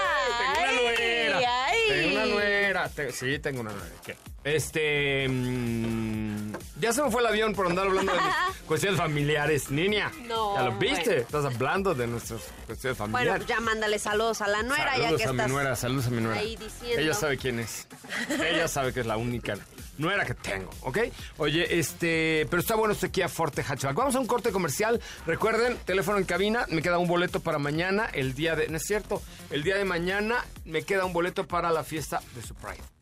¡Ay, 0.57 0.67
Tengo 0.67 0.81
una 0.81 0.91
nuera. 0.91 1.39
Tengo 1.87 2.11
una 2.13 2.25
nuera. 2.25 2.89
Sí, 3.11 3.39
tengo 3.39 3.61
una 3.61 3.71
nuera. 3.71 3.87
¿Qué? 4.05 4.17
Este. 4.43 5.27
mm, 5.27 6.53
ya 6.79 6.93
se 6.93 7.01
me 7.01 7.09
fue 7.09 7.21
el 7.21 7.27
avión 7.27 7.53
por 7.53 7.65
andar 7.67 7.87
hablando 7.87 8.11
de 8.13 8.19
mis 8.19 8.57
cuestiones 8.67 8.99
familiares, 8.99 9.71
niña. 9.71 10.11
No, 10.27 10.55
Ya 10.55 10.63
lo 10.63 10.71
viste. 10.73 11.03
bueno. 11.05 11.21
Estás 11.21 11.45
hablando 11.45 11.95
de 11.95 12.07
nuestras 12.07 12.41
cuestiones 12.67 12.97
Bueno, 12.99 13.13
familiares. 13.13 13.45
pues 13.45 13.49
ya 13.57 13.59
mándale 13.59 13.97
saludos 13.99 14.41
a 14.41 14.47
la 14.47 14.61
nuera, 14.63 14.91
saludos 14.93 15.11
ya 15.11 15.17
que 15.17 15.23
a 15.23 15.31
estás 15.31 15.47
mi 15.47 15.53
nuera, 15.53 15.75
saludos 15.75 16.07
a 16.07 16.09
mi 16.11 16.21
nuera. 16.21 16.39
ahí 16.39 16.55
diciendo. 16.55 17.01
Ella 17.01 17.13
sabe 17.15 17.37
quién 17.37 17.59
es. 17.59 17.87
Ella 18.29 18.67
sabe 18.67 18.93
que 18.93 18.99
es 18.99 19.05
la 19.07 19.17
única 19.17 19.55
nuera 19.97 20.25
que 20.25 20.33
tengo, 20.33 20.69
¿ok? 20.81 20.99
Oye, 21.37 21.79
este, 21.79 22.47
pero 22.49 22.59
está 22.59 22.75
bueno 22.75 22.93
este 22.93 23.11
Kia 23.11 23.29
Forte 23.29 23.63
Hatchback. 23.63 23.95
Vamos 23.95 24.15
a 24.15 24.19
un 24.19 24.27
corte 24.27 24.51
comercial. 24.51 24.99
Recuerden, 25.25 25.77
teléfono 25.85 26.17
en 26.17 26.25
cabina, 26.25 26.65
me 26.69 26.81
queda 26.81 26.97
un 26.97 27.07
boleto 27.07 27.39
para 27.39 27.59
mañana, 27.59 28.05
el 28.13 28.33
día 28.33 28.55
de, 28.55 28.67
no 28.67 28.77
es 28.77 28.83
cierto, 28.83 29.21
el 29.51 29.63
día 29.63 29.77
de 29.77 29.85
mañana 29.85 30.43
me 30.65 30.83
queda 30.83 31.05
un 31.05 31.13
boleto 31.13 31.47
para 31.47 31.71
la 31.71 31.83
fiesta 31.83 32.21
de 32.35 32.41
su. 32.41 32.55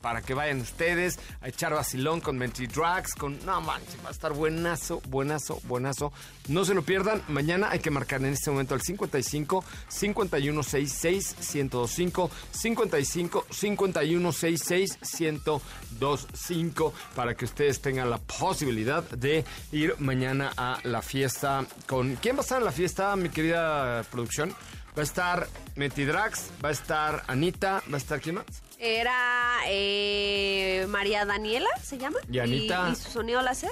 Para 0.04 0.22
que 0.22 0.34
vayan 0.34 0.60
ustedes 0.60 1.18
a 1.42 1.48
echar 1.48 1.74
vacilón 1.74 2.20
con 2.20 2.38
Mentry 2.38 2.68
Drags, 2.68 3.16
con, 3.16 3.40
no 3.46 3.62
manches, 3.62 3.96
va 4.04 4.10
a 4.10 4.12
estar 4.12 4.34
buenazo, 4.34 5.02
buenazo, 5.08 5.62
buenazo. 5.64 6.12
No 6.50 6.66
se 6.66 6.74
lo 6.74 6.82
pierdan, 6.84 7.24
mañana 7.30 7.70
hay 7.72 7.80
que 7.80 7.90
marcar 7.90 8.20
en 8.20 8.34
este 8.34 8.52
momento 8.52 8.74
al 8.74 8.82
55 8.82 9.64
5166 9.88 11.36
1025 11.56 12.30
55 12.52 13.46
5166 13.50 14.98
1025 15.22 16.94
para 17.16 17.36
que 17.36 17.46
ustedes 17.46 17.82
tengan 17.82 18.10
la 18.10 18.18
posibilidad 18.18 19.10
de 19.10 19.46
ir 19.72 19.96
mañana 20.00 20.52
a 20.58 20.80
la 20.84 21.02
fiesta 21.02 21.66
con 21.88 22.18
¿Quién 22.18 22.36
va 22.36 22.40
a 22.40 22.44
estar 22.44 22.58
en 22.60 22.66
la 22.66 22.74
fiesta, 22.74 23.16
mi 23.16 23.30
querida 23.30 24.04
producción? 24.12 24.54
Va 24.96 25.02
a 25.02 25.04
estar 25.04 25.48
Metidrax, 25.76 26.50
va 26.64 26.70
a 26.70 26.72
estar 26.72 27.24
Anita, 27.28 27.82
va 27.90 27.96
a 27.96 27.98
estar 27.98 28.20
¿quién 28.20 28.36
más? 28.36 28.46
Era 28.86 29.60
eh, 29.68 30.86
María 30.90 31.24
Daniela, 31.26 31.70
¿se 31.82 31.98
llama? 31.98 32.20
Y 32.30 32.40
Anita. 32.40 32.90
¿Y, 32.92 32.96
su 32.98 33.10
sonido 33.12 33.42
láser? 33.42 33.72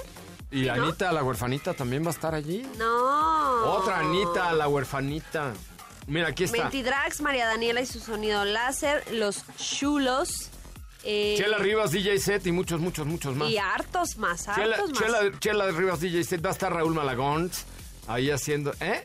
Y. 0.50 0.68
Anita, 0.68 1.12
la 1.12 1.22
huerfanita, 1.22 1.74
también 1.74 2.02
va 2.02 2.08
a 2.08 2.12
estar 2.12 2.34
allí. 2.34 2.66
No. 2.78 3.64
Otra 3.74 3.98
Anita, 3.98 4.52
la 4.54 4.68
huerfanita. 4.68 5.52
Mira, 6.06 6.28
aquí 6.28 6.44
está. 6.44 6.62
Mentidrax, 6.62 7.20
María 7.20 7.46
Daniela 7.46 7.82
y 7.82 7.86
su 7.86 8.00
sonido 8.00 8.44
láser, 8.46 9.04
los 9.12 9.44
chulos. 9.58 10.48
eh, 11.04 11.34
Chela 11.36 11.58
Rivas, 11.58 11.90
DJ 11.90 12.18
Set 12.18 12.46
y 12.46 12.52
muchos, 12.52 12.80
muchos, 12.80 13.06
muchos 13.06 13.36
más. 13.36 13.50
Y 13.50 13.58
hartos 13.58 14.16
más, 14.16 14.48
hartos 14.48 14.64
Chela, 14.64 14.76
más. 14.78 14.92
Chela, 14.98 15.38
Chela 15.40 15.70
Rivas, 15.72 16.00
DJ 16.00 16.24
Set, 16.24 16.42
va 16.44 16.48
a 16.48 16.52
estar 16.52 16.72
Raúl 16.72 16.94
Malagón 16.94 17.50
ahí 18.08 18.30
haciendo, 18.30 18.72
¿eh? 18.80 19.04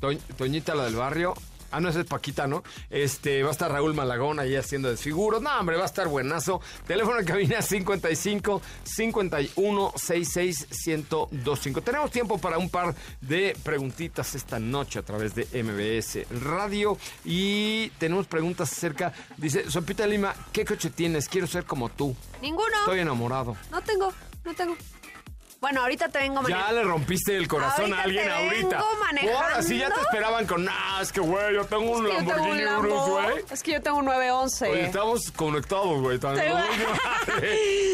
Toñ- 0.00 0.20
Toñita, 0.36 0.74
la 0.76 0.84
del 0.84 0.94
barrio. 0.96 1.34
Ah, 1.74 1.80
no, 1.80 1.88
esa 1.88 2.00
es 2.00 2.06
Paquita, 2.06 2.46
¿no? 2.46 2.62
Este, 2.88 3.42
va 3.42 3.48
a 3.48 3.52
estar 3.52 3.68
Raúl 3.70 3.94
Malagón 3.94 4.38
ahí 4.38 4.54
haciendo 4.54 4.88
desfiguros. 4.88 5.42
No, 5.42 5.50
hombre, 5.58 5.76
va 5.76 5.82
a 5.82 5.86
estar 5.86 6.06
buenazo. 6.06 6.60
Teléfono 6.86 7.16
de 7.16 7.24
cabina 7.24 7.60
55 7.60 8.62
51 8.84 9.92
66 9.96 10.68
1025. 10.86 11.82
Tenemos 11.82 12.12
tiempo 12.12 12.38
para 12.38 12.58
un 12.58 12.70
par 12.70 12.94
de 13.20 13.56
preguntitas 13.64 14.36
esta 14.36 14.60
noche 14.60 15.00
a 15.00 15.02
través 15.02 15.34
de 15.34 15.48
MBS 15.64 16.26
Radio. 16.44 16.96
Y 17.24 17.88
tenemos 17.98 18.28
preguntas 18.28 18.70
acerca. 18.70 19.12
Dice, 19.36 19.68
Sopita 19.68 20.06
Lima, 20.06 20.32
¿qué 20.52 20.64
coche 20.64 20.90
tienes? 20.90 21.28
Quiero 21.28 21.48
ser 21.48 21.64
como 21.64 21.88
tú. 21.88 22.14
Ninguno. 22.40 22.68
Estoy 22.80 23.00
enamorado. 23.00 23.56
No 23.72 23.82
tengo, 23.82 24.12
no 24.44 24.54
tengo. 24.54 24.76
Bueno, 25.64 25.80
ahorita 25.80 26.10
te 26.10 26.18
vengo 26.18 26.42
Ya 26.42 26.42
manejando. 26.42 26.74
le 26.74 26.84
rompiste 26.84 27.34
el 27.38 27.48
corazón 27.48 27.94
Ahorita 27.94 27.98
a 27.98 28.02
alguien 28.02 28.24
te 28.26 28.30
ahorita. 28.32 28.68
vengo 28.76 28.86
manejando. 29.00 29.38
Ahora 29.38 29.62
sí 29.62 29.78
ya 29.78 29.88
te 29.88 29.98
esperaban 30.02 30.46
con, 30.46 30.62
nah, 30.62 31.00
es 31.00 31.10
que 31.10 31.20
güey, 31.20 31.54
yo 31.54 31.64
tengo 31.64 31.90
un 31.90 32.06
Es 32.06 32.12
que 32.12 32.18
yo 32.18 32.26
tengo 32.34 32.42
un 32.44 32.64
Lamborghini 32.64 32.64
Lambo. 32.64 33.06
Urus, 33.06 33.08
güey. 33.32 33.44
Es 33.50 33.62
que 33.62 33.72
yo 33.72 33.80
tengo 33.82 33.96
un 33.96 34.04
911. 34.04 34.68
Oye, 34.70 34.84
estamos 34.84 35.30
conectados, 35.30 36.00
güey. 36.02 36.18
Tengo- 36.18 36.36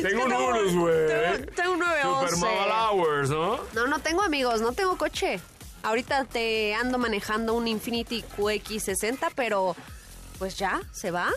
Tengo 0.03 0.25
un 0.25 0.33
Urus, 0.33 0.75
güey. 0.75 1.07
tengo- 1.07 1.53
tengo 1.55 1.73
un 1.75 1.79
911. 1.79 2.35
Super 2.35 2.51
Magalowers, 2.51 3.31
¿no? 3.31 3.61
No, 3.73 3.87
no 3.87 3.99
tengo 4.01 4.23
amigos, 4.23 4.61
no 4.61 4.73
tengo 4.73 4.99
coche. 4.99 5.39
Ahorita 5.85 6.25
te 6.25 6.75
ando 6.75 6.99
manejando 6.99 7.55
un 7.55 7.69
Infinity 7.69 8.25
QX60, 8.37 9.31
pero 9.37 9.77
pues 10.41 10.57
ya, 10.57 10.81
¿se 10.93 11.13
va? 11.13 11.31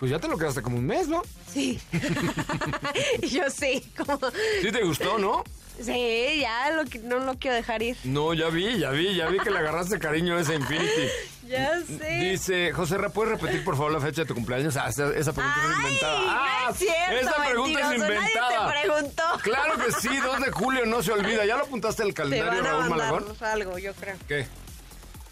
Pues 0.00 0.10
ya 0.10 0.18
te 0.18 0.26
lo 0.26 0.36
quedaste 0.38 0.60
como 0.60 0.76
un 0.76 0.86
mes, 0.86 1.06
¿no? 1.08 1.22
Sí. 1.52 1.80
Yo 3.30 3.48
sí, 3.50 3.90
como... 3.96 4.18
Sí 4.62 4.70
te 4.72 4.82
gustó, 4.84 5.18
¿no? 5.18 5.42
Sí, 5.82 6.40
ya 6.40 6.70
lo, 6.72 6.84
no 7.04 7.24
lo 7.24 7.38
quiero 7.38 7.56
dejar 7.56 7.82
ir. 7.82 7.96
No, 8.04 8.34
ya 8.34 8.48
vi, 8.48 8.78
ya 8.78 8.90
vi, 8.90 9.14
ya 9.14 9.26
vi 9.28 9.38
que 9.38 9.50
le 9.50 9.58
agarraste 9.58 9.98
cariño 9.98 10.36
a 10.36 10.40
ese 10.40 10.54
Infinity. 10.54 11.08
Ya 11.48 11.80
sé. 11.80 12.10
Dice, 12.20 12.72
José 12.72 12.98
Ra, 12.98 13.08
¿puedes 13.08 13.40
repetir 13.40 13.64
por 13.64 13.74
favor 13.74 13.90
la 13.90 14.00
fecha 14.00 14.20
de 14.20 14.26
tu 14.28 14.34
cumpleaños? 14.34 14.76
Ah, 14.76 14.90
esa, 14.90 15.08
esa 15.16 15.32
pregunta 15.32 15.58
es 15.64 15.76
inventada. 15.78 16.18
no 16.18 16.26
ah, 16.28 16.68
es 16.70 16.76
cierto, 16.76 17.16
esa 17.20 17.44
pregunta 17.46 17.80
es 17.80 17.92
inventada. 18.02 18.50
Nadie 18.50 18.82
te 18.82 18.86
preguntó. 18.86 19.22
Claro 19.42 19.78
que 19.78 19.92
sí, 19.92 20.14
2 20.14 20.40
de 20.42 20.50
julio 20.50 20.84
no 20.84 21.02
se 21.02 21.12
olvida. 21.12 21.46
¿Ya 21.46 21.56
lo 21.56 21.62
apuntaste 21.64 22.02
al 22.02 22.08
Te 22.10 22.14
calendario, 22.14 22.62
van 22.62 22.66
a 22.66 22.70
Raúl 22.70 22.90
Malagón? 22.90 23.36
algo, 23.40 23.78
yo 23.78 23.94
creo. 23.94 24.16
¿Qué? 24.28 24.46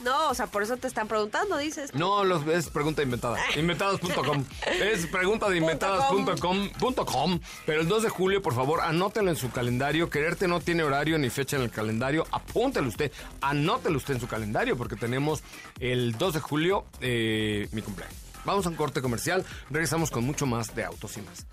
No, 0.01 0.29
o 0.29 0.35
sea, 0.35 0.47
por 0.47 0.63
eso 0.63 0.77
te 0.77 0.87
están 0.87 1.09
preguntando, 1.09 1.57
dices. 1.57 1.95
No, 1.95 2.25
los, 2.25 2.47
es 2.47 2.69
pregunta 2.69 3.03
inventada. 3.03 3.39
Inventados.com. 3.57 4.45
Es 4.81 5.07
pregunta 5.07 5.49
de 5.49 5.59
inventadas.com. 5.59 6.71
punto 6.79 7.07
com. 7.07 7.41
Pero 7.65 7.81
el 7.81 7.89
2 7.89 8.05
de 8.05 8.09
julio, 8.09 8.43
por 8.43 8.55
favor, 8.55 8.81
anótelo 8.81 9.31
en 9.31 9.37
su 9.37 9.51
calendario. 9.51 10.11
Quererte 10.11 10.49
no 10.49 10.61
tiene 10.61 10.83
horario 10.83 11.19
ni 11.19 11.31
fecha 11.31 11.57
en 11.57 11.63
el 11.63 11.71
calendario. 11.71 12.27
Apúntelo 12.31 12.89
usted. 12.89 13.11
Anótelo 13.41 13.97
usted 13.97 14.15
en 14.15 14.21
su 14.21 14.29
calendario 14.29 14.77
porque 14.77 14.97
tenemos 14.97 15.43
el 15.81 16.13
2 16.13 16.35
de 16.35 16.41
julio 16.41 16.85
eh, 17.01 17.69
mi 17.73 17.83
cumpleaños. 17.83 18.17
Vamos 18.45 18.67
a 18.67 18.69
un 18.69 18.77
corte 18.77 19.03
comercial. 19.03 19.45
Regresamos 19.71 20.11
con 20.11 20.25
mucho 20.25 20.47
más 20.47 20.75
de 20.75 20.85
autos 20.85 21.17
y 21.17 21.23
más. 21.23 21.47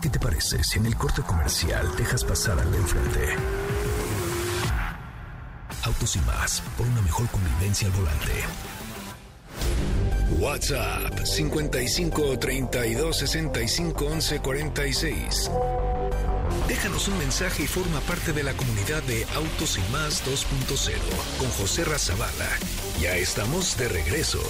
¿Qué 0.00 0.08
te 0.08 0.18
parece 0.18 0.62
si 0.64 0.78
en 0.78 0.86
el 0.86 0.96
corte 0.96 1.22
comercial 1.22 1.88
dejas 1.96 2.24
pasar 2.24 2.58
al 2.58 2.70
de 2.70 2.78
enfrente? 2.78 3.36
Autos 5.84 6.16
y 6.16 6.20
más, 6.20 6.62
por 6.76 6.86
una 6.86 7.02
mejor 7.02 7.26
convivencia 7.28 7.88
al 7.88 7.94
volante. 7.94 8.32
WhatsApp 10.38 11.18
55 11.24 12.38
32 12.38 13.16
65 13.16 14.04
11 14.06 14.40
46. 14.40 15.50
Déjanos 16.68 17.08
un 17.08 17.18
mensaje 17.18 17.64
y 17.64 17.66
forma 17.66 18.00
parte 18.00 18.32
de 18.32 18.42
la 18.42 18.52
comunidad 18.54 19.02
de 19.04 19.26
Autos 19.34 19.78
y 19.78 19.92
más 19.92 20.24
2.0 20.24 20.92
con 21.38 21.50
José 21.50 21.84
Razabala. 21.84 22.48
Ya 23.00 23.16
estamos 23.16 23.76
de 23.76 23.88
regreso. 23.88 24.40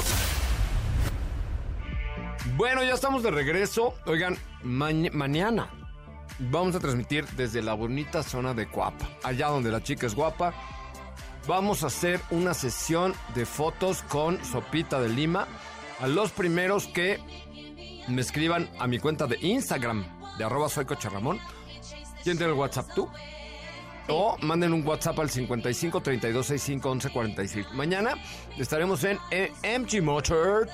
Bueno, 2.56 2.82
ya 2.84 2.94
estamos 2.94 3.22
de 3.22 3.30
regreso. 3.30 3.94
Oigan, 4.06 4.36
mañ- 4.62 5.10
mañana 5.12 5.70
vamos 6.38 6.74
a 6.74 6.80
transmitir 6.80 7.26
desde 7.36 7.62
la 7.62 7.72
bonita 7.74 8.22
zona 8.22 8.52
de 8.52 8.68
Cuapa, 8.68 9.08
allá 9.22 9.48
donde 9.48 9.70
la 9.70 9.82
chica 9.82 10.06
es 10.06 10.14
guapa. 10.14 10.52
Vamos 11.46 11.83
a 11.83 11.88
hacer 11.88 12.20
una 12.31 12.55
sesión 12.55 13.14
de 13.35 13.46
fotos 13.46 14.02
con 14.02 14.42
Sopita 14.44 15.00
de 15.00 15.09
Lima. 15.09 15.48
A 16.00 16.07
los 16.07 16.31
primeros 16.31 16.87
que 16.87 17.20
me 18.09 18.20
escriban 18.22 18.70
a 18.78 18.87
mi 18.87 18.98
cuenta 18.98 19.26
de 19.26 19.38
Instagram, 19.40 20.05
de 20.38 20.44
arroba 20.44 20.68
soy 20.68 20.85
Ramón. 20.85 21.40
¿Quién 22.22 22.37
tiene 22.38 22.52
el 22.52 22.59
WhatsApp 22.59 22.88
tú? 22.94 23.09
O 24.09 24.37
manden 24.40 24.72
un 24.72 24.87
WhatsApp 24.87 25.18
al 25.20 25.31
55 25.31 26.00
32 26.00 26.46
65 26.46 26.90
11 26.90 27.11
46. 27.11 27.66
Mañana 27.72 28.14
estaremos 28.59 29.02
en 29.05 29.18
MG 29.62 30.02
Motor 30.02 30.68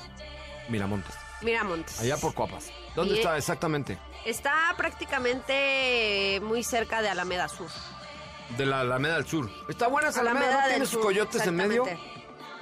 Miramontes. 0.69 1.15
Miramontes. 1.43 2.01
Allá 2.01 2.17
por 2.17 2.35
Coapas. 2.35 2.71
¿Dónde 2.95 3.15
Y- 3.15 3.19
está 3.19 3.37
exactamente? 3.37 3.99
Está 4.25 4.75
prácticamente 4.77 6.41
muy 6.43 6.63
cerca 6.63 7.01
de 7.01 7.09
Alameda 7.09 7.49
Sur. 7.49 7.69
De 8.57 8.67
la 8.67 8.81
Alameda 8.81 9.17
del 9.17 9.27
Sur. 9.27 9.51
Está 9.69 9.89
buena 9.89 10.09
esa 10.09 10.21
Alameda, 10.21 10.47
Alameda 10.47 10.63
¿no? 10.65 10.69
Tiene 10.71 10.85
sus 10.87 10.95
Sur, 10.95 11.03
coyotes 11.03 11.47
en 11.47 11.57
medio. 11.57 11.85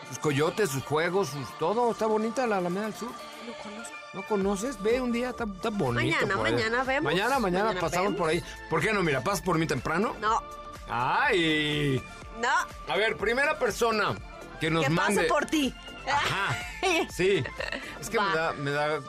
Sus 0.09 0.19
coyotes, 0.19 0.71
sus 0.71 0.83
juegos, 0.85 1.29
sus 1.29 1.59
todo. 1.59 1.91
Está 1.93 2.07
bonita 2.07 2.47
la 2.47 2.59
Alameda 2.59 2.85
del 2.87 2.95
Sur. 2.95 3.09
No 3.11 3.53
conozco. 3.63 3.95
¿No 4.13 4.23
conoces? 4.27 4.83
Ve 4.83 5.01
un 5.01 5.13
día, 5.13 5.31
está, 5.31 5.45
está 5.45 5.69
bonito. 5.71 6.17
Mañana, 6.19 6.37
por 6.37 6.47
ahí. 6.47 6.53
mañana 6.55 6.85
vemos. 6.85 7.05
Mañana, 7.13 7.39
mañana, 7.39 7.65
Mañana 7.67 7.81
pasamos 7.81 8.07
vemos. 8.13 8.19
por 8.19 8.31
ahí. 8.31 8.43
¿Por 8.71 8.81
qué 8.81 8.93
no? 8.93 9.03
Mira, 9.03 9.21
pasas 9.23 9.43
por 9.43 9.59
mí 9.59 9.67
temprano. 9.67 10.15
No, 10.21 10.43
¡Ay! 10.89 12.03
no. 12.41 12.93
A 12.93 12.97
ver, 12.97 13.17
primera 13.17 13.59
persona 13.59 14.15
que 14.61 14.71
nos 14.71 14.85
que 14.85 14.91
mande. 14.91 15.17
pase 15.17 15.29
por 15.29 15.47
ti. 15.47 15.75
Ajá. 16.11 16.57
Sí. 17.11 17.43
Es 18.01 18.09
que 18.09 18.19
me 18.21 18.27
Va. 18.27 18.35
da, 18.35 18.53
me 18.53 18.71
da 18.71 19.01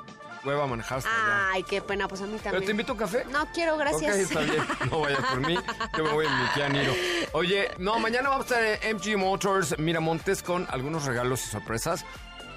hueva 0.44 0.68
manejar 0.68 1.00
hasta 1.00 1.10
allá. 1.10 1.50
Ay, 1.52 1.64
qué 1.64 1.82
pena, 1.82 2.08
pues 2.08 2.22
a 2.22 2.26
mí 2.26 2.32
¿Pero 2.32 2.44
te 2.44 2.50
también. 2.52 2.72
invito 2.72 2.92
a 2.92 2.94
un 2.94 3.00
café? 3.00 3.26
No 3.32 3.46
quiero, 3.54 3.78
gracias. 3.78 4.16
Ok, 4.16 4.22
está 4.22 4.40
bien. 4.42 4.64
No 4.90 5.00
vaya 5.02 5.18
por 5.18 5.46
mí. 5.48 5.58
Yo 5.98 6.04
me 6.04 6.12
voy 6.12 6.26
en 6.26 6.42
mi 6.42 6.48
Kia 6.54 6.70
Niro. 6.70 6.94
Oye, 7.34 7.72
no, 7.78 8.00
mañana 8.00 8.30
vamos 8.30 8.52
a 8.52 8.60
estar 8.60 8.88
en 8.90 8.96
MG 8.98 9.18
Motors 9.18 9.78
Miramontes 9.80 10.44
con 10.44 10.68
algunos 10.70 11.06
regalos 11.06 11.46
y 11.46 11.50
sorpresas. 11.50 12.06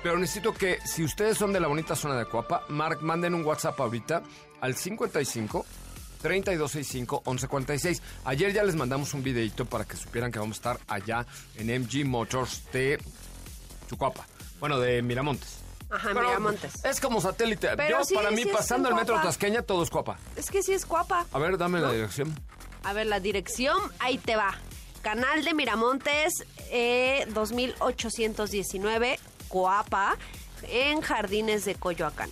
Pero 0.02 0.18
necesito 0.18 0.54
que, 0.54 0.78
si 0.86 1.04
ustedes 1.04 1.36
son 1.36 1.52
de 1.52 1.60
la 1.60 1.68
bonita 1.68 1.94
zona 1.94 2.16
de 2.16 2.24
Coapa, 2.24 2.64
Mark, 2.68 2.98
manden 3.02 3.34
un 3.34 3.44
WhatsApp 3.44 3.78
ahorita 3.78 4.22
al 4.60 4.74
55 4.74 5.66
3265 6.22 7.22
1146. 7.26 8.02
Ayer 8.24 8.52
ya 8.52 8.62
les 8.62 8.76
mandamos 8.76 9.12
un 9.14 9.22
videito 9.22 9.64
para 9.66 9.84
que 9.84 9.96
supieran 9.96 10.30
que 10.32 10.38
vamos 10.38 10.56
a 10.56 10.58
estar 10.58 10.78
allá 10.88 11.26
en 11.56 11.82
MG 11.82 12.04
Motors 12.06 12.64
de 12.72 12.98
Chucuapa. 13.88 14.26
Bueno, 14.58 14.78
de 14.78 15.02
Miramontes. 15.02 15.59
Ajá, 15.90 16.10
Pero 16.14 16.20
Miramontes. 16.28 16.84
Es 16.84 17.00
como 17.00 17.20
satélite. 17.20 17.76
Pero 17.76 17.98
Yo, 17.98 18.04
sí, 18.04 18.14
para 18.14 18.30
mí, 18.30 18.42
sí 18.42 18.48
es 18.48 18.56
pasando 18.56 18.88
en 18.88 18.94
el 18.94 19.00
metro. 19.00 19.20
Tasqueña, 19.20 19.62
todo 19.62 19.82
es 19.82 19.90
Coapa. 19.90 20.18
Es 20.36 20.50
que 20.50 20.62
sí 20.62 20.72
es 20.72 20.86
guapa. 20.86 21.26
A 21.32 21.38
ver, 21.38 21.58
dame 21.58 21.80
la 21.80 21.92
dirección. 21.92 22.34
A 22.84 22.92
ver, 22.92 23.06
la 23.06 23.20
dirección, 23.20 23.76
ahí 23.98 24.18
te 24.18 24.36
va. 24.36 24.54
Canal 25.02 25.44
de 25.44 25.54
Miramontes, 25.54 26.44
eh, 26.70 27.26
2819, 27.30 29.18
Coapa, 29.48 30.16
en 30.62 31.00
Jardines 31.00 31.64
de 31.64 31.74
Coyoacán. 31.74 32.30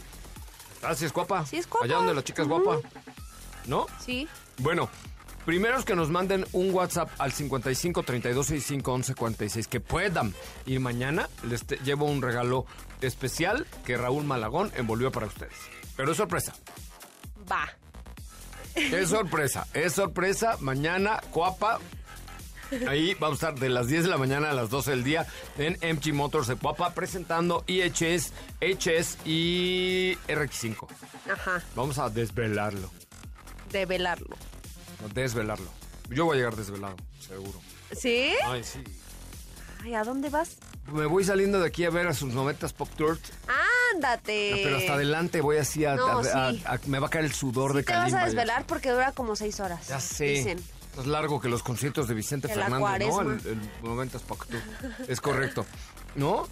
Ah, 0.83 0.95
sí 0.95 1.05
es 1.07 1.13
guapa. 1.13 1.45
Sí 1.47 1.57
es 1.57 1.69
guapa. 1.69 1.85
Allá 1.87 1.97
donde 1.97 2.15
la 2.15 2.23
chica 2.23 2.43
es 2.43 2.49
guapa. 2.49 2.79
¿No? 3.67 3.87
Sí. 4.05 4.29
Bueno, 4.59 4.89
primeros 5.49 5.87
que 5.87 5.97
nos 5.97 6.11
manden 6.11 6.45
un 6.53 6.75
WhatsApp 6.75 7.09
al 7.19 7.33
55 7.33 8.03
32 8.03 8.47
65 8.49 8.93
11 8.93 9.15
46 9.15 9.67
que 9.67 9.81
puedan. 9.81 10.35
Y 10.67 10.79
mañana 10.79 11.27
les 11.43 11.65
te- 11.65 11.79
llevo 11.79 12.05
un 12.05 12.21
regalo 12.21 12.67
especial 13.01 13.67
que 13.87 13.97
Raúl 13.97 14.25
Malagón 14.25 14.71
envolvió 14.77 15.11
para 15.11 15.25
ustedes. 15.27 15.55
Pero 15.97 16.11
es 16.13 16.19
sorpresa. 16.19 16.53
Va. 17.51 17.67
Es 18.75 19.09
sorpresa. 19.09 19.67
Es 19.73 19.95
sorpresa. 19.95 20.59
Mañana, 20.61 21.23
Coapa. 21.33 21.79
Ahí 22.87 23.15
vamos 23.19 23.43
a 23.43 23.49
estar 23.49 23.59
de 23.59 23.71
las 23.71 23.87
10 23.89 24.03
de 24.05 24.11
la 24.11 24.19
mañana 24.19 24.51
a 24.51 24.53
las 24.53 24.69
12 24.69 24.91
del 24.91 25.03
día 25.03 25.27
en 25.57 25.79
MG 25.81 26.13
Motors 26.13 26.49
de 26.49 26.57
Coapa 26.57 26.93
presentando 26.93 27.65
IHS, 27.67 28.35
HS 28.61 29.17
y 29.25 30.15
RX5. 30.29 30.87
Ajá, 31.33 31.63
Vamos 31.75 31.97
a 31.99 32.11
desvelarlo. 32.11 32.91
de 33.73 33.87
velarlo. 33.87 34.37
A 34.37 34.58
desvelarlo. 35.15 35.71
Yo 36.11 36.25
voy 36.25 36.35
a 36.35 36.39
llegar 36.39 36.57
desvelado, 36.57 36.97
seguro. 37.21 37.61
¿Sí? 37.97 38.33
Ay, 38.47 38.65
sí. 38.65 38.83
Ay, 39.85 39.95
¿a 39.95 40.05
dónde 40.05 40.29
vas? 40.31 40.57
me 40.93 41.05
voy 41.05 41.23
saliendo 41.23 41.61
de 41.61 41.67
aquí 41.67 41.85
a 41.85 41.91
ver 41.91 42.07
a 42.07 42.15
sus 42.15 42.33
noventas 42.33 42.73
Pop 42.73 42.89
Tours. 42.97 43.21
Ándate. 43.95 44.61
Pero 44.65 44.79
hasta 44.79 44.95
adelante 44.95 45.41
voy 45.43 45.59
así 45.59 45.85
a, 45.85 45.95
No, 45.97 46.19
a- 46.21 46.25
sí. 46.25 46.63
a- 46.65 46.73
a- 46.75 46.81
me 46.87 46.99
va 46.99 47.09
a 47.09 47.11
caer 47.11 47.27
el 47.27 47.33
sudor 47.35 47.75
de 47.75 47.83
Te 47.83 47.93
vas 47.93 48.01
Kalimba. 48.05 48.23
a 48.23 48.25
desvelar 48.25 48.67
porque 48.67 48.91
dura 48.91 49.13
como 49.13 49.37
seis 49.37 49.61
horas. 49.61 49.87
Ya 49.89 50.01
sé. 50.01 50.25
Dicen. 50.25 50.59
Es 50.99 51.07
largo 51.07 51.41
que 51.41 51.49
los 51.49 51.63
conciertos 51.63 52.09
de 52.09 52.15
Vicente 52.15 52.49
De 52.49 52.55
Fernández, 52.55 53.09
¿no? 53.09 53.21
El, 53.21 53.29
el 53.47 53.61
90 53.83 54.19
Pop 54.21 54.43
Tour. 54.49 54.61
Es 55.07 55.21
correcto. 55.21 55.67
¿No? 56.17 56.49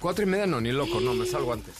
Cuatro 0.00 0.24
y 0.24 0.26
media 0.26 0.46
no, 0.46 0.60
ni 0.60 0.72
loco, 0.72 1.00
no, 1.00 1.14
me 1.14 1.24
salgo 1.26 1.52
antes. 1.52 1.74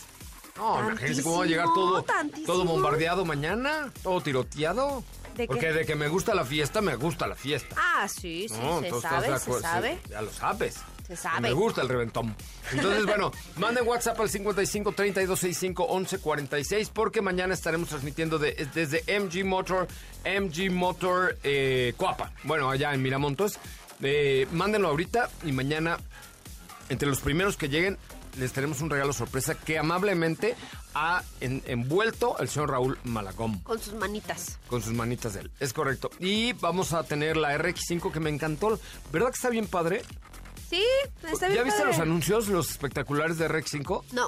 No, 0.55 0.79
imagínense 0.89 1.21
cómo 1.21 1.37
va 1.39 1.43
a 1.43 1.47
llegar 1.47 1.65
todo, 1.75 2.01
Tantísimo, 2.03 2.47
todo 2.47 2.65
bombardeado 2.65 3.25
mañana, 3.25 3.91
todo 4.01 4.19
tiroteado. 4.21 5.03
Porque 5.45 5.71
de 5.73 5.85
que 5.85 5.95
me 5.95 6.07
gusta 6.07 6.33
la 6.33 6.45
fiesta, 6.45 6.81
me 6.81 6.95
gusta 6.95 7.27
la 7.27 7.35
fiesta. 7.35 7.75
Ah, 7.77 8.07
sí, 8.07 8.47
sí, 8.49 8.55
No, 8.59 8.79
se 8.79 8.87
entonces, 8.87 9.11
¿estás 9.11 9.43
sabe, 9.61 9.99
se 10.03 10.09
ya 10.09 10.21
lo 10.21 10.31
sabes. 10.31 10.75
Se 11.05 11.15
sabe. 11.15 11.41
Me 11.41 11.53
gusta 11.53 11.81
el 11.81 11.89
reventón. 11.89 12.35
Entonces, 12.71 13.05
bueno, 13.05 13.31
manden 13.57 13.87
WhatsApp 13.87 14.19
al 14.19 14.29
55 14.29 14.91
32 14.93 15.39
65 15.39 15.83
11 15.85 16.19
46 16.19 16.89
porque 16.93 17.21
mañana 17.21 17.53
estaremos 17.53 17.89
transmitiendo 17.89 18.39
de- 18.39 18.67
desde 18.73 19.03
MG 19.19 19.45
Motor, 19.45 19.87
MG 20.25 20.71
Motor 20.71 21.37
eh, 21.43 21.93
Coapa. 21.97 22.31
Bueno, 22.43 22.69
allá 22.69 22.93
en 22.93 23.01
Miramontes. 23.01 23.59
Eh, 24.01 24.47
mándenlo 24.51 24.89
ahorita 24.89 25.29
y 25.45 25.51
mañana, 25.53 25.97
entre 26.89 27.07
los 27.07 27.19
primeros 27.21 27.57
que 27.57 27.69
lleguen, 27.69 27.97
les 28.37 28.51
tenemos 28.51 28.81
un 28.81 28.89
regalo 28.89 29.13
sorpresa 29.13 29.55
que 29.55 29.79
amablemente 29.79 30.55
ha 30.93 31.23
en- 31.41 31.61
envuelto 31.67 32.37
el 32.39 32.49
señor 32.49 32.71
Raúl 32.71 32.97
Malagón 33.03 33.59
Con 33.59 33.79
sus 33.79 33.93
manitas. 33.93 34.57
con 34.67 34.81
sus 34.81 34.93
manitas 34.93 35.33
de 35.33 35.41
él. 35.41 35.51
Es 35.59 35.73
correcto. 35.73 36.09
Y 36.19 36.53
vamos 36.53 36.93
a 36.93 37.03
tener 37.03 37.37
la 37.37 37.53
RX5 37.57 38.11
que 38.11 38.19
me 38.19 38.29
encantó. 38.29 38.79
¿Verdad 39.11 39.27
que 39.29 39.35
está 39.35 39.49
bien 39.49 39.67
padre? 39.67 40.01
Sí, 40.69 40.83
está 41.23 41.47
bien 41.47 41.57
¿Ya 41.59 41.63
viste 41.63 41.85
los 41.85 41.99
anuncios, 41.99 42.47
los 42.49 42.71
espectaculares 42.71 43.37
de 43.37 43.47
RX5? 43.47 44.03
No. 44.11 44.27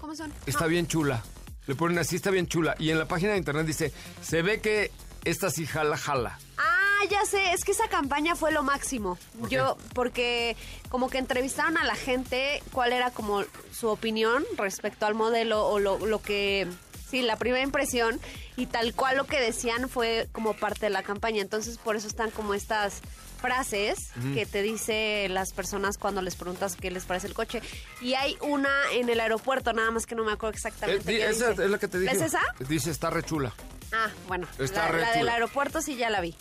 ¿Cómo 0.00 0.14
son? 0.14 0.32
Está 0.46 0.64
No. 0.64 0.68
bien 0.68 0.86
chula. 0.86 1.22
Le 1.66 1.74
ponen 1.74 1.98
así, 1.98 2.16
está 2.16 2.30
bien 2.30 2.46
chula. 2.46 2.74
Y 2.78 2.90
en 2.90 2.98
la 2.98 3.06
página 3.06 3.32
de 3.32 3.38
internet 3.38 3.66
dice, 3.66 3.92
se 4.22 4.42
ve 4.42 4.60
que 4.60 4.90
esta 5.24 5.50
sí 5.50 5.66
jala, 5.66 5.96
jala. 5.96 6.38
Ah, 6.56 6.67
ya 7.10 7.24
sé, 7.24 7.52
es 7.52 7.64
que 7.64 7.72
esa 7.72 7.88
campaña 7.88 8.34
fue 8.36 8.52
lo 8.52 8.62
máximo. 8.62 9.18
¿Por 9.40 9.48
Yo, 9.48 9.76
porque 9.94 10.56
como 10.88 11.08
que 11.10 11.18
entrevistaron 11.18 11.76
a 11.78 11.84
la 11.84 11.94
gente 11.94 12.62
cuál 12.72 12.92
era 12.92 13.10
como 13.10 13.44
su 13.72 13.88
opinión 13.88 14.44
respecto 14.56 15.06
al 15.06 15.14
modelo 15.14 15.66
o 15.66 15.78
lo, 15.78 15.98
lo 16.06 16.20
que, 16.22 16.66
sí, 17.10 17.22
la 17.22 17.36
primera 17.36 17.62
impresión 17.64 18.20
y 18.56 18.66
tal 18.66 18.94
cual 18.94 19.16
lo 19.16 19.26
que 19.26 19.40
decían 19.40 19.88
fue 19.88 20.28
como 20.32 20.54
parte 20.54 20.86
de 20.86 20.90
la 20.90 21.02
campaña. 21.02 21.40
Entonces 21.42 21.78
por 21.78 21.96
eso 21.96 22.06
están 22.08 22.30
como 22.30 22.54
estas 22.54 23.00
frases 23.40 24.08
que 24.34 24.46
te 24.46 24.62
dice 24.62 25.28
las 25.30 25.52
personas 25.52 25.96
cuando 25.96 26.22
les 26.22 26.34
preguntas 26.34 26.74
qué 26.74 26.90
les 26.90 27.04
parece 27.04 27.28
el 27.28 27.34
coche. 27.34 27.62
Y 28.00 28.14
hay 28.14 28.36
una 28.40 28.68
en 28.92 29.08
el 29.08 29.20
aeropuerto, 29.20 29.72
nada 29.72 29.92
más 29.92 30.06
que 30.06 30.16
no 30.16 30.24
me 30.24 30.32
acuerdo 30.32 30.54
Eh, 30.54 30.56
exactamente. 30.56 31.12
di- 31.12 31.18
qué 31.18 31.28
esa 31.28 31.50
dice. 31.50 31.64
es 31.64 31.70
la 31.70 31.78
que 31.78 31.86
te 31.88 32.00
dije. 32.00 32.16
¿Es 32.16 32.20
esa? 32.22 32.40
Dice, 32.68 32.90
está 32.90 33.10
re 33.10 33.22
chula. 33.22 33.52
Ah, 33.92 34.08
bueno. 34.26 34.46
Está 34.58 34.86
la, 34.86 34.88
re 34.88 35.00
la 35.02 35.12
del 35.12 35.28
aeropuerto 35.28 35.80
sí 35.80 35.94
ya 35.96 36.10
la 36.10 36.20
vi. 36.20 36.34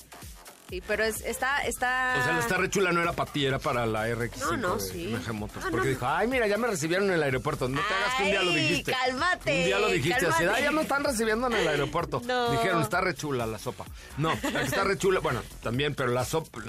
Sí, 0.69 0.83
pero 0.85 1.05
es, 1.05 1.21
está, 1.21 1.61
está... 1.65 2.15
O 2.19 2.23
sea, 2.25 2.33
la 2.33 2.39
está 2.39 2.57
re 2.57 2.69
chula 2.69 2.91
no 2.91 3.01
era 3.01 3.13
para 3.13 3.31
ti, 3.31 3.45
era 3.45 3.57
para 3.57 3.85
la 3.85 4.05
RX5 4.09 4.37
No, 4.39 4.57
no, 4.57 4.75
de 4.75 4.81
sí. 4.81 5.15
Motors. 5.31 5.65
Ah, 5.65 5.69
porque 5.71 5.87
no. 5.87 5.91
dijo, 5.93 6.05
ay, 6.05 6.27
mira, 6.27 6.45
ya 6.47 6.57
me 6.57 6.67
recibieron 6.67 7.07
en 7.07 7.13
el 7.13 7.23
aeropuerto. 7.23 7.69
No 7.69 7.79
te 7.79 7.93
hagas 7.93 8.15
que 8.17 8.23
un 8.23 8.29
día 8.31 8.43
lo 8.43 8.51
Ay, 8.51 8.57
dijiste. 8.57 8.91
cálmate, 8.91 9.57
Un 9.59 9.65
día 9.65 9.79
lo 9.79 9.87
dijiste 9.87 10.25
así, 10.27 10.43
ay, 10.43 10.63
ya 10.63 10.71
me 10.71 10.81
están 10.81 11.03
recibiendo 11.05 11.47
en 11.47 11.53
el 11.53 11.67
aeropuerto. 11.69 12.21
No. 12.25 12.51
Dijeron, 12.51 12.81
está 12.81 12.99
re 12.99 13.15
chula 13.15 13.45
la 13.45 13.59
sopa. 13.59 13.85
No, 14.17 14.31
la 14.51 14.59
que 14.59 14.65
está 14.65 14.83
re 14.83 14.97
chula, 14.97 15.21
bueno, 15.21 15.41
también, 15.63 15.95
pero 15.95 16.11
la 16.11 16.25
sopa... 16.25 16.59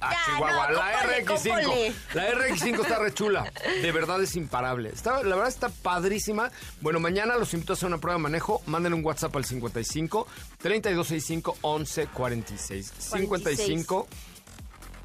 Ah, 0.00 0.12
Ya, 0.12 0.18
Chihuahua, 0.34 0.68
no, 0.68 0.74
la 0.74 0.92
cópale, 0.92 1.24
RX5. 1.26 1.64
cópale. 1.64 1.92
La 2.14 2.30
RX5 2.30 2.80
está 2.82 2.98
re 3.00 3.14
chula. 3.14 3.52
De 3.82 3.90
verdad 3.90 4.22
es 4.22 4.36
imparable. 4.36 4.90
Está, 4.90 5.24
la 5.24 5.34
verdad 5.34 5.48
está 5.48 5.68
padrísima. 5.70 6.52
Bueno, 6.80 7.00
mañana 7.00 7.36
los 7.36 7.52
invito 7.54 7.72
a 7.72 7.74
hacer 7.74 7.88
una 7.88 7.98
prueba 7.98 8.18
de 8.18 8.22
manejo. 8.22 8.62
Manden 8.66 8.94
un 8.94 9.04
WhatsApp 9.04 9.34
al 9.34 9.44
55 9.44 10.28
3265 10.58 11.56
1146. 11.62 12.92
55 12.98 13.47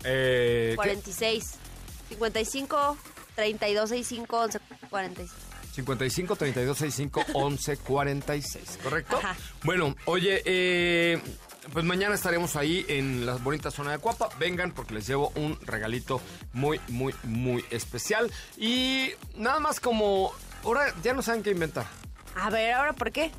eh, 0.03 0.69
¿qué? 0.71 0.75
46. 0.75 1.43
55, 2.09 2.97
32, 3.35 3.89
65, 3.89 4.37
11, 4.39 4.59
46. 4.89 5.31
55 5.73 6.35
32 6.35 6.77
65 6.77 7.25
11 7.33 7.77
46, 7.77 8.79
¿correcto? 8.83 9.17
Ajá. 9.17 9.35
Bueno, 9.63 9.95
oye, 10.05 10.43
eh, 10.45 11.19
pues 11.71 11.83
mañana 11.83 12.13
estaremos 12.13 12.55
ahí 12.55 12.85
en 12.87 13.25
la 13.25 13.37
bonita 13.37 13.71
zona 13.71 13.91
de 13.93 13.97
Cuapa. 13.97 14.29
Vengan 14.37 14.71
porque 14.71 14.93
les 14.93 15.07
llevo 15.07 15.31
un 15.35 15.57
regalito 15.63 16.21
muy, 16.51 16.79
muy, 16.89 17.15
muy 17.23 17.65
especial. 17.71 18.31
Y 18.55 19.09
nada 19.35 19.59
más 19.59 19.79
como, 19.79 20.31
ahora 20.63 20.93
ya 21.01 21.13
no 21.13 21.23
saben 21.23 21.41
qué 21.41 21.49
inventar. 21.49 21.87
A 22.35 22.51
ver, 22.51 22.73
¿ahora 22.73 22.93
por 22.93 23.11
qué? 23.11 23.31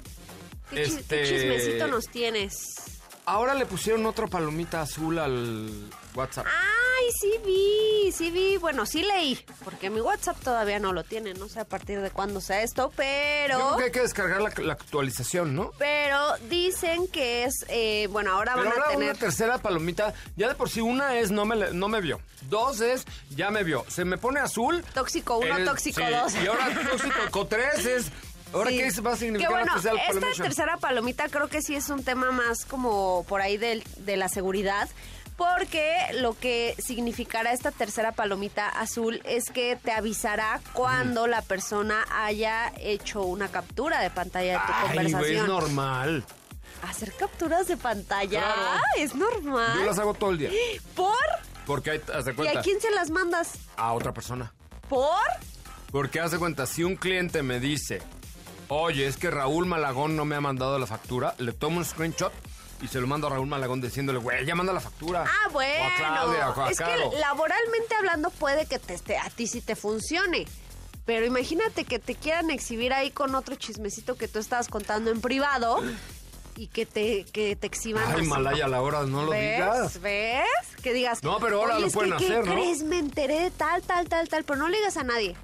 ¿Qué, 0.71 0.83
Este- 0.83 1.23
qué 1.23 1.29
chismecito 1.29 1.87
nos 1.87 2.09
tienes? 2.09 2.94
Ahora 3.27 3.55
le 3.55 3.65
pusieron 3.65 4.05
otra 4.07 4.27
palomita 4.27 4.83
azul 4.83 5.19
al 5.19 5.71
WhatsApp. 6.15 6.47
Ay, 6.47 7.07
sí 7.19 7.33
vi, 7.45 8.13
sí 8.13 8.31
vi. 8.31 8.59
Bueno, 8.59 8.85
sí 8.85 9.03
leí, 9.03 9.43
porque 9.65 9.89
mi 9.89 10.01
WhatsApp 10.03 10.39
todavía 10.43 10.79
no 10.79 10.93
lo 10.93 11.05
tiene. 11.05 11.33
No 11.33 11.49
sé 11.49 11.61
a 11.61 11.65
partir 11.65 12.03
de 12.03 12.11
cuándo 12.11 12.43
sea 12.43 12.63
esto, 12.63 12.91
Yo 12.91 12.93
pero... 12.97 13.59
creo 13.59 13.77
que 13.79 13.85
hay 13.85 13.91
que 13.93 14.01
descargar 14.03 14.43
la, 14.43 14.53
la 14.59 14.75
actualización, 14.75 15.55
¿no? 15.55 15.71
Pero 15.79 16.19
dicen 16.51 17.09
que 17.09 17.45
es, 17.45 17.65
eh, 17.69 18.09
bueno, 18.11 18.33
ahora 18.33 18.53
Pero 18.57 18.65
van 18.69 18.73
a 18.73 18.77
ahora 18.83 18.91
tener... 18.93 19.11
una 19.11 19.19
tercera 19.19 19.57
palomita, 19.59 20.13
ya 20.37 20.49
de 20.49 20.55
por 20.55 20.69
sí 20.69 20.83
una 20.83 21.17
es 21.19 21.31
no 21.31 21.47
me, 21.47 21.57
no 21.73 21.89
me 21.89 22.03
vio, 22.03 22.21
dos 22.51 22.83
es 22.83 23.05
ya 23.31 23.51
me 23.51 23.65
vio, 23.65 23.87
se 23.89 24.05
me 24.05 24.19
pone 24.19 24.41
azul. 24.41 24.85
Tóxico 24.93 25.39
uno, 25.39 25.57
el- 25.57 25.65
tóxico 25.65 26.03
sí, 26.03 26.13
dos. 26.13 26.35
Y 26.35 26.47
ahora 26.47 26.69
tóxico 26.91 27.47
tres 27.47 27.87
es... 27.87 28.07
¿Ahora 28.55 28.71
Sí. 28.71 28.79
qué 28.79 28.87
es- 28.87 29.05
va 29.05 29.13
a 29.13 29.17
significar 29.17 29.49
Que 29.49 29.55
bueno, 29.55 29.67
la 29.67 29.73
tercera 29.83 29.95
esta 30.03 30.13
palomita? 30.21 30.43
tercera 30.45 30.77
palomita 30.79 31.29
creo 31.29 31.49
que 31.49 31.61
sí 31.61 31.75
es 31.75 31.89
un 31.91 32.03
tema 32.05 32.31
más 32.31 32.65
como 32.65 33.25
por 33.29 33.41
ahí 33.43 33.57
del- 33.57 33.83
de, 33.99 34.17
la 34.17 34.29
seguridad. 34.29 34.89
Porque 35.37 35.93
lo 36.21 36.39
que 36.39 36.77
significará 36.79 37.53
esta 37.53 37.73
tercera 37.73 38.13
palomita 38.13 38.69
azul 38.69 39.21
es 39.25 39.51
que 39.51 39.75
te 39.75 39.91
avisará 39.91 40.61
cuando 40.75 41.27
la 41.27 41.43
persona 41.43 42.05
haya 42.13 42.73
hecho 42.79 43.23
una 43.23 43.49
captura 43.49 44.01
de 44.01 44.11
pantalla 44.11 44.53
de 44.53 44.59
tu 44.59 44.73
Ay, 44.73 44.87
conversación. 44.87 45.43
es 45.43 45.49
normal. 45.49 46.25
Hacer 46.89 47.13
capturas 47.15 47.67
de 47.67 47.77
pantalla 47.77 48.41
Claro. 48.55 48.81
es 48.99 49.15
normal. 49.17 49.77
Yo 49.81 49.85
las 49.87 49.99
hago 49.99 50.15
todo 50.15 50.31
el 50.31 50.39
día. 50.39 50.51
¿Por? 50.95 51.17
Porque 51.67 51.91
hay, 51.91 52.01
haz 52.15 52.27
de 52.27 52.33
¿Y 52.33 52.35
cuenta, 52.37 52.61
a 52.61 52.63
quién 52.63 52.81
se 52.81 52.93
las 52.93 53.11
mandas? 53.11 53.55
a 53.77 53.93
otra 53.93 54.13
persona. 54.15 54.53
¿Por? 54.89 55.19
Porque 55.91 56.21
haz 56.21 56.31
de 56.31 56.39
cuenta, 56.39 56.67
si 56.67 56.85
un 56.85 56.95
cliente 56.95 57.43
me 57.43 57.59
dice, 57.59 58.03
oye, 58.69 59.07
es 59.07 59.17
que 59.17 59.31
Raúl 59.31 59.67
Malagón 59.67 60.17
no 60.17 60.25
me 60.25 60.37
ha 60.37 60.41
mandado 60.41 60.79
la 60.79 60.87
factura, 60.87 61.35
le 61.39 61.53
tomo 61.53 61.79
un 61.79 61.85
screenshot 61.85 62.33
y 62.83 62.89
se 62.89 63.01
lo 63.01 63.07
mando 63.07 63.27
a 63.29 63.31
Raúl 63.31 63.47
Malagón 63.47 63.81
diciéndole, 63.81 64.19
güey, 64.19 64.45
ya 64.45 64.55
manda 64.55 64.73
la 64.73 64.81
factura. 64.81 65.25
Ah, 65.27 65.49
O 65.53 65.61
a 65.61 65.97
Claudia, 65.97 66.51
o 66.51 66.55
bueno. 66.55 66.65
a 66.67 66.71
Es 66.71 66.79
Caro. 66.79 67.11
que 67.11 67.19
laboralmente 67.19 67.95
hablando 67.95 68.31
puede 68.31 68.67
que 68.67 68.79
te 68.79 68.95
esté, 68.95 69.17
a 69.19 69.31
ti 69.31 69.47
sí 69.47 69.61
te 69.61 69.77
funcione. 69.77 70.47
Pero 71.07 71.27
imagínate 71.27 71.85
que 71.85 71.99
te 71.99 72.15
quieran 72.15 72.51
exhibir 72.51 72.93
ahí 72.95 73.11
con 73.11 73.35
otro 73.35 73.55
chismecito 73.57 74.17
que 74.17 74.27
tú 74.27 74.39
estabas 74.39 74.69
contando 74.69 75.11
en 75.11 75.21
privado 75.21 75.83
y 76.57 76.69
que 76.69 76.87
te, 76.87 77.25
que 77.27 77.57
te 77.57 77.67
exhiban 77.67 78.05
Ay, 78.07 78.21
así. 78.21 78.29
Malaya, 78.29 78.69
la 78.69 78.81
hora, 78.81 79.03
no 79.05 79.25
lo 79.25 79.31
¿Ves? 79.33 79.57
digas. 79.57 80.01
¿Ves? 80.01 80.47
Que 80.83 80.95
digas. 80.95 81.23
No, 81.23 81.39
pero 81.41 81.61
ahora 81.61 81.77
"Oye, 81.77 81.87
lo 81.87 81.93
pueden 81.93 82.17
que, 82.17 82.25
hacer, 82.25 82.43
¿qué 82.43 82.49
¿no? 82.49 82.55
crees? 82.55 82.83
Me 82.85 82.99
enteré 82.99 83.41
de 83.41 83.51
tal, 83.51 83.83
tal, 83.83 84.09
tal, 84.09 84.29
tal, 84.29 84.45
pero 84.45 84.59
no 84.59 84.69
le 84.69 84.79
digas 84.79 84.97
a 84.97 85.05
nadie. 85.05 85.37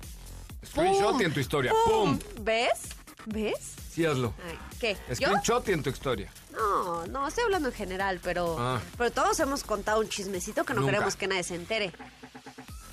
Screenshot 0.67 1.13
¡Pum! 1.13 1.21
y 1.21 1.25
en 1.25 1.35
tu 1.35 1.41
historia. 1.41 1.73
¡Pum! 1.85 2.19
¡Pum! 2.19 2.45
¿Ves? 2.45 2.81
¿Ves? 3.27 3.75
Sí, 3.93 4.05
hazlo. 4.07 4.35
Ay, 4.47 4.59
¿Qué? 4.81 4.97
Screenshot 5.15 5.69
en 5.69 5.83
tu 5.83 5.91
historia. 5.91 6.31
No, 6.53 7.07
no, 7.07 7.29
estoy 7.29 7.45
hablando 7.45 7.69
en 7.69 7.75
general, 7.75 8.21
pero, 8.23 8.57
Ah. 8.59 8.81
pero 8.97 9.11
todos 9.11 9.39
hemos 9.41 9.63
contado 9.65 10.01
un 10.01 10.09
chismecito 10.09 10.65
que 10.65 10.75
no 10.75 10.81
Nunca. 10.81 10.93
queremos 10.93 11.17
que 11.17 11.27
nadie 11.27 11.43
se 11.43 11.55
entere. 11.55 11.93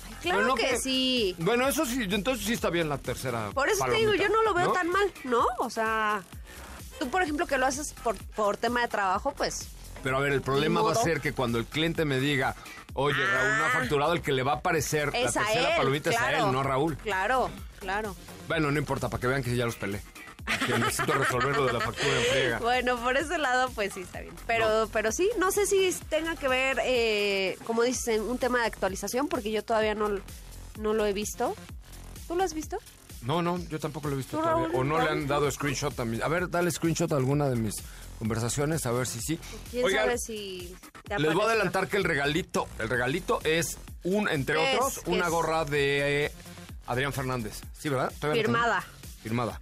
Ay, 0.06 0.14
claro 0.22 0.38
Bueno, 0.38 0.54
que, 0.54 0.76
sí. 0.78 1.34
Bueno, 1.38 1.68
eso 1.68 1.86
sí, 1.86 2.06
entonces 2.10 2.44
sí 2.46 2.52
está 2.54 2.70
bien 2.70 2.88
la 2.88 2.98
tercera. 2.98 3.50
Por 3.54 3.68
eso 3.68 3.84
te 3.86 3.92
digo, 3.96 4.14
yo 4.14 4.28
no 4.28 4.42
lo 4.42 4.54
veo 4.54 4.72
tan 4.72 4.88
mal, 4.90 5.12
¿no? 5.24 5.46
O 5.58 5.70
sea, 5.70 6.22
tú, 6.98 7.08
por 7.08 7.22
ejemplo, 7.22 7.46
que 7.46 7.58
lo 7.58 7.66
haces 7.66 7.94
por, 8.02 8.16
por 8.34 8.56
tema 8.56 8.80
de 8.82 8.88
trabajo, 8.88 9.32
pues... 9.36 9.68
Pero 10.02 10.16
a 10.16 10.20
ver, 10.20 10.32
el 10.32 10.42
problema 10.42 10.80
va 10.80 10.92
a 10.92 10.94
ser 10.94 11.20
que 11.20 11.32
cuando 11.32 11.58
el 11.58 11.64
cliente 11.66 12.04
me 12.04 12.20
diga, 12.20 12.54
oye, 12.94 13.16
Raúl 13.16 13.58
no 13.58 13.64
ha 13.64 13.68
Ah. 13.68 13.72
facturado, 13.80 14.12
el 14.12 14.22
que 14.22 14.30
le 14.32 14.44
va 14.44 14.52
a 14.52 14.56
aparecer 14.56 15.10
Es 15.12 15.34
la 15.34 15.42
tercera 15.42 15.70
él, 15.70 15.76
palomita 15.76 16.10
es 16.10 16.16
a 16.20 16.32
él, 16.32 16.52
no 16.52 16.60
a 16.60 16.62
Raúl. 16.62 16.96
Claro, 16.98 17.50
claro. 17.80 18.14
Bueno, 18.46 18.70
no 18.70 18.78
importa, 18.78 19.08
para 19.08 19.20
que 19.20 19.26
vean 19.26 19.42
que 19.42 19.54
ya 19.56 19.64
los 19.66 19.74
peleé. 19.76 20.00
Que 20.66 20.78
necesito 20.78 21.12
resolver 21.12 21.56
lo 21.56 21.66
de 21.66 21.72
la 21.72 21.80
factura 21.80 22.18
en 22.18 22.24
friega. 22.24 22.58
Bueno, 22.62 22.96
por 23.02 23.16
ese 23.16 23.38
lado, 23.38 23.70
pues 23.74 23.94
sí, 23.94 24.00
está 24.00 24.20
bien. 24.20 24.34
Pero, 24.46 24.88
pero 24.92 25.12
sí, 25.12 25.30
no 25.38 25.50
sé 25.50 25.66
si 25.66 25.90
tenga 26.08 26.36
que 26.36 26.48
ver, 26.48 26.80
eh, 26.84 27.56
como 27.64 27.82
dices, 27.82 28.08
en 28.08 28.22
un 28.22 28.38
tema 28.38 28.60
de 28.60 28.66
actualización, 28.66 29.28
porque 29.28 29.50
yo 29.50 29.62
todavía 29.64 29.94
no, 29.94 30.10
no 30.78 30.92
lo 30.94 31.06
he 31.06 31.12
visto. 31.12 31.54
¿Tú 32.26 32.36
lo 32.36 32.44
has 32.44 32.54
visto? 32.54 32.78
No, 33.22 33.42
no, 33.42 33.58
yo 33.68 33.80
tampoco 33.80 34.08
lo 34.08 34.14
he 34.14 34.18
visto 34.18 34.36
¿Tú, 34.36 34.42
todavía. 34.42 34.68
O 34.78 34.84
no 34.84 34.98
le 35.00 35.10
han 35.10 35.26
dado 35.26 35.50
screenshot 35.50 35.98
a 35.98 36.04
mí. 36.04 36.20
A 36.22 36.28
ver, 36.28 36.48
dale 36.50 36.70
screenshot 36.70 37.10
a 37.12 37.16
alguna 37.16 37.48
de 37.48 37.56
mis 37.56 37.74
conversaciones, 38.18 38.86
a 38.86 38.92
ver 38.92 39.06
si 39.06 39.20
sí. 39.20 39.40
¿Quién 39.70 39.84
Oigan, 39.84 40.04
sabe 40.04 40.18
si 40.18 40.74
te 41.04 41.18
les 41.18 41.34
voy 41.34 41.42
a 41.42 41.46
adelantar 41.46 41.88
que 41.88 41.96
el 41.96 42.04
regalito, 42.04 42.68
el 42.78 42.88
regalito 42.88 43.40
es 43.44 43.78
un, 44.04 44.28
entre 44.28 44.56
otros, 44.56 45.00
¿Qué 45.04 45.10
una 45.10 45.26
es? 45.26 45.30
gorra 45.30 45.64
de 45.64 46.30
Adrián 46.86 47.12
Fernández. 47.12 47.60
¿Sí, 47.78 47.88
verdad? 47.88 48.12
¿Todavía 48.20 48.42
no 48.42 48.48
Firmada. 48.48 48.84
Firmada. 49.22 49.60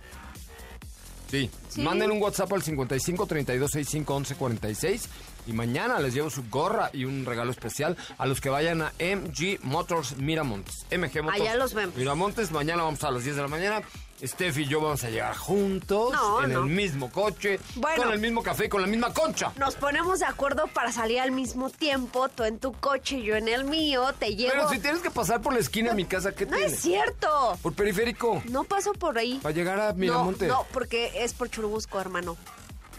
Sí. 1.30 1.50
Sí. 1.68 1.82
Manden 1.82 2.10
un 2.10 2.22
WhatsApp 2.22 2.52
al 2.52 2.62
55 2.62 3.26
32 3.26 3.70
65 3.70 4.14
11 4.14 4.34
46 4.36 5.08
y 5.46 5.52
mañana 5.52 6.00
les 6.00 6.14
llevo 6.14 6.30
su 6.30 6.44
gorra 6.48 6.90
y 6.92 7.04
un 7.04 7.24
regalo 7.24 7.50
especial 7.50 7.96
a 8.18 8.26
los 8.26 8.40
que 8.40 8.48
vayan 8.48 8.82
a 8.82 8.92
MG 8.98 9.58
Motors 9.62 10.16
Miramontes. 10.18 10.86
MG 10.90 11.22
Motors 11.22 11.40
Allá 11.40 11.56
los 11.56 11.74
vemos. 11.74 11.96
Miramontes, 11.96 12.50
mañana 12.50 12.82
vamos 12.82 13.02
a 13.04 13.10
las 13.10 13.24
10 13.24 13.36
de 13.36 13.42
la 13.42 13.48
mañana. 13.48 13.82
Steph 14.24 14.56
y 14.58 14.64
yo 14.66 14.80
vamos 14.80 15.04
a 15.04 15.10
llegar 15.10 15.36
juntos 15.36 16.12
No, 16.12 16.42
en 16.42 16.52
no. 16.52 16.60
el 16.60 16.66
mismo 16.66 17.10
coche, 17.10 17.60
Bueno. 17.74 18.02
con 18.04 18.12
el 18.12 18.18
mismo 18.18 18.42
café 18.42 18.64
y 18.64 18.68
con 18.68 18.80
la 18.80 18.86
misma 18.86 19.12
concha. 19.12 19.52
Nos 19.56 19.74
ponemos 19.74 20.20
de 20.20 20.24
acuerdo 20.26 20.66
para 20.68 20.90
salir 20.90 21.20
al 21.20 21.32
mismo 21.32 21.68
tiempo, 21.70 22.28
tú 22.30 22.44
en 22.44 22.58
tu 22.58 22.72
coche, 22.72 23.22
yo 23.22 23.36
en 23.36 23.48
el 23.48 23.64
mío, 23.64 24.12
te 24.18 24.34
llevo... 24.34 24.52
Pero 24.52 24.68
si 24.70 24.78
tienes 24.78 25.00
que 25.02 25.10
pasar 25.10 25.42
por 25.42 25.52
la 25.52 25.58
esquina 25.60 25.90
de 25.90 25.96
mi 25.96 26.04
casa, 26.06 26.32
¿qué 26.32 26.46
No 26.46 26.56
tiene? 26.56 26.72
es 26.72 26.80
cierto. 26.80 27.58
Por 27.62 27.74
periférico. 27.74 28.42
No 28.48 28.64
paso 28.64 28.92
por 28.94 29.18
ahí. 29.18 29.38
Para 29.42 29.54
llegar 29.54 29.78
a 29.80 29.92
Miramonte. 29.92 30.46
No, 30.46 30.54
no, 30.62 30.66
porque 30.72 31.12
es 31.22 31.34
por 31.34 31.50
Churubusco, 31.50 32.00
hermano. 32.00 32.36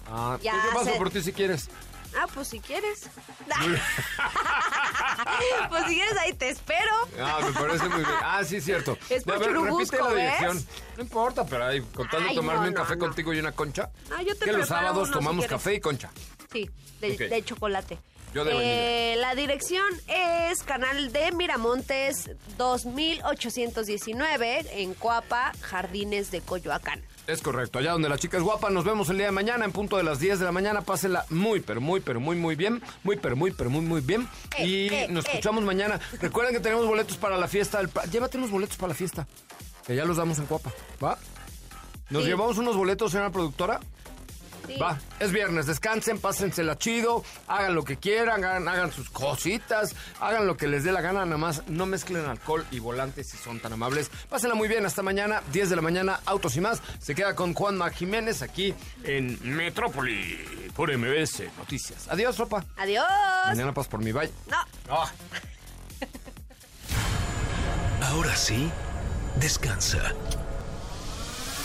Ah, 0.09 0.37
Ya 0.41 0.53
yo 0.53 0.79
paso 0.79 0.95
por 0.97 1.09
ti 1.09 1.21
si 1.21 1.33
quieres. 1.33 1.67
Ah, 2.19 2.25
pues 2.33 2.47
si 2.47 2.59
quieres. 2.59 3.07
pues 5.69 5.85
si 5.87 5.93
quieres, 5.95 6.17
ahí 6.17 6.33
te 6.33 6.49
espero. 6.49 6.91
Ah, 7.19 7.39
me 7.45 7.51
parece 7.51 7.87
muy 7.89 7.99
bien. 7.99 8.09
Ah, 8.23 8.43
sí, 8.43 8.59
cierto. 8.61 8.97
Es 9.09 9.23
por 9.23 9.37
ver, 9.39 9.51
repite 9.53 9.97
la 9.97 10.07
¿ves? 10.09 10.15
dirección. 10.15 10.65
No 10.97 11.03
importa, 11.03 11.45
pero 11.45 11.65
ahí, 11.65 11.81
con 11.81 12.09
tal 12.09 12.23
de 12.23 12.29
Ay, 12.29 12.35
tomarme 12.35 12.63
no, 12.63 12.67
un 12.69 12.73
café 12.73 12.95
no, 12.95 13.01
no. 13.01 13.05
contigo 13.07 13.33
y 13.33 13.39
una 13.39 13.51
concha. 13.51 13.91
Ah, 14.11 14.23
yo 14.23 14.35
te 14.35 14.45
Que 14.45 14.53
los 14.53 14.67
sábados 14.67 15.07
si 15.09 15.13
tomamos 15.13 15.45
café 15.45 15.75
y 15.75 15.79
concha. 15.79 16.09
Sí, 16.51 16.67
de 17.01 17.43
chocolate. 17.45 17.99
Yo 18.33 18.43
de 18.43 19.13
Eh, 19.13 19.15
la 19.17 19.35
dirección 19.35 19.85
es 20.07 20.61
Canal 20.63 21.11
de 21.13 21.31
Miramontes 21.31 22.29
2819 22.57 24.81
en 24.81 24.93
Coapa, 24.93 25.53
Jardines 25.61 26.29
de 26.31 26.41
Coyoacán. 26.41 27.01
Es 27.27 27.41
correcto, 27.41 27.79
allá 27.79 27.91
donde 27.91 28.07
la 28.07 28.17
chica 28.17 28.37
es 28.37 28.43
guapa. 28.43 28.69
Nos 28.69 28.85
vemos 28.85 29.09
el 29.09 29.17
día 29.17 29.25
de 29.25 29.31
mañana 29.33 29.65
en 29.65 29.73
punto 29.73 29.97
de 29.97 30.03
las 30.03 30.19
10 30.19 30.39
de 30.39 30.45
la 30.45 30.53
mañana. 30.53 30.81
Pásela 30.81 31.25
muy, 31.29 31.59
pero 31.59 31.81
muy, 31.81 31.99
pero 31.99 32.21
muy, 32.21 32.37
muy 32.37 32.55
bien. 32.55 32.81
Muy, 33.03 33.17
pero 33.17 33.35
muy, 33.35 33.51
pero 33.51 33.69
muy, 33.69 33.81
muy 33.81 33.99
bien. 33.99 34.29
Eh, 34.57 34.65
y 34.65 34.87
eh, 34.87 35.07
nos 35.09 35.25
eh. 35.25 35.29
escuchamos 35.31 35.65
mañana. 35.65 35.99
Recuerden 36.21 36.53
que 36.55 36.61
tenemos 36.61 36.85
boletos 36.87 37.17
para 37.17 37.37
la 37.37 37.49
fiesta. 37.49 37.79
del 37.79 37.89
Llévate 38.09 38.37
unos 38.37 38.49
boletos 38.49 38.77
para 38.77 38.89
la 38.89 38.93
fiesta. 38.95 39.27
Que 39.85 39.93
ya 39.95 40.05
los 40.05 40.15
damos 40.15 40.39
en 40.39 40.45
Coapa. 40.45 40.71
¿Va? 41.03 41.17
Nos 42.09 42.23
Sí. 42.23 42.29
llevamos 42.29 42.57
unos 42.59 42.77
boletos, 42.77 43.11
señora 43.11 43.29
productora. 43.29 43.81
Sí. 44.67 44.75
Va, 44.77 44.99
es 45.19 45.31
viernes, 45.31 45.65
descansen, 45.65 46.19
pásensela 46.19 46.77
chido, 46.77 47.23
hagan 47.47 47.73
lo 47.73 47.83
que 47.83 47.97
quieran, 47.97 48.43
hagan, 48.43 48.67
hagan 48.67 48.91
sus 48.91 49.09
cositas, 49.09 49.95
hagan 50.19 50.45
lo 50.45 50.57
que 50.57 50.67
les 50.67 50.83
dé 50.83 50.91
la 50.91 51.01
gana, 51.01 51.25
nada 51.25 51.37
más 51.37 51.65
no 51.67 51.85
mezclen 51.85 52.25
alcohol 52.25 52.65
y 52.69 52.79
volantes 52.79 53.29
si 53.29 53.37
son 53.37 53.59
tan 53.59 53.73
amables. 53.73 54.11
Pásenla 54.29 54.55
muy 54.55 54.67
bien, 54.67 54.85
hasta 54.85 55.01
mañana, 55.01 55.41
10 55.53 55.69
de 55.69 55.75
la 55.77 55.81
mañana, 55.81 56.19
Autos 56.25 56.55
y 56.57 56.61
más. 56.61 56.81
Se 56.99 57.15
queda 57.15 57.33
con 57.33 57.53
Juanma 57.53 57.89
Jiménez 57.91 58.41
aquí 58.41 58.73
en 59.03 59.39
Metrópoli, 59.55 60.69
por 60.75 60.95
MBS 60.95 61.43
Noticias. 61.57 62.07
Adiós, 62.09 62.37
ropa. 62.37 62.65
Adiós. 62.75 63.05
Mañana 63.47 63.73
pas 63.73 63.87
por 63.87 64.03
mi 64.03 64.11
bye. 64.11 64.29
No. 64.47 64.57
Ah. 64.89 65.11
Ahora 68.01 68.35
sí, 68.35 68.69
descansa. 69.39 70.13